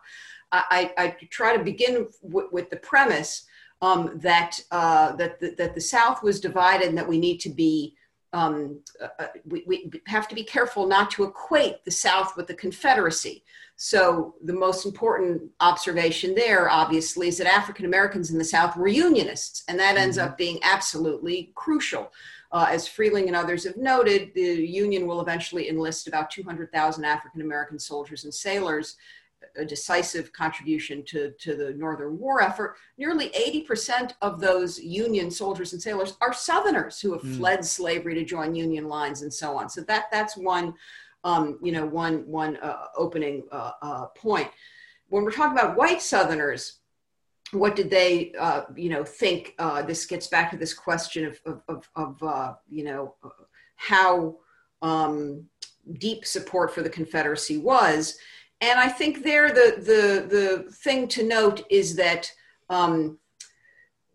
I, 0.51 0.91
I, 0.97 1.03
I 1.03 1.17
try 1.29 1.55
to 1.55 1.63
begin 1.63 2.07
w- 2.23 2.49
with 2.51 2.69
the 2.69 2.77
premise 2.77 3.45
um, 3.81 4.17
that 4.23 4.59
uh, 4.71 5.15
that 5.17 5.39
the, 5.39 5.55
that 5.57 5.75
the 5.75 5.81
South 5.81 6.23
was 6.23 6.39
divided, 6.39 6.87
and 6.87 6.97
that 6.97 7.07
we 7.07 7.19
need 7.19 7.39
to 7.41 7.49
be 7.49 7.95
um, 8.33 8.79
uh, 9.01 9.07
uh, 9.19 9.27
we, 9.45 9.63
we, 9.67 9.91
have 10.07 10.27
to 10.27 10.35
be 10.35 10.43
careful 10.43 10.87
not 10.87 11.11
to 11.11 11.23
equate 11.23 11.85
the 11.85 11.91
South 11.91 12.35
with 12.35 12.47
the 12.47 12.55
Confederacy. 12.55 13.43
So, 13.75 14.35
the 14.43 14.53
most 14.53 14.85
important 14.85 15.41
observation 15.59 16.35
there, 16.35 16.69
obviously, 16.69 17.27
is 17.27 17.37
that 17.37 17.47
African 17.47 17.85
Americans 17.85 18.31
in 18.31 18.37
the 18.37 18.43
South 18.43 18.75
were 18.75 18.87
Unionists, 18.87 19.63
and 19.67 19.79
that 19.79 19.97
ends 19.97 20.17
mm-hmm. 20.17 20.29
up 20.29 20.37
being 20.37 20.59
absolutely 20.63 21.51
crucial. 21.55 22.11
Uh, 22.51 22.67
as 22.69 22.87
Freehling 22.87 23.27
and 23.27 23.35
others 23.35 23.63
have 23.63 23.77
noted, 23.77 24.31
the 24.35 24.41
Union 24.41 25.07
will 25.07 25.21
eventually 25.21 25.69
enlist 25.69 26.07
about 26.07 26.29
200,000 26.29 27.03
African 27.03 27.41
American 27.41 27.79
soldiers 27.79 28.25
and 28.25 28.33
sailors 28.33 28.95
a 29.55 29.65
decisive 29.65 30.31
contribution 30.33 31.03
to, 31.05 31.31
to 31.39 31.55
the 31.55 31.73
Northern 31.73 32.17
War 32.17 32.41
effort, 32.41 32.77
nearly 32.97 33.29
80% 33.29 34.13
of 34.21 34.39
those 34.39 34.79
Union 34.79 35.29
soldiers 35.31 35.73
and 35.73 35.81
sailors 35.81 36.17
are 36.21 36.33
Southerners 36.33 36.99
who 36.99 37.13
have 37.13 37.21
mm. 37.21 37.37
fled 37.37 37.65
slavery 37.65 38.15
to 38.15 38.25
join 38.25 38.55
Union 38.55 38.87
lines 38.87 39.21
and 39.21 39.33
so 39.33 39.57
on. 39.57 39.69
So 39.69 39.81
that 39.81 40.05
that's 40.11 40.37
one, 40.37 40.73
um, 41.23 41.59
you 41.61 41.71
know, 41.71 41.85
one 41.85 42.27
one 42.27 42.57
uh, 42.57 42.85
opening 42.97 43.43
uh, 43.51 43.71
uh, 43.81 44.05
point. 44.07 44.49
When 45.09 45.23
we're 45.23 45.31
talking 45.31 45.57
about 45.57 45.77
white 45.77 46.01
Southerners, 46.01 46.79
what 47.51 47.75
did 47.75 47.89
they, 47.89 48.33
uh, 48.39 48.63
you 48.75 48.89
know, 48.89 49.03
think? 49.03 49.53
Uh, 49.59 49.81
this 49.81 50.05
gets 50.05 50.27
back 50.27 50.51
to 50.51 50.57
this 50.57 50.73
question 50.73 51.25
of 51.25 51.39
of, 51.45 51.61
of, 51.67 51.89
of 51.95 52.23
uh, 52.23 52.53
you 52.69 52.83
know 52.83 53.15
how 53.75 54.37
um, 54.81 55.45
deep 55.99 56.25
support 56.25 56.73
for 56.73 56.81
the 56.81 56.89
Confederacy 56.89 57.57
was 57.57 58.17
and 58.61 58.79
I 58.79 58.89
think 58.89 59.23
there 59.23 59.49
the 59.49 59.75
the 59.77 60.27
the 60.29 60.71
thing 60.71 61.07
to 61.09 61.23
note 61.23 61.65
is 61.69 61.95
that 61.95 62.31
um, 62.69 63.17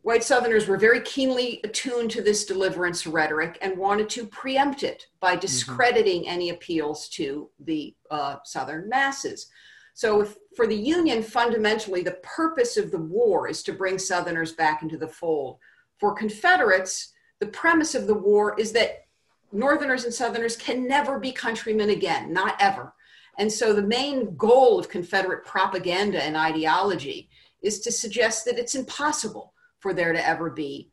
white 0.02 0.24
Southerners 0.24 0.66
were 0.66 0.78
very 0.78 1.00
keenly 1.02 1.60
attuned 1.64 2.10
to 2.12 2.22
this 2.22 2.46
deliverance 2.46 3.06
rhetoric 3.06 3.58
and 3.60 3.76
wanted 3.76 4.08
to 4.10 4.26
preempt 4.26 4.82
it 4.82 5.06
by 5.20 5.32
mm-hmm. 5.32 5.40
discrediting 5.40 6.22
mm-hmm. 6.22 6.32
any 6.32 6.50
appeals 6.50 7.08
to 7.10 7.50
the 7.60 7.94
uh, 8.10 8.36
Southern 8.44 8.88
masses. 8.88 9.48
So, 9.92 10.22
if, 10.22 10.36
for 10.54 10.66
the 10.66 10.76
Union, 10.76 11.22
fundamentally, 11.22 12.02
the 12.02 12.18
purpose 12.22 12.76
of 12.76 12.90
the 12.90 13.00
war 13.00 13.48
is 13.48 13.62
to 13.64 13.72
bring 13.72 13.98
Southerners 13.98 14.52
back 14.52 14.82
into 14.82 14.96
the 14.96 15.08
fold. 15.08 15.58
For 15.98 16.14
Confederates, 16.14 17.12
the 17.40 17.48
premise 17.48 17.94
of 17.94 18.06
the 18.06 18.14
war 18.14 18.58
is 18.58 18.72
that 18.72 19.06
Northerners 19.52 20.04
and 20.04 20.14
Southerners 20.14 20.56
can 20.56 20.86
never 20.86 21.18
be 21.18 21.32
countrymen 21.32 21.90
again, 21.90 22.32
not 22.32 22.56
ever. 22.60 22.94
And 23.38 23.52
so, 23.52 23.72
the 23.72 23.82
main 23.82 24.36
goal 24.36 24.78
of 24.78 24.88
Confederate 24.88 25.44
propaganda 25.44 26.22
and 26.22 26.36
ideology 26.36 27.30
is 27.62 27.80
to 27.80 27.92
suggest 27.92 28.44
that 28.44 28.58
it's 28.58 28.74
impossible 28.74 29.54
for 29.78 29.94
there 29.94 30.12
to 30.12 30.26
ever 30.26 30.50
be 30.50 30.90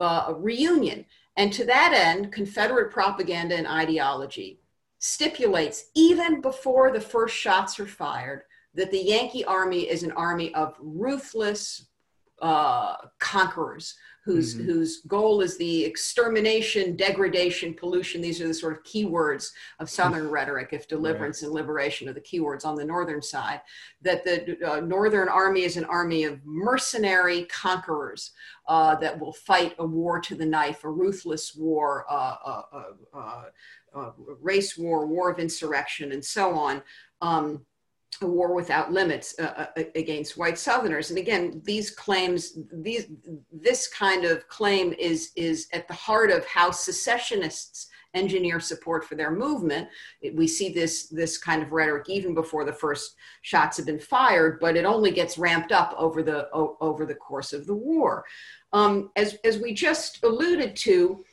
uh, 0.00 0.26
a 0.28 0.34
reunion. 0.34 1.06
And 1.36 1.52
to 1.52 1.64
that 1.64 1.92
end, 1.94 2.32
Confederate 2.32 2.92
propaganda 2.92 3.56
and 3.56 3.66
ideology 3.66 4.60
stipulates, 4.98 5.90
even 5.94 6.40
before 6.40 6.92
the 6.92 7.00
first 7.00 7.36
shots 7.36 7.78
are 7.78 7.86
fired, 7.86 8.42
that 8.74 8.90
the 8.90 9.02
Yankee 9.02 9.44
army 9.44 9.88
is 9.88 10.02
an 10.02 10.12
army 10.12 10.52
of 10.54 10.74
ruthless 10.80 11.86
uh, 12.44 12.96
conquerors 13.20 13.94
whose 14.22 14.54
mm-hmm. 14.54 14.66
whose 14.66 15.00
goal 15.02 15.40
is 15.40 15.56
the 15.56 15.84
extermination, 15.84 16.94
degradation, 16.94 17.72
pollution. 17.72 18.20
These 18.20 18.40
are 18.42 18.48
the 18.48 18.52
sort 18.52 18.74
of 18.74 18.84
keywords 18.84 19.48
of 19.80 19.88
Southern 19.88 20.28
rhetoric. 20.36 20.70
If 20.72 20.86
deliverance 20.86 21.42
right. 21.42 21.46
and 21.46 21.54
liberation 21.54 22.06
are 22.06 22.12
the 22.12 22.20
keywords 22.20 22.66
on 22.66 22.76
the 22.76 22.84
northern 22.84 23.22
side, 23.22 23.62
that 24.02 24.24
the 24.24 24.58
uh, 24.62 24.80
Northern 24.80 25.28
Army 25.28 25.62
is 25.62 25.78
an 25.78 25.86
army 25.86 26.24
of 26.24 26.38
mercenary 26.44 27.44
conquerors 27.46 28.32
uh, 28.68 28.94
that 28.96 29.18
will 29.18 29.32
fight 29.32 29.74
a 29.78 29.86
war 29.86 30.20
to 30.20 30.34
the 30.34 30.46
knife, 30.46 30.84
a 30.84 30.90
ruthless 30.90 31.54
war, 31.54 32.04
uh, 32.10 32.36
uh, 32.44 32.62
uh, 33.14 33.42
uh 33.94 34.10
race 34.42 34.76
war, 34.76 35.06
war 35.06 35.30
of 35.30 35.38
insurrection, 35.38 36.12
and 36.12 36.22
so 36.22 36.52
on. 36.52 36.82
Um, 37.22 37.64
a 38.22 38.26
war 38.26 38.54
without 38.54 38.92
limits 38.92 39.34
uh, 39.38 39.66
uh, 39.76 39.82
against 39.94 40.36
white 40.36 40.58
Southerners. 40.58 41.10
And 41.10 41.18
again, 41.18 41.60
these 41.64 41.90
claims, 41.90 42.58
these 42.72 43.06
this 43.52 43.88
kind 43.88 44.24
of 44.24 44.48
claim 44.48 44.94
is 44.98 45.32
is 45.36 45.68
at 45.72 45.88
the 45.88 45.94
heart 45.94 46.30
of 46.30 46.46
how 46.46 46.70
secessionists 46.70 47.88
engineer 48.14 48.60
support 48.60 49.04
for 49.04 49.16
their 49.16 49.30
movement. 49.30 49.88
We 50.34 50.46
see 50.46 50.72
this 50.72 51.08
this 51.08 51.36
kind 51.36 51.62
of 51.62 51.72
rhetoric 51.72 52.08
even 52.08 52.34
before 52.34 52.64
the 52.64 52.72
first 52.72 53.16
shots 53.42 53.76
have 53.76 53.86
been 53.86 53.98
fired, 53.98 54.60
but 54.60 54.76
it 54.76 54.84
only 54.84 55.10
gets 55.10 55.38
ramped 55.38 55.72
up 55.72 55.94
over 55.96 56.22
the 56.22 56.48
over 56.52 57.04
the 57.04 57.14
course 57.14 57.52
of 57.52 57.66
the 57.66 57.74
war. 57.74 58.24
Um, 58.72 59.10
as 59.16 59.36
as 59.44 59.58
we 59.58 59.74
just 59.74 60.22
alluded 60.24 60.76
to 60.76 61.24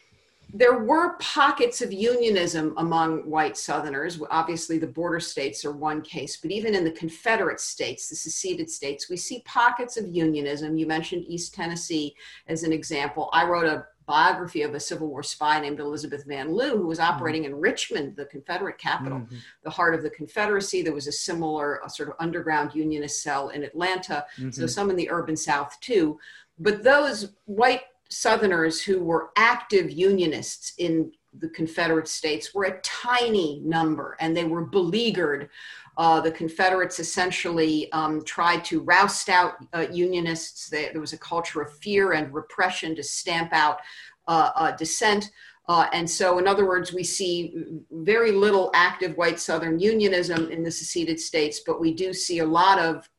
there 0.54 0.80
were 0.80 1.18
pockets 1.18 1.82
of 1.82 1.94
unionism 1.94 2.74
among 2.78 3.30
white 3.30 3.58
Southerners. 3.58 4.20
Obviously, 4.30 4.78
the 4.78 4.88
border 4.88 5.20
states 5.20 5.64
are 5.64 5.72
one 5.72 6.02
case, 6.02 6.38
but 6.38 6.52
even 6.52 6.76
in 6.76 6.84
the 6.84 6.92
Confederate 6.92 7.60
states, 7.60 8.10
the 8.10 8.16
seceded 8.16 8.70
states, 8.70 9.10
we 9.10 9.18
see 9.18 9.44
pockets 9.46 9.98
of 9.98 10.08
unionism. 10.08 10.78
You 10.78 10.88
mentioned 10.88 11.26
East 11.28 11.54
Tennessee 11.54 12.16
as 12.48 12.64
an 12.64 12.74
example. 12.74 13.30
I 13.32 13.46
wrote 13.46 13.66
a 13.66 13.86
biography 14.06 14.64
of 14.64 14.74
a 14.74 14.80
Civil 14.80 15.08
War 15.08 15.24
spy 15.24 15.60
named 15.62 15.80
Elizabeth 15.80 16.26
Van 16.26 16.54
Lew, 16.54 16.78
who 16.78 16.88
was 16.88 17.00
mm-hmm. 17.00 17.14
operating 17.14 17.44
mm-hmm. 17.44 17.54
in 17.54 17.62
Richmond, 17.62 18.16
the 18.18 18.26
Confederate 18.26 18.78
capital, 18.78 19.20
mm-hmm. 19.20 19.38
the 19.64 19.70
heart 19.70 19.96
of 19.96 20.04
the 20.04 20.10
Confederacy. 20.10 20.82
There 20.82 20.94
was 20.94 21.08
a 21.08 21.14
similar 21.14 21.80
a 21.86 21.90
sort 21.90 22.10
of 22.10 22.16
underground 22.20 22.76
unionist 22.76 23.24
cell 23.24 23.50
in 23.50 23.64
Atlanta, 23.64 24.26
mm-hmm. 24.38 24.50
so 24.50 24.68
some 24.68 24.90
in 24.90 24.98
the 24.98 25.10
urban 25.10 25.38
South 25.38 25.80
too. 25.80 26.20
But 26.60 26.84
those 26.84 27.32
white 27.46 27.84
Southerners 28.12 28.82
who 28.82 29.02
were 29.04 29.32
active 29.38 29.90
Unionists 29.90 30.74
in 30.78 31.12
the 31.40 31.50
Confederate 31.50 32.10
States 32.10 32.54
were 32.54 32.66
a 32.66 32.82
tiny 32.82 33.62
number 33.64 34.18
and 34.20 34.36
they 34.36 34.44
were 34.44 34.66
beleaguered. 34.66 35.50
Uh, 35.98 36.20
the 36.20 36.32
Confederates 36.32 37.00
essentially 37.00 37.92
um, 37.94 38.24
tried 38.26 38.66
to 38.66 38.82
roust 38.82 39.30
out 39.30 39.54
uh, 39.74 39.86
Unionists. 39.92 40.70
They, 40.70 40.90
there 40.92 41.00
was 41.00 41.14
a 41.14 41.18
culture 41.18 41.62
of 41.62 41.78
fear 41.80 42.12
and 42.14 42.34
repression 42.34 42.96
to 42.96 43.04
stamp 43.04 43.54
out 43.54 43.80
uh, 44.28 44.52
uh 44.56 44.72
dissent. 44.72 45.32
Uh, 45.68 45.88
and 45.94 46.10
so, 46.10 46.38
in 46.38 46.48
other 46.48 46.68
words, 46.68 46.92
we 46.92 47.04
see 47.04 47.84
very 47.92 48.32
little 48.32 48.72
active 48.74 49.16
white 49.16 49.40
Southern 49.40 49.80
unionism 49.80 50.52
in 50.52 50.64
the 50.64 50.72
seceded 50.72 51.20
states, 51.20 51.62
but 51.66 51.80
we 51.80 51.94
do 51.94 52.14
see 52.14 52.40
a 52.40 52.46
lot 52.46 52.78
of 52.78 53.10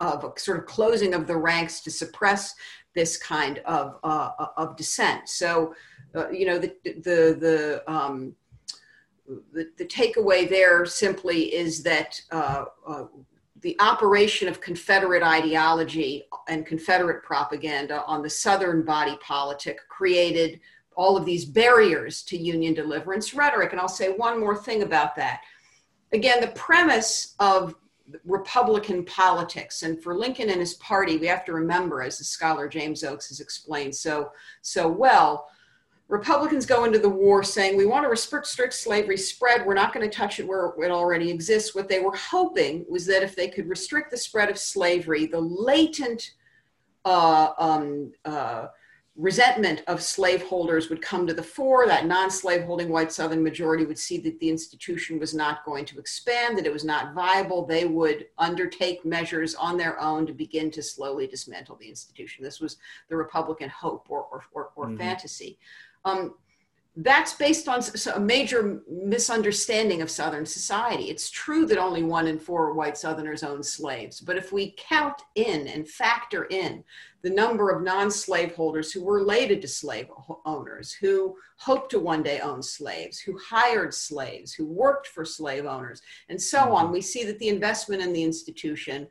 of 0.00 0.24
a 0.24 0.38
sort 0.38 0.58
of 0.58 0.66
closing 0.66 1.14
of 1.14 1.26
the 1.26 1.36
ranks 1.36 1.80
to 1.80 1.90
suppress 1.90 2.54
this 2.94 3.16
kind 3.16 3.58
of 3.64 3.98
uh, 4.04 4.30
of 4.56 4.76
dissent. 4.76 5.28
So, 5.28 5.74
uh, 6.14 6.28
you 6.30 6.46
know, 6.46 6.58
the 6.58 6.74
the 6.84 7.36
the, 7.40 7.82
um, 7.86 8.34
the, 9.52 9.68
the 9.78 9.84
takeaway 9.84 10.48
there 10.48 10.84
simply 10.84 11.54
is 11.54 11.82
that 11.82 12.20
uh, 12.30 12.64
uh, 12.86 13.04
the 13.60 13.76
operation 13.80 14.48
of 14.48 14.60
Confederate 14.60 15.22
ideology 15.22 16.24
and 16.48 16.66
Confederate 16.66 17.22
propaganda 17.22 18.02
on 18.06 18.22
the 18.22 18.30
Southern 18.30 18.82
body 18.84 19.16
politic 19.20 19.78
created 19.88 20.60
all 20.96 21.16
of 21.16 21.24
these 21.24 21.44
barriers 21.44 22.22
to 22.24 22.36
Union 22.36 22.74
deliverance 22.74 23.32
rhetoric. 23.32 23.72
And 23.72 23.80
I'll 23.80 23.88
say 23.88 24.10
one 24.12 24.38
more 24.38 24.56
thing 24.56 24.82
about 24.82 25.16
that. 25.16 25.40
Again, 26.12 26.40
the 26.40 26.48
premise 26.48 27.34
of 27.38 27.74
Republican 28.24 29.04
politics. 29.04 29.82
And 29.82 30.02
for 30.02 30.14
Lincoln 30.16 30.50
and 30.50 30.60
his 30.60 30.74
party, 30.74 31.16
we 31.16 31.26
have 31.26 31.44
to 31.46 31.52
remember, 31.52 32.02
as 32.02 32.18
the 32.18 32.24
scholar 32.24 32.68
James 32.68 33.04
Oakes 33.04 33.28
has 33.28 33.40
explained 33.40 33.94
so, 33.94 34.32
so 34.60 34.88
well, 34.88 35.48
Republicans 36.08 36.66
go 36.66 36.84
into 36.84 36.98
the 36.98 37.08
war 37.08 37.42
saying, 37.42 37.76
we 37.76 37.86
want 37.86 38.04
to 38.04 38.08
restrict 38.10 38.74
slavery 38.74 39.16
spread. 39.16 39.64
We're 39.64 39.72
not 39.72 39.94
going 39.94 40.08
to 40.08 40.14
touch 40.14 40.40
it 40.40 40.46
where 40.46 40.74
it 40.78 40.90
already 40.90 41.30
exists. 41.30 41.74
What 41.74 41.88
they 41.88 42.00
were 42.00 42.14
hoping 42.14 42.84
was 42.88 43.06
that 43.06 43.22
if 43.22 43.34
they 43.34 43.48
could 43.48 43.68
restrict 43.68 44.10
the 44.10 44.18
spread 44.18 44.50
of 44.50 44.58
slavery, 44.58 45.24
the 45.24 45.40
latent 45.40 46.32
uh, 47.04 47.52
um, 47.58 48.12
uh, 48.26 48.66
resentment 49.16 49.82
of 49.88 50.02
slaveholders 50.02 50.88
would 50.88 51.02
come 51.02 51.26
to 51.26 51.34
the 51.34 51.42
fore. 51.42 51.86
That 51.86 52.06
non 52.06 52.30
slaveholding 52.30 52.88
white 52.88 53.12
Southern 53.12 53.42
majority 53.42 53.84
would 53.84 53.98
see 53.98 54.18
that 54.18 54.38
the 54.40 54.48
institution 54.48 55.18
was 55.18 55.34
not 55.34 55.64
going 55.64 55.84
to 55.86 55.98
expand, 55.98 56.56
that 56.56 56.66
it 56.66 56.72
was 56.72 56.84
not 56.84 57.14
viable. 57.14 57.66
They 57.66 57.84
would 57.84 58.26
undertake 58.38 59.04
measures 59.04 59.54
on 59.54 59.76
their 59.76 60.00
own 60.00 60.26
to 60.26 60.32
begin 60.32 60.70
to 60.72 60.82
slowly 60.82 61.26
dismantle 61.26 61.76
the 61.76 61.88
institution. 61.88 62.42
This 62.42 62.60
was 62.60 62.78
the 63.10 63.16
Republican 63.16 63.68
hope 63.68 64.06
or, 64.08 64.24
or, 64.24 64.44
or, 64.52 64.70
or 64.76 64.86
mm-hmm. 64.86 64.98
fantasy. 64.98 65.58
Um, 66.04 66.34
that's 66.96 67.32
based 67.32 67.68
on 67.68 67.82
a 68.14 68.20
major 68.20 68.82
misunderstanding 68.86 70.02
of 70.02 70.10
Southern 70.10 70.44
society. 70.44 71.04
It's 71.04 71.30
true 71.30 71.64
that 71.66 71.78
only 71.78 72.02
one 72.02 72.26
in 72.26 72.38
four 72.38 72.74
white 72.74 72.98
Southerners 72.98 73.42
owned 73.42 73.64
slaves, 73.64 74.20
but 74.20 74.36
if 74.36 74.52
we 74.52 74.74
count 74.76 75.22
in 75.34 75.68
and 75.68 75.88
factor 75.88 76.44
in 76.44 76.84
the 77.22 77.30
number 77.30 77.70
of 77.70 77.82
non 77.82 78.10
slaveholders 78.10 78.92
who 78.92 79.02
were 79.02 79.14
related 79.14 79.62
to 79.62 79.68
slave 79.68 80.08
owners, 80.44 80.92
who 80.92 81.34
hoped 81.56 81.90
to 81.92 81.98
one 81.98 82.22
day 82.22 82.40
own 82.40 82.62
slaves, 82.62 83.18
who 83.18 83.38
hired 83.38 83.94
slaves, 83.94 84.52
who 84.52 84.66
worked 84.66 85.06
for 85.06 85.24
slave 85.24 85.64
owners, 85.64 86.02
and 86.28 86.40
so 86.40 86.74
on, 86.74 86.84
mm-hmm. 86.84 86.94
we 86.94 87.00
see 87.00 87.24
that 87.24 87.38
the 87.38 87.48
investment 87.48 88.02
in 88.02 88.12
the 88.12 88.22
institution 88.22 89.08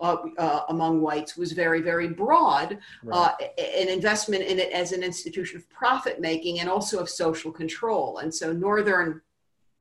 uh, 0.00 0.16
uh, 0.38 0.62
among 0.68 1.00
whites 1.00 1.36
was 1.36 1.52
very, 1.52 1.80
very 1.80 2.08
broad, 2.08 2.78
right. 3.04 3.36
uh, 3.40 3.44
an 3.58 3.88
investment 3.88 4.42
in 4.44 4.58
it 4.58 4.72
as 4.72 4.92
an 4.92 5.02
institution 5.02 5.56
of 5.58 5.68
profit 5.68 6.20
making 6.20 6.60
and 6.60 6.68
also 6.68 6.98
of 6.98 7.08
social 7.08 7.52
control. 7.52 8.18
And 8.18 8.34
so 8.34 8.52
Northern 8.52 9.20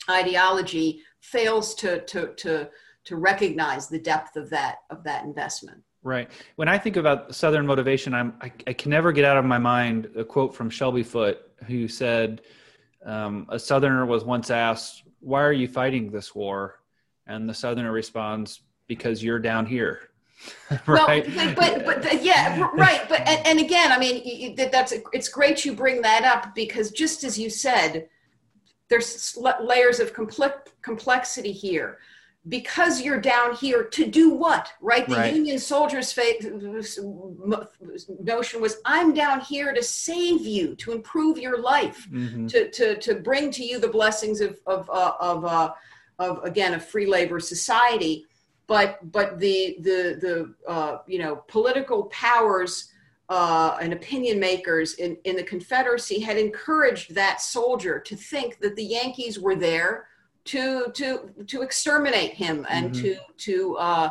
ideology 0.10 1.01
fails 1.21 1.75
to, 1.75 2.01
to, 2.05 2.34
to, 2.36 2.69
to 3.05 3.15
recognize 3.15 3.88
the 3.88 3.99
depth 3.99 4.36
of 4.36 4.49
that, 4.49 4.79
of 4.89 5.03
that 5.03 5.23
investment. 5.23 5.82
Right. 6.01 6.29
When 6.55 6.69
I 6.69 6.77
think 6.77 6.95
about 6.95 7.36
Southern 7.36 7.65
motivation, 7.65 8.13
I'm, 8.13 8.34
I, 8.41 8.51
I 8.67 8.73
can 8.73 8.91
never 8.91 9.12
get 9.12 9.25
out 9.25 9.38
of 9.38 9.45
my 9.45 9.58
mind 9.58 10.10
a 10.15 10.23
quote 10.23 10.55
from 10.55 10.69
Shelby 10.69 11.03
Foote, 11.03 11.39
who 11.67 11.88
said, 11.88 12.41
um, 13.05 13.45
A 13.49 13.60
Southerner 13.60 14.05
was 14.05 14.23
once 14.23 14.49
asked, 14.49 15.03
Why 15.19 15.41
are 15.43 15.51
you 15.51 15.67
fighting 15.67 16.10
this 16.10 16.34
war? 16.34 16.79
And 17.27 17.49
the 17.49 17.53
Southerner 17.53 17.91
responds, 17.91 18.62
Because 18.88 19.21
you're 19.21 19.39
down 19.39 19.65
here. 19.65 20.09
right? 20.88 21.28
Well, 21.36 21.54
but, 21.56 21.86
but, 21.86 22.02
but 22.04 22.23
yeah, 22.23 22.69
right. 22.73 23.02
But 23.10 23.28
and, 23.28 23.45
and 23.45 23.60
again, 23.60 23.91
I 23.91 23.99
mean, 23.99 24.56
that's 24.56 24.93
it's 25.13 25.30
great 25.30 25.65
you 25.65 25.73
bring 25.73 26.02
that 26.02 26.23
up 26.23 26.56
because 26.56 26.91
just 26.91 27.23
as 27.23 27.38
you 27.38 27.49
said, 27.49 28.08
there's 28.89 29.38
layers 29.62 29.99
of 29.99 30.13
complex 30.13 30.71
complexity 30.82 31.52
here. 31.52 31.97
Because 32.47 33.02
you're 33.02 33.19
down 33.19 33.54
here 33.54 33.84
to 33.84 34.06
do 34.08 34.30
what, 34.30 34.71
right? 34.82 35.06
The 35.08 35.15
right. 35.15 35.34
Union 35.36 35.60
soldiers' 35.60 36.17
notion 38.21 38.62
was, 38.62 38.78
"I'm 38.86 39.13
down 39.13 39.41
here 39.41 39.73
to 39.73 39.84
save 39.84 40.47
you, 40.47 40.73
to 40.78 40.93
improve 40.93 41.38
your 41.38 41.60
life, 41.62 42.08
mm-hmm. 42.10 42.47
to, 42.47 42.71
to 42.71 42.95
to 42.97 43.15
bring 43.15 43.52
to 43.52 43.63
you 43.63 43.78
the 43.78 43.89
blessings 43.89 44.39
of 44.39 44.58
of 44.65 44.89
uh, 44.89 45.15
of, 45.19 45.43
uh, 45.43 45.73
of 46.17 46.41
again 46.45 46.75
a 46.75 46.80
free 46.80 47.08
labor 47.08 47.41
society." 47.41 48.25
But 48.69 49.12
but 49.12 49.39
the 49.39 49.75
the 49.82 50.17
the 50.21 50.71
uh, 50.71 50.99
you 51.08 51.19
know 51.19 51.38
political 51.47 52.03
powers 52.05 52.93
uh, 53.27 53.77
and 53.82 53.91
opinion 53.91 54.39
makers 54.39 54.93
in, 54.93 55.17
in 55.23 55.36
the 55.36 55.43
Confederacy 55.43 56.19
had 56.19 56.38
encouraged 56.38 57.13
that 57.15 57.41
soldier 57.41 57.99
to 57.99 58.15
think 58.15 58.60
that 58.60 58.75
the 58.75 58.84
Yankees 58.84 59.39
were 59.39 59.55
there 59.55 60.08
to 60.45 60.91
to 60.93 61.32
to 61.47 61.62
exterminate 61.62 62.34
him 62.34 62.65
and 62.69 62.91
mm-hmm. 62.91 63.01
to 63.01 63.17
to 63.38 63.75
uh, 63.77 64.10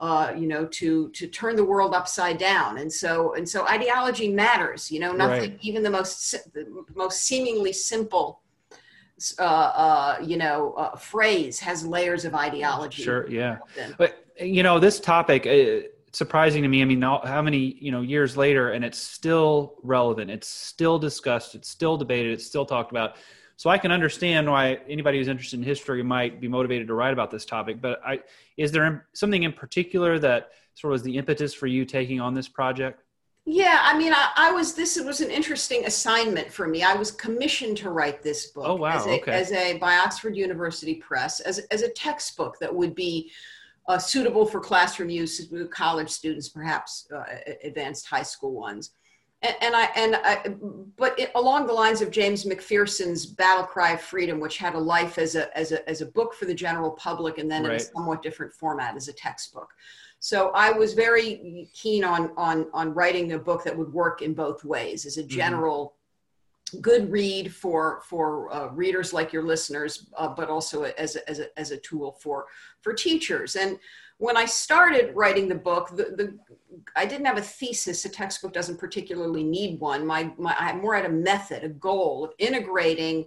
uh, 0.00 0.32
you 0.36 0.48
know 0.48 0.66
to 0.66 1.08
to 1.10 1.28
turn 1.28 1.54
the 1.54 1.64
world 1.64 1.94
upside 1.94 2.36
down 2.36 2.78
and 2.78 2.92
so 2.92 3.34
and 3.34 3.48
so 3.48 3.66
ideology 3.68 4.28
matters 4.28 4.90
you 4.90 4.98
know 4.98 5.12
nothing 5.12 5.50
right. 5.52 5.58
even 5.62 5.82
the 5.84 5.90
most 5.90 6.32
the 6.52 6.84
most 6.94 7.22
seemingly 7.22 7.72
simple 7.72 8.39
uh, 9.38 9.42
uh, 9.42 10.18
you 10.22 10.36
know 10.36 10.72
uh, 10.74 10.96
phrase 10.96 11.58
has 11.58 11.86
layers 11.86 12.24
of 12.24 12.34
ideology 12.34 13.02
sure 13.02 13.28
yeah 13.30 13.58
but 13.98 14.24
you 14.40 14.62
know 14.62 14.78
this 14.78 15.00
topic 15.00 15.46
uh, 15.46 15.86
surprising 16.12 16.62
to 16.62 16.68
me. 16.68 16.82
I 16.82 16.84
mean, 16.84 17.02
how 17.02 17.42
many 17.42 17.76
you 17.80 17.92
know 17.92 18.02
years 18.02 18.36
later, 18.36 18.70
and 18.70 18.84
it's 18.84 18.98
still 18.98 19.74
relevant. 19.82 20.30
It's 20.30 20.48
still 20.48 20.98
discussed. 20.98 21.54
It's 21.54 21.68
still 21.68 21.96
debated. 21.96 22.32
It's 22.32 22.46
still 22.46 22.66
talked 22.66 22.90
about. 22.90 23.16
So 23.56 23.68
I 23.68 23.76
can 23.76 23.92
understand 23.92 24.50
why 24.50 24.78
anybody 24.88 25.18
who's 25.18 25.28
interested 25.28 25.58
in 25.58 25.64
history 25.64 26.02
might 26.02 26.40
be 26.40 26.48
motivated 26.48 26.88
to 26.88 26.94
write 26.94 27.12
about 27.12 27.30
this 27.30 27.44
topic. 27.44 27.80
But 27.80 28.00
I, 28.04 28.20
is 28.56 28.72
there 28.72 29.06
something 29.12 29.42
in 29.42 29.52
particular 29.52 30.18
that 30.18 30.52
sort 30.74 30.92
of 30.92 30.94
was 30.94 31.02
the 31.02 31.18
impetus 31.18 31.52
for 31.52 31.66
you 31.66 31.84
taking 31.84 32.20
on 32.20 32.32
this 32.32 32.48
project? 32.48 33.02
Yeah, 33.46 33.80
I 33.82 33.96
mean, 33.96 34.12
I, 34.12 34.30
I, 34.36 34.52
was. 34.52 34.74
This 34.74 35.00
was 35.00 35.20
an 35.20 35.30
interesting 35.30 35.86
assignment 35.86 36.52
for 36.52 36.68
me. 36.68 36.82
I 36.82 36.94
was 36.94 37.10
commissioned 37.10 37.78
to 37.78 37.90
write 37.90 38.22
this 38.22 38.48
book. 38.48 38.64
Oh 38.66 38.74
wow! 38.74 38.98
As 38.98 39.06
a, 39.06 39.20
okay. 39.20 39.32
as 39.32 39.52
a 39.52 39.78
by 39.78 39.96
Oxford 39.96 40.36
University 40.36 40.96
Press 40.96 41.40
as 41.40 41.58
as 41.70 41.82
a 41.82 41.88
textbook 41.88 42.58
that 42.60 42.72
would 42.72 42.94
be 42.94 43.32
uh, 43.88 43.98
suitable 43.98 44.46
for 44.46 44.60
classroom 44.60 45.10
use 45.10 45.48
with 45.50 45.70
college 45.70 46.10
students, 46.10 46.48
perhaps 46.48 47.08
uh, 47.12 47.24
advanced 47.64 48.06
high 48.06 48.22
school 48.22 48.52
ones. 48.52 48.90
And, 49.42 49.56
and 49.62 49.74
I 49.74 49.84
and 49.96 50.16
I, 50.16 50.54
but 50.96 51.18
it, 51.18 51.32
along 51.34 51.66
the 51.66 51.72
lines 51.72 52.02
of 52.02 52.10
James 52.10 52.44
McPherson's 52.44 53.26
Battle 53.26 53.64
Cry 53.64 53.92
of 53.92 54.00
Freedom, 54.00 54.38
which 54.38 54.58
had 54.58 54.74
a 54.74 54.78
life 54.78 55.18
as 55.18 55.34
a 55.34 55.56
as 55.56 55.72
a 55.72 55.88
as 55.88 56.02
a 56.02 56.06
book 56.06 56.34
for 56.34 56.44
the 56.44 56.54
general 56.54 56.90
public, 56.92 57.38
and 57.38 57.50
then 57.50 57.62
right. 57.62 57.72
in 57.72 57.76
a 57.76 57.80
somewhat 57.80 58.22
different 58.22 58.52
format 58.52 58.96
as 58.96 59.08
a 59.08 59.12
textbook. 59.12 59.70
So 60.20 60.50
I 60.54 60.70
was 60.70 60.92
very 60.92 61.68
keen 61.74 62.04
on 62.04 62.32
on 62.36 62.66
on 62.72 62.94
writing 62.94 63.32
a 63.32 63.38
book 63.38 63.64
that 63.64 63.76
would 63.76 63.92
work 63.92 64.22
in 64.22 64.34
both 64.34 64.64
ways, 64.64 65.06
as 65.06 65.16
a 65.16 65.22
mm-hmm. 65.22 65.30
general 65.30 65.94
good 66.80 67.10
read 67.10 67.52
for 67.52 68.02
for 68.08 68.52
uh, 68.54 68.66
readers 68.68 69.12
like 69.12 69.32
your 69.32 69.42
listeners, 69.42 70.06
uh, 70.16 70.28
but 70.28 70.48
also 70.48 70.84
as 70.84 71.16
a, 71.16 71.28
as 71.28 71.40
a, 71.40 71.58
as 71.58 71.70
a 71.72 71.78
tool 71.78 72.12
for 72.20 72.46
for 72.82 72.92
teachers. 72.92 73.56
And 73.56 73.78
when 74.18 74.36
I 74.36 74.44
started 74.44 75.16
writing 75.16 75.48
the 75.48 75.54
book, 75.54 75.88
the, 75.96 76.14
the 76.14 76.38
I 76.94 77.06
didn't 77.06 77.26
have 77.26 77.38
a 77.38 77.42
thesis. 77.42 78.04
A 78.04 78.08
textbook 78.10 78.52
doesn't 78.52 78.78
particularly 78.78 79.42
need 79.42 79.80
one. 79.80 80.06
My, 80.06 80.30
my 80.36 80.54
I 80.58 80.74
more 80.74 80.94
had 80.94 81.06
a 81.06 81.08
method, 81.08 81.64
a 81.64 81.70
goal 81.70 82.24
of 82.24 82.32
integrating 82.38 83.24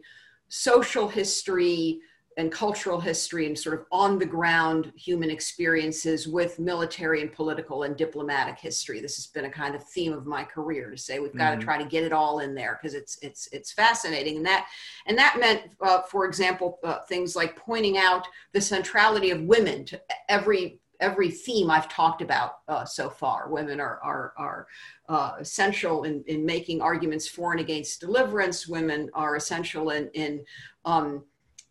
social 0.50 1.08
history, 1.08 2.00
and 2.38 2.52
cultural 2.52 3.00
history 3.00 3.46
and 3.46 3.58
sort 3.58 3.80
of 3.80 3.86
on 3.92 4.20
the 4.20 4.26
ground 4.26 4.92
human 4.96 5.30
experiences 5.30 6.28
with 6.28 6.60
military 6.60 7.22
and 7.22 7.32
political 7.32 7.84
and 7.84 7.96
diplomatic 7.98 8.60
history 8.60 9.00
this 9.00 9.16
has 9.16 9.28
been 9.28 9.46
a 9.46 9.50
kind 9.50 9.76
of 9.76 9.84
theme 9.84 10.14
of 10.14 10.26
my 10.26 10.44
career 10.44 10.90
to 10.90 10.98
say 10.98 11.20
we've 11.20 11.36
got 11.36 11.52
mm-hmm. 11.52 11.60
to 11.60 11.66
try 11.66 11.78
to 11.78 11.86
get 11.90 12.04
it 12.04 12.14
all 12.14 12.40
in 12.40 12.54
there 12.56 12.80
because 12.82 12.96
it's 12.96 13.18
it's 13.22 13.48
it's 13.52 13.72
fascinating 13.72 14.38
and 14.38 14.46
that 14.46 14.68
and 15.06 15.18
that 15.18 15.38
meant 15.40 15.62
uh, 15.82 16.02
for 16.04 16.26
example 16.26 16.80
uh, 16.84 17.00
things 17.02 17.36
like 17.36 17.56
pointing 17.56 17.98
out 17.98 18.28
the 18.54 18.62
centrality 18.62 19.32
of 19.32 19.42
women 19.42 19.86
to 19.86 20.00
every 20.30 20.80
every 21.04 21.30
theme 21.30 21.70
I've 21.70 21.90
talked 21.90 22.22
about 22.22 22.60
uh, 22.68 22.86
so 22.86 23.10
far. 23.10 23.50
Women 23.50 23.80
are 23.80 24.00
are, 24.02 24.34
are 24.38 24.68
uh, 25.10 25.34
essential 25.40 26.06
in, 26.06 26.24
in 26.28 26.46
making 26.46 26.82
arguments 26.82 27.28
for 27.28 27.52
and 27.52 27.60
against 27.60 28.00
deliverance. 28.00 28.68
Women 28.68 29.10
are 29.14 29.36
essential 29.36 29.90
in 29.90 30.10
in 30.14 30.44
um, 30.86 31.24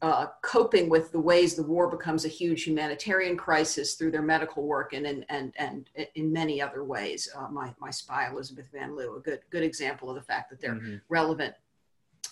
uh, 0.02 0.26
coping 0.42 0.88
with 0.88 1.12
the 1.12 1.20
ways 1.20 1.54
the 1.54 1.62
war 1.62 1.88
becomes 1.88 2.24
a 2.24 2.28
huge 2.28 2.64
humanitarian 2.64 3.36
crisis 3.36 3.94
through 3.94 4.10
their 4.10 4.22
medical 4.22 4.64
work 4.64 4.92
and 4.92 5.06
and 5.06 5.24
and, 5.28 5.54
and 5.56 5.88
in 6.16 6.32
many 6.32 6.60
other 6.60 6.84
ways. 6.84 7.28
Uh, 7.36 7.48
my 7.48 7.72
my 7.80 7.90
spy 7.90 8.28
Elizabeth 8.28 8.68
Van 8.72 8.96
Lew, 8.96 9.16
a 9.16 9.20
good 9.20 9.40
good 9.50 9.62
example 9.62 10.10
of 10.10 10.16
the 10.16 10.22
fact 10.22 10.50
that 10.50 10.60
they're 10.60 10.74
mm-hmm. 10.74 10.96
relevant 11.08 11.54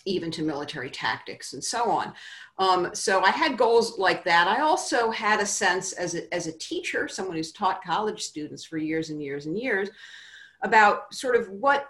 even 0.04 0.30
to 0.30 0.42
military 0.42 0.90
tactics 0.90 1.52
and 1.52 1.62
so 1.62 1.90
on. 1.90 2.12
Um, 2.58 2.90
so 2.94 3.22
I 3.22 3.30
had 3.30 3.58
goals 3.58 3.98
like 3.98 4.24
that. 4.24 4.48
I 4.48 4.60
also 4.60 5.10
had 5.10 5.40
a 5.40 5.46
sense 5.46 5.92
as 5.92 6.14
a, 6.14 6.32
as 6.34 6.46
a 6.46 6.58
teacher, 6.58 7.06
someone 7.06 7.36
who's 7.36 7.52
taught 7.52 7.84
college 7.84 8.22
students 8.22 8.64
for 8.64 8.78
years 8.78 9.10
and 9.10 9.22
years 9.22 9.46
and 9.46 9.58
years, 9.58 9.90
about 10.62 11.12
sort 11.14 11.36
of 11.36 11.48
what 11.50 11.88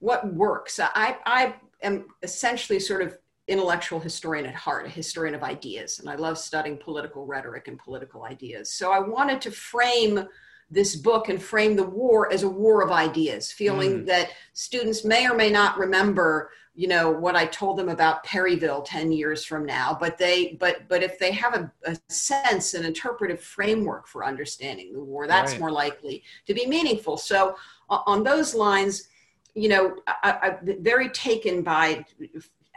what 0.00 0.32
works. 0.32 0.80
I, 0.80 1.18
I 1.26 1.54
am 1.82 2.06
essentially 2.22 2.80
sort 2.80 3.02
of 3.02 3.16
intellectual 3.50 3.98
historian 3.98 4.46
at 4.46 4.54
heart, 4.54 4.86
a 4.86 4.88
historian 4.88 5.34
of 5.34 5.42
ideas, 5.42 5.98
and 5.98 6.08
I 6.08 6.14
love 6.14 6.38
studying 6.38 6.78
political 6.78 7.26
rhetoric 7.26 7.66
and 7.66 7.78
political 7.78 8.24
ideas. 8.24 8.70
So 8.70 8.92
I 8.92 9.00
wanted 9.00 9.40
to 9.42 9.50
frame 9.50 10.26
this 10.70 10.94
book 10.94 11.28
and 11.28 11.42
frame 11.42 11.74
the 11.74 11.84
war 11.84 12.32
as 12.32 12.44
a 12.44 12.48
war 12.48 12.80
of 12.80 12.92
ideas, 12.92 13.50
feeling 13.50 14.02
mm. 14.02 14.06
that 14.06 14.30
students 14.52 15.04
may 15.04 15.28
or 15.28 15.34
may 15.34 15.50
not 15.50 15.76
remember, 15.78 16.52
you 16.76 16.86
know, 16.86 17.10
what 17.10 17.34
I 17.34 17.46
told 17.46 17.76
them 17.76 17.88
about 17.88 18.22
Perryville 18.22 18.82
10 18.82 19.10
years 19.10 19.44
from 19.44 19.66
now, 19.66 19.96
but 19.98 20.16
they 20.16 20.56
but 20.60 20.88
but 20.88 21.02
if 21.02 21.18
they 21.18 21.32
have 21.32 21.54
a, 21.54 21.72
a 21.86 21.98
sense, 22.08 22.74
an 22.74 22.84
interpretive 22.84 23.40
framework 23.40 24.06
for 24.06 24.24
understanding 24.24 24.92
the 24.92 25.02
war, 25.02 25.26
that's 25.26 25.52
right. 25.52 25.60
more 25.60 25.72
likely 25.72 26.22
to 26.46 26.54
be 26.54 26.66
meaningful. 26.66 27.16
So 27.16 27.56
on 27.88 28.22
those 28.22 28.54
lines, 28.54 29.08
you 29.54 29.68
know, 29.68 29.96
I, 30.06 30.56
am 30.62 30.82
very 30.82 31.08
taken 31.08 31.62
by 31.62 32.04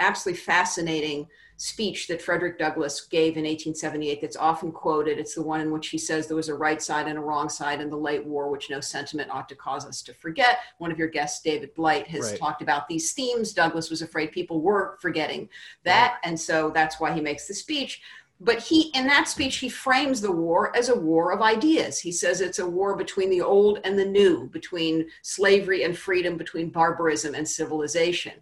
absolutely 0.04 0.42
fascinating 0.42 1.28
speech 1.58 2.08
that 2.08 2.22
Frederick 2.22 2.58
Douglass 2.58 3.02
gave 3.02 3.38
in 3.38 3.44
1878 3.44 4.22
that's 4.22 4.36
often 4.36 4.72
quoted. 4.72 5.18
It's 5.18 5.36
the 5.36 5.42
one 5.42 5.62
in 5.62 5.72
which 5.72 5.90
he 5.90 5.98
says 5.98 6.28
there 6.28 6.36
was 6.36 6.50
a 6.50 6.56
right 6.56 6.82
side 6.82 7.08
and 7.08 7.18
a 7.18 7.22
wrong 7.22 7.48
side 7.48 7.80
in 7.80 7.90
the 7.90 7.98
late 7.98 8.26
war, 8.26 8.50
which 8.50 8.70
no 8.70 8.80
sentiment 8.80 9.32
ought 9.32 9.48
to 9.50 9.56
cause 9.56 9.86
us 9.86 10.02
to 10.04 10.14
forget. 10.14 10.60
One 10.80 10.92
of 10.92 10.98
your 10.98 11.08
guests, 11.08 11.42
David 11.42 11.74
Blight, 11.74 12.08
has 12.08 12.32
right. 12.32 12.40
talked 12.40 12.62
about 12.62 12.88
these 12.88 13.14
themes. 13.14 13.54
Douglass 13.54 13.90
was 13.90 14.02
afraid 14.02 14.32
people 14.32 14.62
were 14.62 14.98
forgetting 15.00 15.48
that. 15.84 16.14
Right. 16.14 16.30
And 16.30 16.40
so 16.40 16.72
that's 16.72 17.00
why 17.00 17.14
he 17.14 17.22
makes 17.22 17.48
the 17.48 17.54
speech. 17.54 18.02
But 18.42 18.60
he, 18.60 18.92
in 18.94 19.08
that 19.08 19.30
speech, 19.30 19.58
he 19.58 19.70
frames 19.70 20.20
the 20.20 20.32
war 20.32 20.76
as 20.76 20.90
a 20.90 21.00
war 21.00 21.32
of 21.32 21.42
ideas. 21.42 22.00
He 22.00 22.12
says 22.12 22.42
it's 22.42 22.60
a 22.60 22.68
war 22.68 22.98
between 22.98 23.30
the 23.30 23.42
old 23.42 23.80
and 23.86 23.98
the 23.98 24.06
new, 24.06 24.48
between 24.48 25.08
slavery 25.22 25.84
and 25.84 25.98
freedom, 25.98 26.36
between 26.36 26.70
barbarism 26.70 27.36
and 27.36 27.48
civilization. 27.48 28.34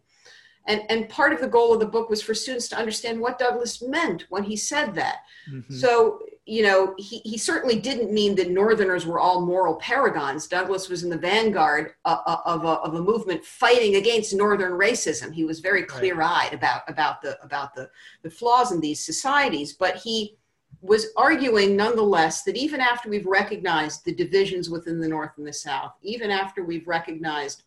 And, 0.67 0.83
and 0.89 1.09
part 1.09 1.33
of 1.33 1.41
the 1.41 1.47
goal 1.47 1.73
of 1.73 1.79
the 1.79 1.85
book 1.85 2.09
was 2.09 2.21
for 2.21 2.33
students 2.33 2.67
to 2.69 2.77
understand 2.77 3.19
what 3.19 3.39
Douglass 3.39 3.81
meant 3.81 4.25
when 4.29 4.43
he 4.43 4.55
said 4.55 4.93
that. 4.95 5.21
Mm-hmm. 5.51 5.73
So, 5.73 6.19
you 6.45 6.61
know, 6.61 6.93
he, 6.97 7.19
he 7.19 7.37
certainly 7.37 7.79
didn't 7.79 8.13
mean 8.13 8.35
that 8.35 8.51
Northerners 8.51 9.07
were 9.07 9.19
all 9.19 9.45
moral 9.45 9.75
paragons. 9.75 10.47
Douglass 10.47 10.87
was 10.87 11.03
in 11.03 11.09
the 11.09 11.17
vanguard 11.17 11.93
of, 12.05 12.19
uh, 12.27 12.31
uh, 12.31 12.41
of, 12.45 12.63
a, 12.63 12.67
of 12.67 12.93
a 12.93 13.01
movement 13.01 13.43
fighting 13.43 13.95
against 13.95 14.35
Northern 14.35 14.73
racism. 14.73 15.33
He 15.33 15.45
was 15.45 15.59
very 15.59 15.83
clear 15.83 16.21
eyed 16.21 16.51
right. 16.51 16.53
about, 16.53 16.81
about, 16.87 17.21
the, 17.21 17.41
about 17.43 17.73
the, 17.73 17.89
the 18.21 18.29
flaws 18.29 18.71
in 18.71 18.79
these 18.79 19.03
societies, 19.03 19.73
but 19.73 19.97
he 19.97 20.37
was 20.81 21.07
arguing 21.15 21.75
nonetheless 21.75 22.43
that 22.43 22.57
even 22.57 22.81
after 22.81 23.09
we've 23.09 23.25
recognized 23.25 24.03
the 24.03 24.13
divisions 24.13 24.69
within 24.69 24.99
the 24.99 25.07
North 25.07 25.31
and 25.37 25.45
the 25.45 25.53
South, 25.53 25.93
even 26.01 26.31
after 26.31 26.63
we've 26.63 26.87
recognized 26.87 27.63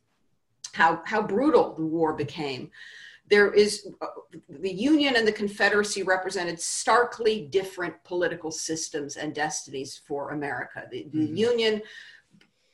how, 0.75 1.01
how 1.07 1.23
brutal 1.23 1.75
the 1.75 1.87
war 1.87 2.13
became. 2.13 2.71
There 3.31 3.53
is 3.53 3.89
uh, 4.03 4.07
the 4.49 4.73
Union 4.73 5.17
and 5.17 5.27
the 5.27 5.33
Confederacy 5.33 6.03
represented 6.03 6.61
starkly 6.61 7.47
different 7.51 7.95
political 8.05 8.51
systems 8.51 9.17
and 9.17 9.35
destinies 9.35 10.01
for 10.07 10.31
America. 10.31 10.87
The, 10.91 11.09
the 11.11 11.19
mm-hmm. 11.19 11.37
Union 11.37 11.83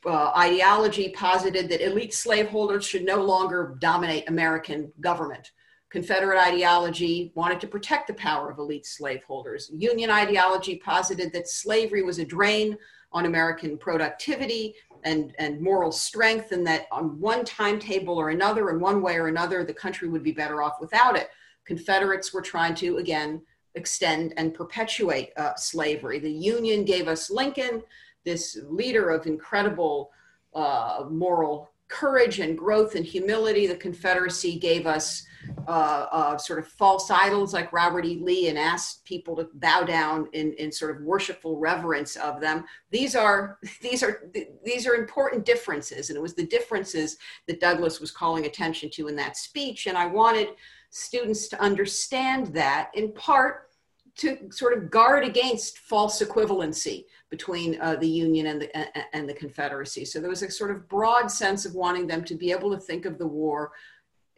uh, 0.07 0.33
ideology 0.37 1.11
posited 1.11 1.69
that 1.69 1.87
elite 1.87 2.15
slaveholders 2.15 2.85
should 2.85 3.05
no 3.05 3.23
longer 3.23 3.77
dominate 3.81 4.29
American 4.29 4.91
government. 5.01 5.53
Confederate 5.91 6.39
ideology 6.39 7.33
wanted 7.35 7.61
to 7.61 7.67
protect 7.67 8.07
the 8.07 8.15
power 8.15 8.51
of 8.51 8.59
elite 8.59 8.87
slaveholders. 8.87 9.71
Union 9.75 10.09
ideology 10.11 10.77
posited 10.77 11.33
that 11.33 11.49
slavery 11.49 12.03
was 12.03 12.19
a 12.19 12.25
drain 12.25 12.79
on 13.13 13.27
American 13.27 13.77
productivity 13.77 14.75
and, 15.05 15.35
and 15.39 15.61
moral 15.61 15.93
strength, 15.93 16.53
and 16.53 16.67
that 16.67 16.87
on 16.91 17.19
one 17.21 17.45
timetable 17.45 18.17
or 18.19 18.31
another, 18.31 18.71
in 18.71 18.81
one 18.81 19.03
way 19.03 19.17
or 19.17 19.29
another, 19.29 19.65
the 19.65 19.75
country 19.75 20.09
would 20.09 20.23
be 20.23 20.33
better 20.33 20.63
off 20.63 20.81
without 20.81 21.17
it. 21.17 21.31
Confederates 21.65 22.33
were 22.33 22.43
trying 22.43 22.75
to, 22.77 22.99
again, 22.99 23.43
extend 23.75 24.35
and 24.37 24.55
perpetuate 24.55 25.31
uh, 25.37 25.55
slavery. 25.55 26.19
The 26.19 26.31
Union 26.31 26.85
gave 26.85 27.09
us 27.09 27.31
Lincoln, 27.31 27.83
this 28.25 28.59
leader 28.65 29.11
of 29.11 29.27
incredible 29.27 30.11
uh, 30.55 31.05
moral 31.09 31.71
courage 31.91 32.39
and 32.39 32.57
growth 32.57 32.95
and 32.95 33.05
humility. 33.05 33.67
The 33.67 33.77
Confederacy 33.77 34.59
gave 34.59 34.87
us 34.87 35.27
uh, 35.67 36.07
uh, 36.11 36.39
sort 36.39 36.59
of 36.59 36.69
false 36.69 37.11
idols 37.11 37.53
like 37.53 37.73
Robert 37.73 38.05
E. 38.05 38.21
Lee 38.23 38.49
and 38.49 38.59
asked 38.59 39.05
people 39.05 39.35
to 39.37 39.49
bow 39.55 39.83
down 39.83 40.29
in, 40.33 40.53
in 40.55 40.71
sort 40.71 40.95
of 40.95 41.03
worshipful 41.03 41.59
reverence 41.59 42.17
of 42.17 42.41
them. 42.41 42.65
These 42.91 43.17
are 43.17 43.59
these 43.83 44.03
are 44.03 44.31
these 44.65 44.87
are 44.87 44.95
important 44.95 45.45
differences, 45.45 46.09
and 46.09 46.17
it 46.17 46.23
was 46.23 46.35
the 46.35 46.47
differences 46.47 47.19
that 47.49 47.61
Douglass 47.61 48.01
was 48.01 48.11
calling 48.11 48.47
attention 48.47 48.89
to 48.91 49.09
in 49.09 49.17
that 49.17 49.37
speech. 49.37 49.87
And 49.87 49.99
I 49.99 50.07
wanted 50.07 50.49
students 50.91 51.49
to 51.49 51.61
understand 51.61 52.49
that 52.49 52.91
in 52.95 53.13
part 53.13 53.69
to 54.17 54.51
sort 54.51 54.77
of 54.77 54.91
guard 54.91 55.25
against 55.25 55.79
false 55.79 56.21
equivalency 56.21 57.05
between 57.31 57.81
uh, 57.81 57.97
the 57.97 58.09
Union 58.09 58.47
and 58.47 58.61
the, 58.61 59.17
and 59.17 59.29
the 59.29 59.35
Confederacy. 59.35 60.05
So 60.05 60.21
there 60.21 60.31
was 60.31 60.43
a 60.43 60.51
sort 60.51 60.73
of 60.73 60.89
broad 60.89 61.31
sense 61.31 61.65
of 61.65 61.75
wanting 61.75 62.07
them 62.07 62.25
to 62.25 62.35
be 62.35 62.51
able 62.51 62.71
to 62.73 62.81
think 62.81 63.07
of 63.07 63.19
the 63.19 63.27
war 63.27 63.73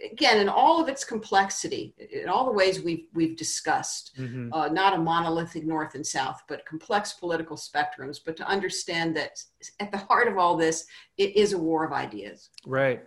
again 0.04 0.40
in 0.40 0.48
all 0.48 0.82
of 0.82 0.88
its 0.88 1.04
complexity 1.04 1.94
in 1.98 2.28
all 2.28 2.44
the 2.44 2.52
ways 2.52 2.82
we've 2.82 3.06
we've 3.14 3.36
discussed 3.36 4.12
mm-hmm. 4.18 4.52
uh, 4.52 4.68
not 4.68 4.94
a 4.94 4.98
monolithic 4.98 5.64
north 5.64 5.94
and 5.94 6.06
south 6.06 6.42
but 6.48 6.64
complex 6.66 7.12
political 7.12 7.56
spectrums 7.56 8.18
but 8.24 8.36
to 8.36 8.46
understand 8.46 9.16
that 9.16 9.42
at 9.80 9.90
the 9.92 9.98
heart 9.98 10.28
of 10.28 10.38
all 10.38 10.56
this 10.56 10.86
it 11.18 11.36
is 11.36 11.52
a 11.52 11.58
war 11.58 11.84
of 11.84 11.92
ideas 11.92 12.50
right 12.66 13.04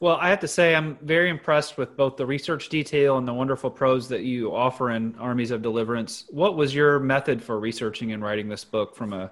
well, 0.00 0.16
I 0.16 0.28
have 0.28 0.40
to 0.40 0.48
say, 0.48 0.74
I'm 0.74 0.98
very 1.02 1.30
impressed 1.30 1.78
with 1.78 1.96
both 1.96 2.16
the 2.16 2.26
research 2.26 2.68
detail 2.68 3.18
and 3.18 3.26
the 3.26 3.34
wonderful 3.34 3.70
prose 3.70 4.08
that 4.08 4.22
you 4.22 4.54
offer 4.54 4.90
in 4.90 5.14
Armies 5.18 5.50
of 5.50 5.62
Deliverance. 5.62 6.26
What 6.30 6.56
was 6.56 6.74
your 6.74 6.98
method 6.98 7.42
for 7.42 7.58
researching 7.58 8.12
and 8.12 8.22
writing 8.22 8.48
this 8.48 8.64
book 8.64 8.94
from 8.94 9.12
a 9.12 9.30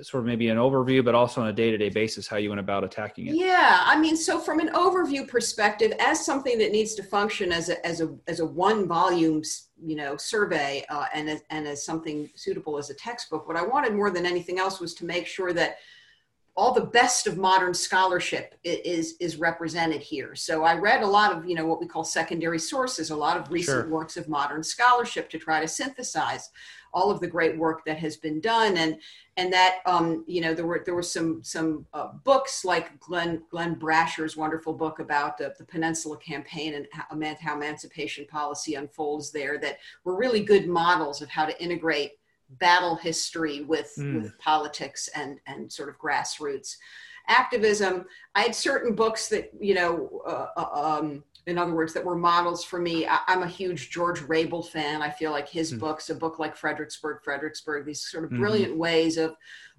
sort 0.00 0.22
of 0.22 0.26
maybe 0.26 0.48
an 0.48 0.56
overview, 0.56 1.04
but 1.04 1.14
also 1.14 1.40
on 1.42 1.48
a 1.48 1.52
day 1.52 1.70
to 1.70 1.76
day 1.76 1.88
basis, 1.88 2.26
how 2.26 2.36
you 2.36 2.48
went 2.48 2.60
about 2.60 2.84
attacking 2.84 3.26
it? 3.26 3.34
Yeah, 3.34 3.82
I 3.84 3.98
mean, 3.98 4.16
so 4.16 4.38
from 4.38 4.60
an 4.60 4.68
overview 4.68 5.26
perspective, 5.26 5.92
as 6.00 6.24
something 6.24 6.58
that 6.58 6.72
needs 6.72 6.94
to 6.94 7.02
function 7.02 7.52
as 7.52 7.68
a, 7.68 7.84
as 7.86 8.00
a, 8.00 8.14
as 8.26 8.40
a 8.40 8.46
one 8.46 8.86
volume, 8.86 9.42
you 9.84 9.96
know, 9.96 10.16
survey 10.16 10.84
uh, 10.88 11.06
and, 11.14 11.28
as, 11.28 11.42
and 11.50 11.66
as 11.66 11.84
something 11.84 12.30
suitable 12.34 12.78
as 12.78 12.90
a 12.90 12.94
textbook, 12.94 13.46
what 13.46 13.56
I 13.56 13.62
wanted 13.62 13.94
more 13.94 14.10
than 14.10 14.26
anything 14.26 14.58
else 14.58 14.80
was 14.80 14.94
to 14.94 15.04
make 15.04 15.26
sure 15.26 15.52
that 15.52 15.76
all 16.56 16.72
the 16.72 16.80
best 16.80 17.26
of 17.26 17.36
modern 17.36 17.74
scholarship 17.74 18.54
is 18.64 19.16
is 19.20 19.36
represented 19.36 20.00
here. 20.00 20.34
So 20.34 20.64
I 20.64 20.74
read 20.74 21.02
a 21.02 21.06
lot 21.06 21.32
of 21.32 21.46
you 21.46 21.54
know 21.54 21.66
what 21.66 21.80
we 21.80 21.86
call 21.86 22.02
secondary 22.02 22.58
sources, 22.58 23.10
a 23.10 23.16
lot 23.16 23.36
of 23.36 23.50
recent 23.50 23.84
sure. 23.84 23.90
works 23.90 24.16
of 24.16 24.28
modern 24.28 24.62
scholarship 24.62 25.28
to 25.30 25.38
try 25.38 25.60
to 25.60 25.68
synthesize 25.68 26.50
all 26.94 27.10
of 27.10 27.20
the 27.20 27.26
great 27.26 27.58
work 27.58 27.84
that 27.84 27.98
has 27.98 28.16
been 28.16 28.40
done, 28.40 28.78
and 28.78 28.98
and 29.36 29.52
that 29.52 29.80
um, 29.84 30.24
you 30.26 30.40
know 30.40 30.54
there 30.54 30.66
were 30.66 30.82
there 30.82 30.94
were 30.94 31.02
some 31.02 31.44
some 31.44 31.84
uh, 31.92 32.12
books 32.24 32.64
like 32.64 32.98
Glenn 33.00 33.42
Glenn 33.50 33.74
Brasher's 33.74 34.34
wonderful 34.34 34.72
book 34.72 34.98
about 34.98 35.36
the, 35.36 35.54
the 35.58 35.64
Peninsula 35.64 36.16
Campaign 36.16 36.74
and 36.74 36.86
how, 36.90 37.04
how 37.38 37.54
emancipation 37.54 38.24
policy 38.26 38.76
unfolds 38.76 39.30
there 39.30 39.58
that 39.58 39.76
were 40.04 40.16
really 40.16 40.42
good 40.42 40.66
models 40.66 41.20
of 41.20 41.28
how 41.28 41.44
to 41.44 41.62
integrate 41.62 42.12
battle 42.50 42.96
history 42.96 43.62
with, 43.62 43.92
mm. 43.98 44.22
with 44.22 44.38
politics 44.38 45.08
and, 45.14 45.38
and 45.46 45.70
sort 45.70 45.88
of 45.88 45.98
grassroots 45.98 46.76
activism. 47.28 48.04
I 48.34 48.42
had 48.42 48.54
certain 48.54 48.94
books 48.94 49.28
that, 49.28 49.50
you 49.58 49.74
know, 49.74 50.22
uh, 50.26 50.46
uh, 50.56 50.98
um, 50.98 51.24
in 51.46 51.58
other 51.58 51.74
words, 51.74 51.92
that 51.94 52.04
were 52.04 52.16
models 52.16 52.64
for 52.64 52.80
me. 52.80 53.06
I, 53.06 53.20
am 53.28 53.42
a 53.42 53.48
huge 53.48 53.90
George 53.90 54.20
Rable 54.20 54.62
fan. 54.62 55.02
I 55.02 55.10
feel 55.10 55.30
like 55.30 55.48
his 55.48 55.72
mm. 55.72 55.78
books, 55.78 56.10
a 56.10 56.14
book 56.14 56.38
like 56.38 56.56
Fredericksburg, 56.56 57.22
Fredericksburg, 57.22 57.86
these 57.86 58.00
sort 58.00 58.24
of 58.24 58.30
hmm. 58.30 58.40
brilliant 58.40 58.74
mm. 58.74 58.78
ways 58.78 59.16
of, 59.16 59.36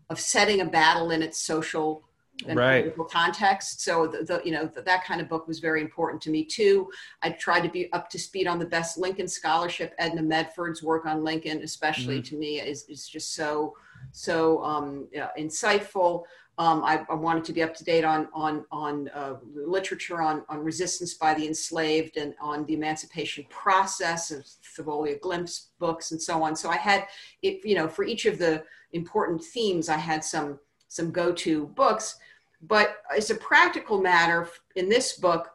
of 0.10 0.19
setting 0.19 0.62
a 0.62 0.65
battle 0.65 1.12
in 1.12 1.21
its 1.21 1.39
social 1.39 2.03
and 2.45 2.58
right. 2.58 2.82
political 2.82 3.06
context. 3.06 3.82
So 3.82 4.08
the, 4.08 4.23
the, 4.23 4.41
you 4.45 4.52
know 4.52 4.65
the, 4.67 4.82
that 4.82 5.04
kind 5.04 5.21
of 5.21 5.30
book 5.30 5.47
was 5.47 5.60
very 5.60 5.82
important 5.82 6.21
to 6.23 6.30
me 6.30 6.45
too. 6.45 6.89
I 7.23 7.32
tried 7.32 7.62
to 7.62 7.69
be 7.69 7.91
up 7.93 8.10
to 8.12 8.19
speed 8.19 8.47
on 8.47 8.60
the 8.60 8.65
best 8.65 8.97
Lincoln 8.97 9.28
scholarship. 9.28 9.93
Edna 9.97 10.21
Medford's 10.21 10.84
work 10.84 11.06
on 11.06 11.23
Lincoln, 11.23 11.62
especially 11.63 12.17
mm-hmm. 12.17 12.36
to 12.36 12.38
me, 12.38 12.60
is, 12.60 12.84
is 12.89 13.08
just 13.08 13.34
so 13.34 13.76
so 14.12 14.63
um, 14.63 15.08
yeah, 15.12 15.30
insightful. 15.38 16.23
Um, 16.60 16.84
I, 16.84 17.06
I, 17.08 17.13
wanted 17.13 17.45
to 17.45 17.54
be 17.54 17.62
up 17.62 17.76
to 17.76 17.84
date 17.84 18.04
on 18.04 18.30
on 18.34 18.65
on 18.71 19.10
uh, 19.13 19.36
literature 19.54 20.23
on 20.23 20.43
on 20.50 20.63
resistance 20.63 21.13
by 21.13 21.36
the 21.36 21.45
enslaved 21.45 22.17
and 22.17 22.34
on 22.41 22.65
the 22.65 22.73
emancipation 22.73 23.45
process 23.50 24.32
of 24.32 24.43
Thavolia 24.76 25.19
Glymph's 25.19 25.69
books 25.78 26.12
and 26.12 26.21
so 26.21 26.41
on. 26.41 26.56
So 26.56 26.69
I 26.69 26.78
had 26.78 27.06
it, 27.43 27.63
you 27.63 27.76
know, 27.76 27.88
for 27.88 28.04
each 28.04 28.26
of 28.26 28.39
the 28.39 28.63
important 28.91 29.43
themes, 29.43 29.88
I 29.88 29.97
had 29.97 30.23
some 30.23 30.60
some 30.88 31.12
go-to 31.12 31.67
books. 31.67 32.17
But 32.62 32.97
as 33.15 33.30
a 33.30 33.36
practical 33.36 34.02
matter, 34.02 34.50
in 34.76 34.89
this 34.89 35.13
book, 35.19 35.50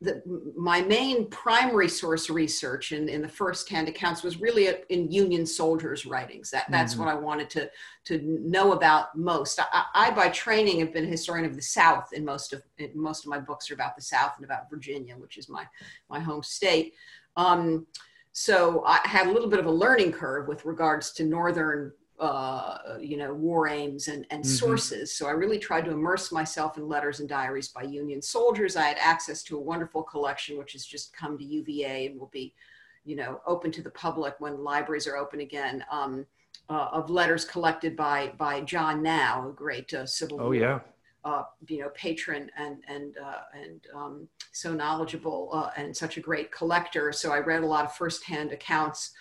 the, 0.00 0.20
my 0.56 0.82
main 0.82 1.28
primary 1.30 1.88
source 1.88 2.28
research 2.28 2.90
in, 2.90 3.08
in 3.08 3.22
the 3.22 3.28
first-hand 3.28 3.88
accounts 3.88 4.24
was 4.24 4.40
really 4.40 4.68
in 4.88 5.10
Union 5.12 5.46
soldiers' 5.46 6.04
writings. 6.04 6.50
That, 6.50 6.68
that's 6.70 6.94
mm-hmm. 6.94 7.04
what 7.04 7.14
I 7.14 7.16
wanted 7.16 7.48
to, 7.50 7.70
to 8.06 8.18
know 8.20 8.72
about 8.72 9.16
most. 9.16 9.60
I, 9.60 9.84
I, 9.94 10.10
by 10.10 10.28
training, 10.30 10.80
have 10.80 10.92
been 10.92 11.04
a 11.04 11.08
historian 11.08 11.48
of 11.48 11.54
the 11.54 11.62
South, 11.62 12.08
and 12.14 12.24
most 12.24 12.52
of 12.52 12.64
most 12.96 13.24
of 13.24 13.30
my 13.30 13.38
books 13.38 13.70
are 13.70 13.74
about 13.74 13.94
the 13.94 14.02
South 14.02 14.32
and 14.36 14.44
about 14.44 14.68
Virginia, 14.68 15.14
which 15.16 15.38
is 15.38 15.48
my 15.48 15.64
my 16.10 16.18
home 16.18 16.42
state. 16.42 16.94
Um, 17.36 17.86
so 18.32 18.82
I 18.84 18.98
had 19.04 19.28
a 19.28 19.30
little 19.30 19.48
bit 19.48 19.60
of 19.60 19.66
a 19.66 19.70
learning 19.70 20.10
curve 20.10 20.48
with 20.48 20.64
regards 20.64 21.12
to 21.12 21.24
northern 21.24 21.92
uh, 22.22 22.98
you 23.00 23.16
know, 23.16 23.34
war 23.34 23.66
aims 23.66 24.06
and, 24.06 24.24
and 24.30 24.44
mm-hmm. 24.44 24.52
sources. 24.52 25.12
So 25.12 25.26
I 25.26 25.32
really 25.32 25.58
tried 25.58 25.84
to 25.86 25.90
immerse 25.90 26.30
myself 26.30 26.78
in 26.78 26.86
letters 26.86 27.18
and 27.18 27.28
diaries 27.28 27.66
by 27.66 27.82
Union 27.82 28.22
soldiers. 28.22 28.76
I 28.76 28.84
had 28.84 28.96
access 29.00 29.42
to 29.44 29.56
a 29.56 29.60
wonderful 29.60 30.04
collection, 30.04 30.56
which 30.56 30.72
has 30.74 30.86
just 30.86 31.12
come 31.16 31.36
to 31.36 31.44
UVA 31.44 32.06
and 32.06 32.20
will 32.20 32.30
be, 32.32 32.54
you 33.04 33.16
know, 33.16 33.40
open 33.44 33.72
to 33.72 33.82
the 33.82 33.90
public 33.90 34.36
when 34.38 34.62
libraries 34.62 35.08
are 35.08 35.16
open 35.16 35.40
again. 35.40 35.84
Um, 35.90 36.24
uh, 36.68 36.90
of 36.92 37.10
letters 37.10 37.44
collected 37.44 37.96
by 37.96 38.32
by 38.38 38.60
John 38.60 39.02
Nau, 39.02 39.48
a 39.48 39.52
great 39.52 39.92
uh, 39.92 40.06
Civil 40.06 40.40
oh, 40.40 40.52
yeah. 40.52 40.78
uh, 41.24 41.42
you 41.66 41.80
know, 41.80 41.88
patron 41.88 42.50
and 42.56 42.84
and 42.86 43.16
uh, 43.18 43.40
and 43.52 43.80
um, 43.96 44.28
so 44.52 44.72
knowledgeable 44.72 45.50
uh, 45.52 45.70
and 45.76 45.94
such 45.94 46.18
a 46.18 46.20
great 46.20 46.52
collector. 46.52 47.10
So 47.10 47.32
I 47.32 47.40
read 47.40 47.64
a 47.64 47.66
lot 47.66 47.84
of 47.84 47.96
firsthand 47.96 48.52
accounts 48.52 49.12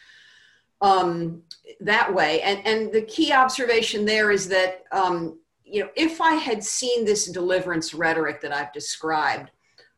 um, 0.81 1.43
that 1.79 2.13
way. 2.13 2.41
And, 2.41 2.65
and 2.65 2.91
the 2.91 3.03
key 3.03 3.31
observation 3.31 4.05
there 4.05 4.31
is 4.31 4.47
that, 4.49 4.83
um, 4.91 5.39
you 5.63 5.81
know, 5.81 5.89
if 5.95 6.19
I 6.19 6.33
had 6.33 6.63
seen 6.63 7.05
this 7.05 7.27
deliverance 7.27 7.93
rhetoric 7.93 8.41
that 8.41 8.53
I've 8.53 8.73
described 8.73 9.51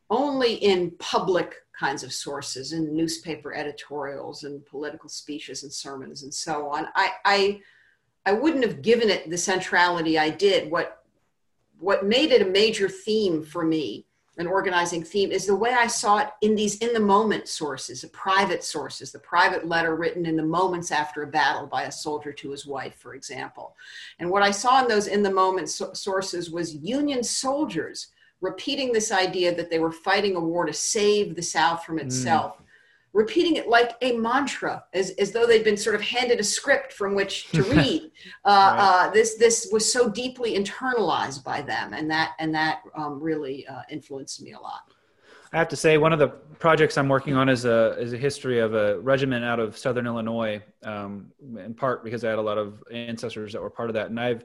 only 0.09 0.55
in 0.55 0.91
public 0.99 1.55
kinds 1.77 2.03
of 2.03 2.13
sources, 2.13 2.73
in 2.73 2.95
newspaper 2.95 3.55
editorials 3.55 4.43
and 4.43 4.63
political 4.65 5.09
speeches 5.09 5.63
and 5.63 5.71
sermons 5.71 6.23
and 6.23 6.33
so 6.33 6.67
on, 6.67 6.87
I, 6.95 7.11
I, 7.25 7.61
I 8.25 8.33
wouldn't 8.33 8.63
have 8.63 8.81
given 8.81 9.09
it 9.09 9.29
the 9.29 9.37
centrality 9.37 10.19
I 10.19 10.29
did. 10.29 10.69
What, 10.69 11.03
what 11.79 12.05
made 12.05 12.31
it 12.31 12.41
a 12.41 12.49
major 12.49 12.87
theme 12.87 13.41
for 13.43 13.65
me 13.65 14.05
an 14.37 14.47
organizing 14.47 15.03
theme 15.03 15.31
is 15.31 15.45
the 15.45 15.55
way 15.55 15.73
I 15.73 15.85
saw 15.85 16.17
it 16.17 16.29
in 16.41 16.55
these 16.55 16.77
in 16.79 16.93
the 16.93 16.99
moment 16.99 17.47
sources, 17.47 18.01
the 18.01 18.07
private 18.07 18.63
sources, 18.63 19.11
the 19.11 19.19
private 19.19 19.67
letter 19.67 19.95
written 19.95 20.25
in 20.25 20.35
the 20.35 20.43
moments 20.43 20.91
after 20.91 21.21
a 21.21 21.27
battle 21.27 21.67
by 21.67 21.83
a 21.83 21.91
soldier 21.91 22.33
to 22.33 22.49
his 22.49 22.65
wife, 22.65 22.95
for 22.95 23.13
example. 23.13 23.75
And 24.17 24.29
what 24.29 24.41
I 24.41 24.49
saw 24.49 24.81
in 24.81 24.87
those 24.87 25.07
in 25.07 25.21
the 25.21 25.31
moment 25.31 25.69
so- 25.69 25.93
sources 25.93 26.49
was 26.49 26.75
Union 26.75 27.23
soldiers 27.23 28.07
repeating 28.41 28.91
this 28.91 29.11
idea 29.11 29.53
that 29.55 29.69
they 29.69 29.79
were 29.79 29.91
fighting 29.91 30.35
a 30.35 30.39
war 30.39 30.65
to 30.65 30.73
save 30.73 31.35
the 31.35 31.41
South 31.41 31.85
from 31.85 31.99
mm. 31.99 32.05
itself. 32.05 32.57
Mm 32.57 32.62
repeating 33.13 33.56
it 33.56 33.69
like 33.69 33.95
a 34.02 34.13
mantra, 34.13 34.84
as, 34.93 35.12
as 35.12 35.32
though 35.32 35.45
they'd 35.45 35.63
been 35.63 35.78
sort 35.78 35.95
of 35.95 36.02
handed 36.02 36.39
a 36.39 36.43
script 36.43 36.91
from 36.91 37.13
which 37.13 37.49
to 37.52 37.63
read. 37.76 38.12
Uh, 38.43 38.49
right. 38.49 39.08
uh, 39.08 39.12
this 39.12 39.36
this 39.36 39.69
was 39.71 39.91
so 39.91 40.10
deeply 40.10 40.58
internalized 40.58 41.43
by 41.43 41.62
them, 41.62 41.93
and 41.93 42.10
that 42.10 42.32
and 42.39 42.54
that 42.54 42.82
um, 42.95 43.21
really 43.21 43.65
uh, 43.67 43.82
influenced 43.89 44.41
me 44.41 44.54
a 44.54 44.60
lot. 44.60 44.82
I 45.54 45.58
have 45.58 45.67
to 45.67 45.76
say, 45.76 45.99
one 45.99 46.12
of 46.12 46.17
the 46.17 46.30
projects 46.30 46.97
I'm 46.97 47.08
working 47.08 47.36
on 47.36 47.47
is 47.47 47.65
a 47.65 47.95
is 47.99 48.12
a 48.12 48.17
history 48.17 48.60
of 48.60 48.73
a 48.73 48.99
regiment 48.99 49.45
out 49.45 49.60
of 49.60 49.78
Southern 49.78 50.08
Illinois, 50.08 50.62
um, 50.84 51.28
in 51.58 51.76
part 51.76 52.04
because 52.04 52.23
I 52.23 52.30
had 52.30 52.39
a 52.39 52.41
lot 52.41 52.58
of 52.58 52.84
ancestors 52.91 53.54
that 53.54 53.62
were 53.62 53.69
part 53.69 53.89
of 53.89 53.93
that, 53.93 54.10
and 54.10 54.19
I've 54.19 54.43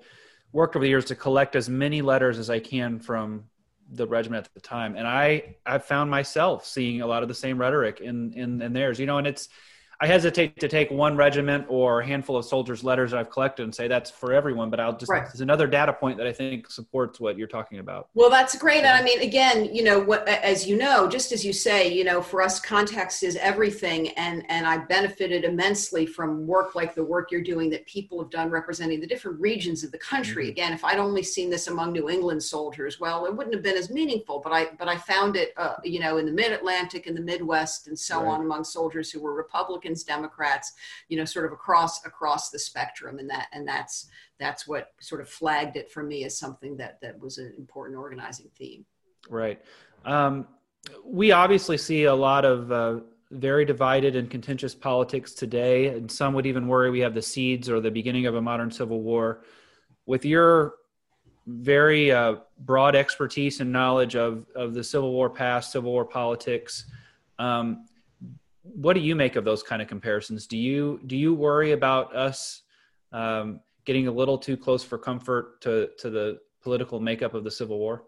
worked 0.52 0.76
over 0.76 0.82
the 0.82 0.88
years 0.88 1.06
to 1.06 1.14
collect 1.14 1.56
as 1.56 1.68
many 1.68 2.02
letters 2.02 2.38
as 2.38 2.50
I 2.50 2.58
can 2.58 2.98
from 2.98 3.44
the 3.90 4.06
regiment 4.06 4.46
at 4.46 4.54
the 4.54 4.60
time. 4.60 4.96
And 4.96 5.06
i 5.06 5.56
i 5.66 5.78
found 5.78 6.10
myself 6.10 6.66
seeing 6.66 7.00
a 7.00 7.06
lot 7.06 7.22
of 7.22 7.28
the 7.28 7.34
same 7.34 7.58
rhetoric 7.58 8.00
in 8.00 8.32
in 8.34 8.60
in 8.62 8.72
theirs 8.72 8.98
you 8.98 9.06
know 9.06 9.18
and 9.18 9.26
it's 9.26 9.48
I 10.00 10.06
hesitate 10.06 10.60
to 10.60 10.68
take 10.68 10.92
one 10.92 11.16
regiment 11.16 11.66
or 11.68 12.00
a 12.00 12.06
handful 12.06 12.36
of 12.36 12.44
soldiers' 12.44 12.84
letters 12.84 13.12
I've 13.12 13.30
collected 13.30 13.64
and 13.64 13.74
say 13.74 13.88
that's 13.88 14.12
for 14.12 14.32
everyone, 14.32 14.70
but 14.70 14.78
I'll 14.78 14.96
just, 14.96 15.10
right. 15.10 15.24
it's 15.28 15.40
another 15.40 15.66
data 15.66 15.92
point 15.92 16.18
that 16.18 16.26
I 16.26 16.32
think 16.32 16.70
supports 16.70 17.18
what 17.18 17.36
you're 17.36 17.48
talking 17.48 17.80
about. 17.80 18.08
Well, 18.14 18.30
that's 18.30 18.56
great. 18.56 18.84
And 18.84 18.96
I 18.96 19.02
mean, 19.02 19.20
again, 19.22 19.74
you 19.74 19.82
know, 19.82 19.98
what, 19.98 20.28
as 20.28 20.68
you 20.68 20.76
know, 20.76 21.08
just 21.08 21.32
as 21.32 21.44
you 21.44 21.52
say, 21.52 21.92
you 21.92 22.04
know, 22.04 22.22
for 22.22 22.40
us, 22.42 22.60
context 22.60 23.24
is 23.24 23.34
everything. 23.36 24.10
And, 24.10 24.44
and 24.48 24.68
I 24.68 24.78
benefited 24.78 25.42
immensely 25.42 26.06
from 26.06 26.46
work 26.46 26.76
like 26.76 26.94
the 26.94 27.04
work 27.04 27.32
you're 27.32 27.42
doing 27.42 27.68
that 27.70 27.84
people 27.86 28.20
have 28.22 28.30
done 28.30 28.50
representing 28.50 29.00
the 29.00 29.06
different 29.06 29.40
regions 29.40 29.82
of 29.82 29.90
the 29.90 29.98
country. 29.98 30.44
Mm-hmm. 30.44 30.52
Again, 30.52 30.72
if 30.74 30.84
I'd 30.84 30.98
only 31.00 31.24
seen 31.24 31.50
this 31.50 31.66
among 31.66 31.90
New 31.90 32.08
England 32.08 32.40
soldiers, 32.40 33.00
well, 33.00 33.26
it 33.26 33.34
wouldn't 33.34 33.54
have 33.54 33.64
been 33.64 33.76
as 33.76 33.90
meaningful, 33.90 34.40
but 34.44 34.52
I, 34.52 34.68
but 34.78 34.86
I 34.86 34.96
found 34.96 35.34
it, 35.34 35.52
uh, 35.56 35.74
you 35.82 35.98
know, 35.98 36.18
in 36.18 36.26
the 36.26 36.32
mid 36.32 36.52
Atlantic 36.52 37.08
and 37.08 37.16
the 37.16 37.20
Midwest 37.20 37.88
and 37.88 37.98
so 37.98 38.22
right. 38.22 38.28
on 38.28 38.42
among 38.42 38.62
soldiers 38.62 39.10
who 39.10 39.20
were 39.20 39.34
Republicans, 39.88 40.04
Democrats, 40.04 40.72
you 41.08 41.16
know 41.16 41.24
sort 41.24 41.46
of 41.46 41.52
across 41.52 42.04
across 42.04 42.50
the 42.50 42.58
spectrum. 42.58 43.18
And 43.18 43.30
that 43.30 43.46
and 43.52 43.66
that's 43.66 44.08
that's 44.38 44.66
what 44.66 44.92
sort 45.00 45.20
of 45.20 45.28
flagged 45.28 45.76
it 45.76 45.90
for 45.90 46.02
me 46.02 46.24
as 46.24 46.38
something 46.38 46.76
that 46.76 47.00
that 47.00 47.18
was 47.18 47.38
an 47.38 47.54
important 47.58 47.98
organizing 47.98 48.48
theme. 48.56 48.84
Right. 49.28 49.60
Um, 50.04 50.46
we 51.04 51.32
obviously 51.32 51.76
see 51.76 52.04
a 52.04 52.14
lot 52.14 52.44
of 52.44 52.70
uh, 52.70 53.00
very 53.30 53.64
divided 53.64 54.16
and 54.16 54.30
contentious 54.30 54.74
politics 54.74 55.34
today. 55.34 55.88
And 55.88 56.10
some 56.10 56.34
would 56.34 56.46
even 56.46 56.68
worry 56.68 56.90
we 56.90 57.00
have 57.00 57.14
the 57.14 57.22
seeds 57.22 57.68
or 57.68 57.80
the 57.80 57.90
beginning 57.90 58.26
of 58.26 58.36
a 58.36 58.40
modern 58.40 58.70
civil 58.70 59.02
war. 59.02 59.42
With 60.06 60.24
your 60.24 60.74
very 61.46 62.12
uh, 62.12 62.36
broad 62.60 62.94
expertise 62.94 63.60
and 63.60 63.72
knowledge 63.72 64.14
of, 64.16 64.46
of 64.54 64.72
the 64.72 64.84
Civil 64.84 65.12
War 65.12 65.28
past, 65.28 65.72
Civil 65.72 65.92
War 65.92 66.04
politics. 66.04 66.84
Um, 67.38 67.86
what 68.74 68.94
do 68.94 69.00
you 69.00 69.14
make 69.14 69.36
of 69.36 69.44
those 69.44 69.62
kind 69.62 69.82
of 69.82 69.88
comparisons? 69.88 70.46
Do 70.46 70.56
you 70.56 71.00
do 71.06 71.16
you 71.16 71.34
worry 71.34 71.72
about 71.72 72.14
us 72.14 72.62
um, 73.12 73.60
getting 73.84 74.08
a 74.08 74.12
little 74.12 74.38
too 74.38 74.56
close 74.56 74.84
for 74.84 74.98
comfort 74.98 75.60
to 75.62 75.90
to 75.98 76.10
the 76.10 76.38
political 76.62 77.00
makeup 77.00 77.34
of 77.34 77.44
the 77.44 77.50
Civil 77.50 77.78
War? 77.78 78.04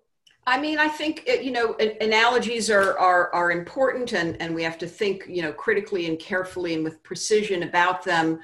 I 0.46 0.60
mean, 0.60 0.78
I 0.78 0.88
think 0.88 1.28
you 1.42 1.52
know 1.52 1.74
analogies 2.00 2.70
are, 2.70 2.98
are 2.98 3.32
are 3.32 3.52
important, 3.52 4.12
and 4.12 4.40
and 4.40 4.54
we 4.54 4.62
have 4.62 4.78
to 4.78 4.86
think 4.86 5.24
you 5.28 5.42
know 5.42 5.52
critically 5.52 6.06
and 6.06 6.18
carefully 6.18 6.74
and 6.74 6.84
with 6.84 7.02
precision 7.02 7.62
about 7.62 8.04
them. 8.04 8.40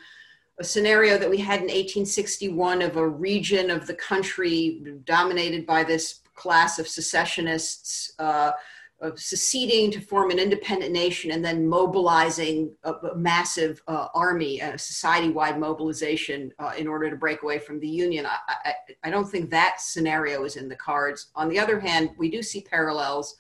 A 0.59 0.64
scenario 0.64 1.19
that 1.19 1.29
we 1.29 1.37
had 1.37 1.57
in 1.57 1.67
1861 1.67 2.81
of 2.81 2.97
a 2.97 3.07
region 3.07 3.71
of 3.71 3.87
the 3.87 3.93
country 3.95 4.81
dominated 5.05 5.67
by 5.67 5.85
this 5.85 6.21
class 6.35 6.79
of 6.79 6.89
secessionists. 6.89 8.12
Uh, 8.19 8.53
of 9.01 9.18
seceding 9.20 9.90
to 9.90 10.01
form 10.01 10.30
an 10.30 10.38
independent 10.38 10.90
nation 10.90 11.30
and 11.32 11.44
then 11.44 11.66
mobilizing 11.66 12.74
a, 12.84 12.92
a 12.92 13.16
massive 13.16 13.82
uh, 13.88 14.09
army, 14.14 14.61
a 14.61 14.78
society-wide 14.78 15.59
mobilization 15.59 16.51
uh, 16.59 16.72
in 16.78 16.88
order 16.88 17.11
to 17.11 17.16
break 17.16 17.42
away 17.42 17.59
from 17.59 17.78
the 17.78 17.88
Union. 17.88 18.24
I, 18.24 18.38
I, 18.49 18.72
I, 19.05 19.11
don't 19.11 19.28
think 19.28 19.51
that 19.51 19.80
scenario 19.80 20.44
is 20.44 20.57
in 20.57 20.68
the 20.68 20.76
cards. 20.76 21.30
On 21.34 21.49
the 21.49 21.59
other 21.59 21.78
hand, 21.78 22.11
we 22.16 22.30
do 22.30 22.42
see 22.42 22.62
parallels 22.62 23.36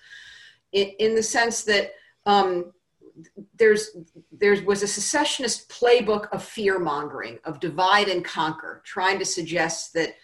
in, 0.72 0.88
in 0.98 1.14
the 1.14 1.22
sense 1.22 1.62
that 1.64 1.92
um, 2.26 2.72
there's 3.56 3.96
there 4.30 4.62
was 4.64 4.82
a 4.82 4.88
secessionist 4.88 5.70
playbook 5.70 6.28
of 6.32 6.44
fear 6.44 6.78
mongering, 6.78 7.38
of 7.44 7.60
divide 7.60 8.08
and 8.08 8.24
conquer, 8.24 8.82
trying 8.84 9.18
to 9.18 9.24
suggest 9.24 9.94
that 9.94 10.16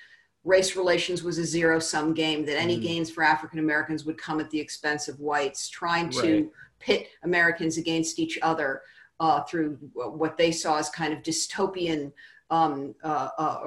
race 0.44 0.76
relations 0.76 1.22
was 1.22 1.38
a 1.38 1.44
zero 1.44 1.78
sum 1.78 2.14
game, 2.14 2.44
that 2.46 2.58
any 2.58 2.78
mm. 2.78 2.82
gains 2.82 3.10
for 3.10 3.22
African 3.22 3.58
Americans 3.58 4.04
would 4.04 4.18
come 4.18 4.40
at 4.40 4.50
the 4.50 4.60
expense 4.60 5.08
of 5.08 5.20
whites, 5.20 5.68
trying 5.68 6.10
to 6.10 6.34
right. 6.34 6.50
pit 6.80 7.08
Americans 7.22 7.78
against 7.78 8.18
each 8.18 8.38
other 8.42 8.82
uh, 9.20 9.42
through 9.42 9.78
what 9.94 10.36
they 10.36 10.50
saw 10.50 10.78
as 10.78 10.90
kind 10.90 11.12
of 11.12 11.22
dystopian. 11.22 12.12
Um, 12.50 12.94
uh, 13.02 13.28
uh, 13.38 13.62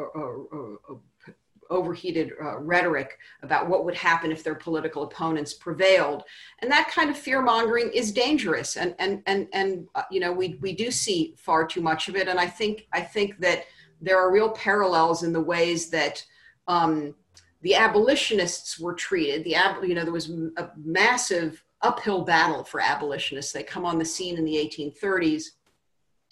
overheated 1.70 2.32
uh, 2.42 2.60
rhetoric 2.60 3.18
about 3.42 3.68
what 3.68 3.86
would 3.86 3.96
happen 3.96 4.32
if 4.32 4.44
their 4.44 4.56
political 4.56 5.04
opponents 5.04 5.54
prevailed 5.54 6.24
and 6.60 6.72
that 6.72 6.88
kind 6.90 7.10
of 7.10 7.18
fear 7.18 7.42
mongering 7.42 7.90
is 7.94 8.12
dangerous 8.12 8.78
and 8.78 8.94
and 9.00 9.22
and 9.26 9.48
and 9.54 9.88
uh, 9.96 10.04
you 10.12 10.20
know 10.20 10.32
we 10.32 10.60
we 10.62 10.74
do 10.74 10.92
see 10.92 11.34
far 11.38 11.66
too 11.66 11.82
much 11.82 12.08
of 12.08 12.16
it 12.16 12.28
and 12.28 12.40
i 12.40 12.46
think 12.46 12.88
i 12.94 13.02
think 13.02 13.40
that 13.40 13.64
there 14.02 14.20
are 14.20 14.32
real 14.32 14.50
parallels 14.52 15.24
in 15.24 15.34
the 15.34 15.42
ways 15.42 15.90
that 15.90 16.24
um, 16.68 17.16
the 17.62 17.76
abolitionists 17.76 18.80
were 18.80 18.94
treated. 18.94 19.44
The 19.44 19.56
ab- 19.56 19.84
you 19.84 19.96
know 19.96 20.04
there 20.04 20.14
was 20.14 20.30
a 20.58 20.70
massive 20.78 21.64
uphill 21.82 22.24
battle 22.24 22.64
for 22.64 22.80
abolitionists. 22.80 23.52
They 23.52 23.64
come 23.64 23.86
on 23.86 24.00
the 24.00 24.06
scene 24.06 24.38
in 24.38 24.46
the 24.46 24.56
1830s 24.56 25.46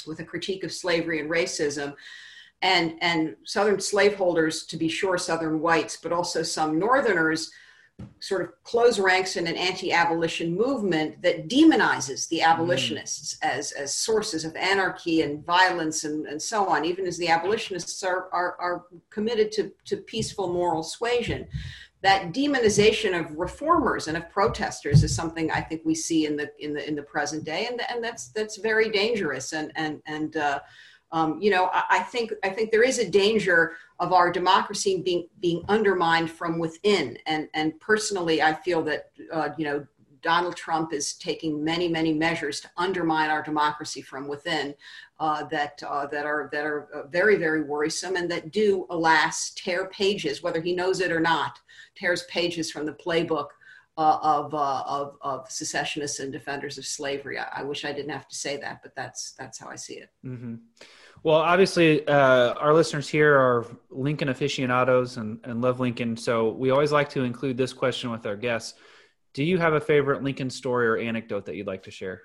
with 0.08 0.20
a 0.20 0.24
critique 0.24 0.64
of 0.64 0.72
slavery 0.72 1.20
and 1.20 1.30
racism. 1.30 1.96
And, 2.62 2.96
and 3.02 3.36
Southern 3.44 3.80
slaveholders, 3.80 4.66
to 4.68 4.78
be 4.78 4.88
sure, 4.88 5.18
Southern 5.18 5.60
whites, 5.60 5.98
but 6.02 6.14
also 6.14 6.44
some 6.44 6.80
Northerners 6.80 7.52
sort 8.20 8.42
of 8.42 8.64
close 8.64 9.00
ranks 9.00 9.36
in 9.36 9.48
an 9.48 9.56
anti-abolition 9.56 10.56
movement 10.56 11.22
that 11.22 11.50
demonizes 11.50 12.28
the 12.30 12.42
abolitionists 12.42 13.36
mm. 13.36 13.50
as, 13.50 13.72
as 13.74 13.94
sources 13.94 14.46
of 14.46 14.56
anarchy 14.56 15.22
and 15.22 15.46
violence 15.46 16.04
and, 16.06 16.26
and 16.28 16.42
so 16.42 16.66
on, 16.68 16.86
even 16.86 17.06
as 17.06 17.18
the 17.18 17.28
abolitionists 17.28 18.02
are, 18.02 18.30
are, 18.32 18.56
are 18.60 18.86
committed 19.10 19.52
to, 19.52 19.72
to 19.86 19.98
peaceful 19.98 20.52
moral 20.52 20.84
suasion. 20.84 21.48
That 22.02 22.34
demonization 22.34 23.18
of 23.18 23.38
reformers 23.38 24.08
and 24.08 24.18
of 24.18 24.30
protesters 24.30 25.04
is 25.04 25.16
something 25.16 25.52
I 25.52 25.62
think 25.62 25.84
we 25.86 25.96
see 25.96 26.26
in 26.26 26.36
the 26.36 26.52
in 26.60 26.74
the 26.74 26.86
in 26.86 26.96
the 26.96 27.04
present 27.04 27.46
day, 27.46 27.68
and, 27.70 27.82
and 27.90 28.04
that's 28.04 28.28
that's 28.30 28.58
very 28.58 28.90
dangerous. 28.90 29.54
And 29.54 29.72
and 29.78 30.02
and 30.06 30.36
uh, 30.36 30.60
um, 31.14 31.40
you 31.40 31.52
know, 31.52 31.70
I, 31.72 31.84
I, 31.92 32.00
think 32.00 32.34
I 32.44 32.50
think 32.50 32.72
there 32.72 32.84
is 32.84 32.98
a 32.98 33.08
danger 33.08 33.74
of 34.00 34.12
our 34.12 34.32
democracy 34.32 35.00
being 35.00 35.28
being 35.40 35.64
undermined 35.70 36.30
from 36.30 36.58
within. 36.58 37.18
And 37.28 37.48
and 37.54 37.80
personally, 37.80 38.42
I 38.42 38.54
feel 38.54 38.82
that 38.84 39.12
uh, 39.32 39.50
you 39.56 39.64
know 39.64 39.86
Donald 40.24 40.56
Trump 40.56 40.92
is 40.92 41.14
taking 41.14 41.64
many 41.64 41.88
many 41.88 42.14
measures 42.14 42.60
to 42.62 42.70
undermine 42.78 43.30
our 43.30 43.44
democracy 43.44 44.02
from 44.02 44.28
within 44.28 44.74
uh, 45.20 45.44
that 45.46 45.82
uh, 45.88 46.08
that 46.08 46.26
are 46.26 46.50
that 46.52 46.66
are 46.66 46.88
uh, 46.96 47.08
very 47.08 47.36
very 47.36 47.62
worrisome 47.62 48.16
and 48.16 48.30
that 48.32 48.52
do 48.52 48.88
alas 48.90 49.52
tear 49.52 49.86
pages, 49.90 50.42
whether 50.42 50.62
he 50.62 50.74
knows 50.74 51.00
it 51.00 51.12
or 51.12 51.20
not, 51.20 51.60
tears 51.96 52.24
pages 52.24 52.72
from 52.72 52.86
the 52.88 52.94
playbook. 52.94 53.50
Uh, 53.96 54.18
of, 54.24 54.56
uh, 54.56 54.84
of 54.88 55.18
of 55.22 55.52
secessionists 55.52 56.20
and 56.20 56.32
defenders 56.32 56.80
of 56.80 56.86
slavery. 56.86 57.38
I, 57.38 57.60
I, 57.60 57.62
wish 57.62 57.86
I 57.86 57.94
didn't 57.94 58.10
have 58.10 58.28
to 58.28 58.36
say 58.36 58.58
that, 58.58 58.82
but 58.82 58.96
that's 58.96 59.34
that's 59.34 59.60
how 59.60 59.70
I 59.70 59.76
see 59.76 59.94
it. 59.98 60.10
Mm-hmm. 60.26 60.56
Well, 61.24 61.38
obviously, 61.38 62.06
uh, 62.06 62.54
our 62.56 62.74
listeners 62.74 63.08
here 63.08 63.34
are 63.34 63.66
Lincoln 63.90 64.28
aficionados 64.28 65.16
and, 65.16 65.40
and 65.46 65.62
love 65.62 65.80
Lincoln. 65.80 66.18
So 66.18 66.52
we 66.52 66.70
always 66.70 66.92
like 66.92 67.10
to 67.12 67.24
include 67.24 67.56
this 67.56 67.72
question 67.72 68.12
with 68.12 68.26
our 68.26 68.36
guests. 68.36 68.78
Do 69.34 69.42
you 69.42 69.58
have 69.58 69.74
a 69.74 69.80
favorite 69.80 70.22
Lincoln 70.22 70.50
story 70.50 70.86
or 70.86 70.98
anecdote 70.98 71.46
that 71.46 71.56
you'd 71.56 71.66
like 71.66 71.84
to 71.84 71.92
share? 71.92 72.24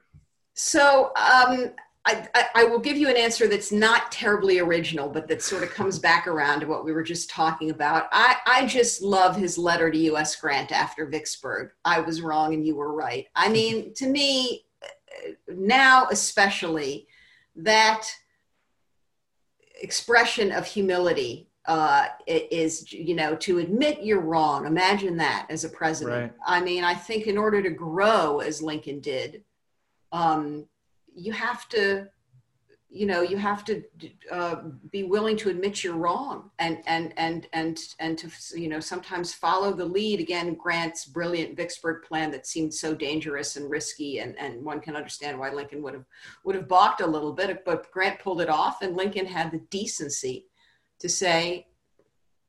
So 0.54 1.12
um, 1.14 1.70
I, 2.06 2.28
I, 2.56 2.64
will 2.64 2.80
give 2.80 2.96
you 2.96 3.08
an 3.08 3.16
answer 3.16 3.46
that's 3.46 3.70
not 3.70 4.10
terribly 4.10 4.58
original, 4.58 5.08
but 5.08 5.28
that 5.28 5.42
sort 5.42 5.62
of 5.62 5.70
comes 5.70 6.00
back 6.00 6.26
around 6.26 6.60
to 6.60 6.66
what 6.66 6.84
we 6.84 6.90
were 6.90 7.04
just 7.04 7.30
talking 7.30 7.70
about. 7.70 8.08
I, 8.10 8.36
I 8.46 8.66
just 8.66 9.00
love 9.00 9.36
his 9.36 9.56
letter 9.56 9.92
to 9.92 9.96
U.S. 9.96 10.34
Grant 10.34 10.72
after 10.72 11.06
Vicksburg. 11.06 11.70
I 11.84 12.00
was 12.00 12.20
wrong 12.20 12.52
and 12.52 12.66
you 12.66 12.74
were 12.74 12.92
right. 12.92 13.26
I 13.36 13.48
mean, 13.48 13.94
to 13.94 14.08
me, 14.08 14.64
now 15.46 16.08
especially, 16.10 17.06
that– 17.54 18.04
expression 19.80 20.52
of 20.52 20.66
humility 20.66 21.48
uh, 21.66 22.06
is 22.26 22.90
you 22.92 23.14
know 23.14 23.36
to 23.36 23.58
admit 23.58 24.02
you're 24.02 24.20
wrong 24.20 24.66
imagine 24.66 25.16
that 25.18 25.46
as 25.50 25.64
a 25.64 25.68
president 25.68 26.32
right. 26.32 26.32
i 26.46 26.60
mean 26.60 26.82
i 26.82 26.94
think 26.94 27.26
in 27.26 27.36
order 27.36 27.62
to 27.62 27.70
grow 27.70 28.40
as 28.40 28.62
lincoln 28.62 29.00
did 29.00 29.44
um, 30.12 30.64
you 31.14 31.32
have 31.32 31.68
to 31.68 32.08
you 32.90 33.04
know 33.06 33.20
you 33.20 33.36
have 33.36 33.64
to 33.64 33.82
uh, 34.30 34.56
be 34.90 35.02
willing 35.02 35.36
to 35.36 35.50
admit 35.50 35.84
you're 35.84 35.94
wrong 35.94 36.50
and 36.58 36.78
and 36.86 37.12
and 37.18 37.46
and 37.52 37.78
and 37.98 38.16
to 38.16 38.30
you 38.58 38.68
know 38.68 38.80
sometimes 38.80 39.34
follow 39.34 39.72
the 39.72 39.84
lead 39.84 40.20
again 40.20 40.54
grant's 40.54 41.04
brilliant 41.04 41.54
vicksburg 41.54 42.02
plan 42.02 42.30
that 42.30 42.46
seemed 42.46 42.72
so 42.72 42.94
dangerous 42.94 43.56
and 43.56 43.70
risky 43.70 44.20
and 44.20 44.38
and 44.38 44.64
one 44.64 44.80
can 44.80 44.96
understand 44.96 45.38
why 45.38 45.50
lincoln 45.50 45.82
would 45.82 45.94
have 45.94 46.06
would 46.44 46.54
have 46.54 46.68
balked 46.68 47.02
a 47.02 47.06
little 47.06 47.32
bit 47.32 47.62
but 47.64 47.90
grant 47.90 48.18
pulled 48.20 48.40
it 48.40 48.48
off 48.48 48.80
and 48.80 48.96
lincoln 48.96 49.26
had 49.26 49.50
the 49.50 49.60
decency 49.70 50.46
to 50.98 51.08
say 51.08 51.66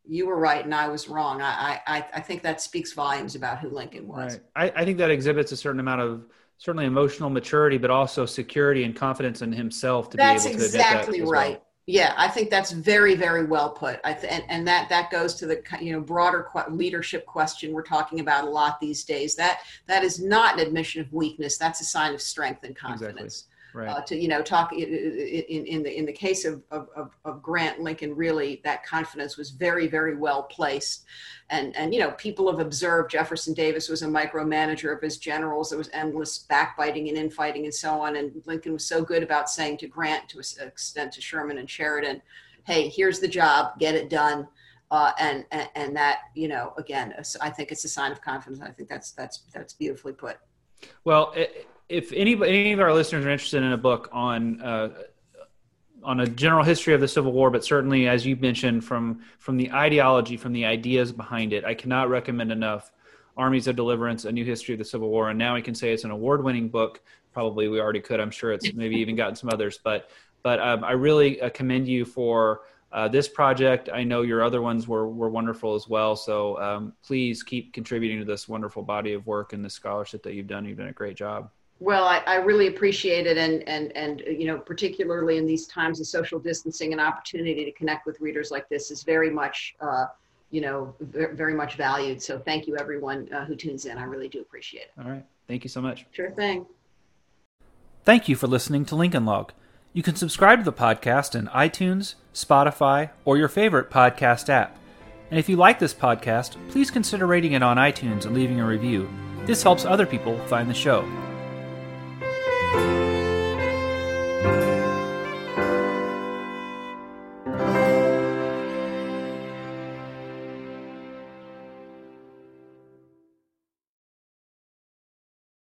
you 0.08 0.26
were 0.26 0.40
right 0.40 0.66
and 0.66 0.74
I 0.74 0.88
was 0.88 1.08
wrong. 1.08 1.40
I, 1.40 1.80
I, 1.86 2.06
I 2.16 2.20
think 2.20 2.42
that 2.42 2.62
speaks 2.62 2.94
volumes 2.94 3.36
about 3.36 3.60
who 3.60 3.70
Lincoln 3.70 4.08
was. 4.08 4.40
Right. 4.56 4.74
I, 4.76 4.82
I 4.82 4.86
think 4.86 4.98
that 4.98 5.12
exhibits 5.12 5.52
a 5.52 5.58
certain 5.58 5.80
amount 5.80 6.02
of 6.02 6.26
certainly 6.60 6.86
emotional 6.86 7.30
maturity, 7.30 7.78
but 7.78 7.90
also 7.90 8.26
security 8.26 8.84
and 8.84 8.96
confidence 8.96 9.42
in 9.42 9.52
himself 9.52 10.10
to 10.12 10.18
that's 10.18 10.44
be 10.44 10.52
able 10.52 10.60
to 10.60 10.66
exactly 10.66 10.80
that 10.80 10.94
That's 10.94 11.08
exactly 11.08 11.22
right. 11.22 11.52
Well. 11.54 11.66
Yeah, 11.88 12.14
I 12.18 12.28
think 12.28 12.52
that's 12.52 12.70
very, 12.70 13.16
very 13.16 13.46
well 13.46 13.72
put. 13.72 14.00
I 14.04 14.14
th- 14.14 14.32
and, 14.32 14.44
and 14.48 14.68
that 14.68 14.90
that 14.90 15.10
goes 15.10 15.34
to 15.36 15.48
the 15.48 15.64
you 15.82 15.92
know 15.92 16.00
broader 16.00 16.48
qu- 16.54 16.72
leadership 16.72 17.26
question 17.26 17.74
we're 17.74 17.82
talking 17.82 18.20
about 18.20 18.44
a 18.44 18.50
lot 18.50 18.80
these 18.80 19.04
days. 19.04 19.34
That 19.34 19.62
that 19.88 20.04
is 20.04 20.22
not 20.22 20.60
an 20.60 20.68
admission 20.68 21.02
of 21.02 21.12
weakness. 21.12 21.58
That's 21.58 21.82
a 21.82 21.86
sign 21.86 22.14
of 22.14 22.22
strength 22.22 22.64
and 22.64 22.76
confidence. 22.76 23.20
Exactly. 23.20 23.49
Right. 23.74 23.90
uh, 23.90 24.02
to 24.02 24.18
you 24.18 24.28
know 24.28 24.42
talk 24.42 24.74
in, 24.74 24.82
in, 24.82 25.84
the 25.84 25.98
in 25.98 26.06
the 26.06 26.14
case 26.14 26.46
of, 26.46 26.62
of, 26.72 27.12
of 27.26 27.42
Grant 27.42 27.80
Lincoln 27.80 28.16
really 28.16 28.62
that 28.64 28.86
confidence 28.86 29.38
was 29.38 29.52
very 29.52 29.88
very 29.88 30.16
well 30.16 30.44
placed 30.44 31.06
and 31.50 31.76
and 31.76 31.94
you 31.94 32.00
know 32.00 32.12
people 32.12 32.50
have 32.50 32.60
observed 32.60 33.12
Jefferson 33.12 33.54
Davis 33.54 33.90
was 33.90 34.02
a 34.02 34.08
micromanager 34.08 34.96
of 34.96 35.02
his 35.02 35.18
generals 35.18 35.70
there 35.70 35.78
was 35.78 35.90
endless 35.94 36.40
backbiting 36.40 37.10
and 37.10 37.18
infighting 37.18 37.66
and 37.66 37.74
so 37.74 38.02
on 38.02 38.16
and 38.16 38.32
Lincoln 38.46 38.74
was 38.74 38.86
so 38.86 39.04
good 39.04 39.24
about 39.24 39.50
saying 39.50 39.78
to 39.78 39.88
Grant 39.88 40.30
to 40.30 40.38
an 40.38 40.68
extent 40.68 41.14
to 41.14 41.22
Sherman 41.22 41.58
and 41.58 41.70
Sheridan 41.70 42.22
hey 42.66 42.90
here's 42.90 43.20
the 43.20 43.28
job 43.28 43.78
get 43.80 43.96
it 43.96 44.10
done 44.10 44.48
uh, 44.92 45.12
and, 45.20 45.46
and, 45.52 45.70
and 45.76 45.96
that 45.96 46.22
you 46.34 46.48
know 46.48 46.74
again 46.78 47.14
I 47.42 47.50
think 47.50 47.72
it's 47.72 47.84
a 47.84 47.90
sign 47.90 48.12
of 48.12 48.22
confidence. 48.22 48.62
I 48.62 48.72
think 48.72 48.90
that's 48.90 49.12
that's 49.12 49.44
that's 49.54 49.74
beautifully 49.74 50.14
put. 50.14 50.38
Well, 51.04 51.34
if 51.90 52.14
any 52.14 52.34
any 52.36 52.72
of 52.72 52.80
our 52.80 52.94
listeners 52.94 53.26
are 53.26 53.30
interested 53.30 53.64
in 53.64 53.74
a 53.74 53.78
book 53.78 54.10
on 54.12 54.62
uh, 54.62 54.90
on 56.04 56.22
a 56.22 56.28
general 56.28 56.64
history 56.64 56.94
of 56.94 57.02
the 57.02 57.08
Civil 57.08 57.34
War, 57.34 57.50
but 57.50 57.66
certainly 57.66 58.08
as 58.08 58.26
you 58.26 58.36
mentioned 58.36 58.86
from 58.86 59.22
from 59.40 59.58
the 59.58 59.72
ideology, 59.72 60.38
from 60.38 60.54
the 60.54 60.66
ideas 60.66 61.12
behind 61.12 61.52
it, 61.52 61.66
I 61.66 61.74
cannot 61.74 62.10
recommend 62.10 62.52
enough. 62.52 62.92
Armies 63.38 63.68
of 63.68 63.76
Deliverance: 63.76 64.26
A 64.26 64.32
New 64.32 64.46
History 64.46 64.76
of 64.76 64.80
the 64.80 64.86
Civil 64.86 65.10
War, 65.10 65.30
and 65.30 65.40
now 65.40 65.56
we 65.56 65.62
can 65.62 65.74
say 65.74 65.94
it's 65.94 66.04
an 66.04 66.12
award-winning 66.12 66.70
book. 66.70 67.02
Probably 67.32 67.68
we 67.68 67.80
already 67.80 68.02
could. 68.02 68.20
I'm 68.20 68.32
sure 68.32 68.52
it's 68.52 68.74
maybe 68.76 68.98
even 68.98 69.16
gotten 69.16 69.36
some 69.36 69.50
others, 69.50 69.80
but 69.84 70.10
but 70.44 70.60
um, 70.60 70.84
I 70.84 70.92
really 70.92 71.42
uh, 71.42 71.50
commend 71.50 71.88
you 71.88 72.06
for 72.06 72.62
uh, 72.92 73.08
this 73.08 73.28
project. 73.28 73.90
I 73.92 74.04
know 74.04 74.22
your 74.22 74.44
other 74.44 74.62
ones 74.62 74.88
were, 74.88 75.08
were 75.08 75.30
wonderful 75.30 75.76
as 75.76 75.88
well. 75.88 76.16
So 76.16 76.60
um, 76.60 76.94
please 77.04 77.44
keep 77.44 77.74
contributing 77.74 78.20
to 78.20 78.26
this 78.26 78.48
wonderful 78.48 78.84
body 78.84 79.14
of 79.14 79.28
work 79.28 79.54
and 79.54 79.64
the 79.64 79.70
scholarship 79.70 80.24
that 80.24 80.34
you've 80.34 80.48
done. 80.48 80.66
You've 80.66 80.78
done 80.78 80.88
a 80.88 80.94
great 80.94 81.16
job. 81.16 81.52
Well, 81.80 82.04
I, 82.04 82.22
I 82.28 82.36
really 82.36 82.68
appreciate 82.68 83.26
it, 83.26 83.38
and 83.38 83.68
and 83.68 83.96
and 83.96 84.22
you 84.28 84.46
know, 84.46 84.58
particularly 84.58 85.38
in 85.38 85.46
these 85.46 85.66
times 85.66 86.02
of 86.02 86.08
social 86.08 86.38
distancing, 86.38 86.92
an 86.92 87.00
opportunity 87.00 87.64
to 87.64 87.72
connect 87.72 88.06
with 88.06 88.20
readers 88.20 88.52
like 88.52 88.68
this 88.68 88.92
is 88.92 89.04
very 89.04 89.30
much, 89.30 89.76
uh, 89.80 90.06
you 90.52 90.60
know, 90.60 90.94
very 91.00 91.54
much 91.54 91.76
valued. 91.76 92.22
So, 92.22 92.38
thank 92.38 92.68
you, 92.68 92.78
everyone 92.78 93.32
uh, 93.34 93.46
who 93.46 93.56
tunes 93.56 93.86
in. 93.86 93.98
I 93.98 94.04
really 94.04 94.28
do 94.28 94.42
appreciate 94.42 94.82
it. 94.82 94.92
All 95.02 95.10
right, 95.10 95.26
thank 95.48 95.64
you 95.64 95.70
so 95.70 95.82
much. 95.82 96.06
Sure 96.12 96.32
thing. 96.32 96.66
Thank 98.04 98.28
you 98.28 98.36
for 98.36 98.48
listening 98.48 98.84
to 98.86 98.96
Lincoln 98.96 99.26
Log. 99.26 99.54
You 99.94 100.04
can 100.04 100.16
subscribe 100.16 100.60
to 100.60 100.66
the 100.66 100.74
podcast 100.74 101.34
in 101.34 101.48
iTunes, 101.48 102.16
Spotify, 102.34 103.12
or 103.24 103.38
your 103.38 103.48
favorite 103.48 103.90
podcast 103.90 104.50
app. 104.50 104.78
And 105.32 105.40
if 105.40 105.48
you 105.48 105.56
like 105.56 105.80
this 105.80 105.94
podcast, 105.94 106.58
please 106.70 106.92
consider 106.92 107.26
rating 107.26 107.54
it 107.54 107.64
on 107.64 107.78
iTunes 107.78 108.26
and 108.26 108.36
leaving 108.36 108.60
a 108.60 108.66
review. 108.66 109.10
This 109.46 109.64
helps 109.64 109.86
other 109.86 110.06
people 110.06 110.38
find 110.48 110.70
the 110.70 110.74
show. 110.74 111.08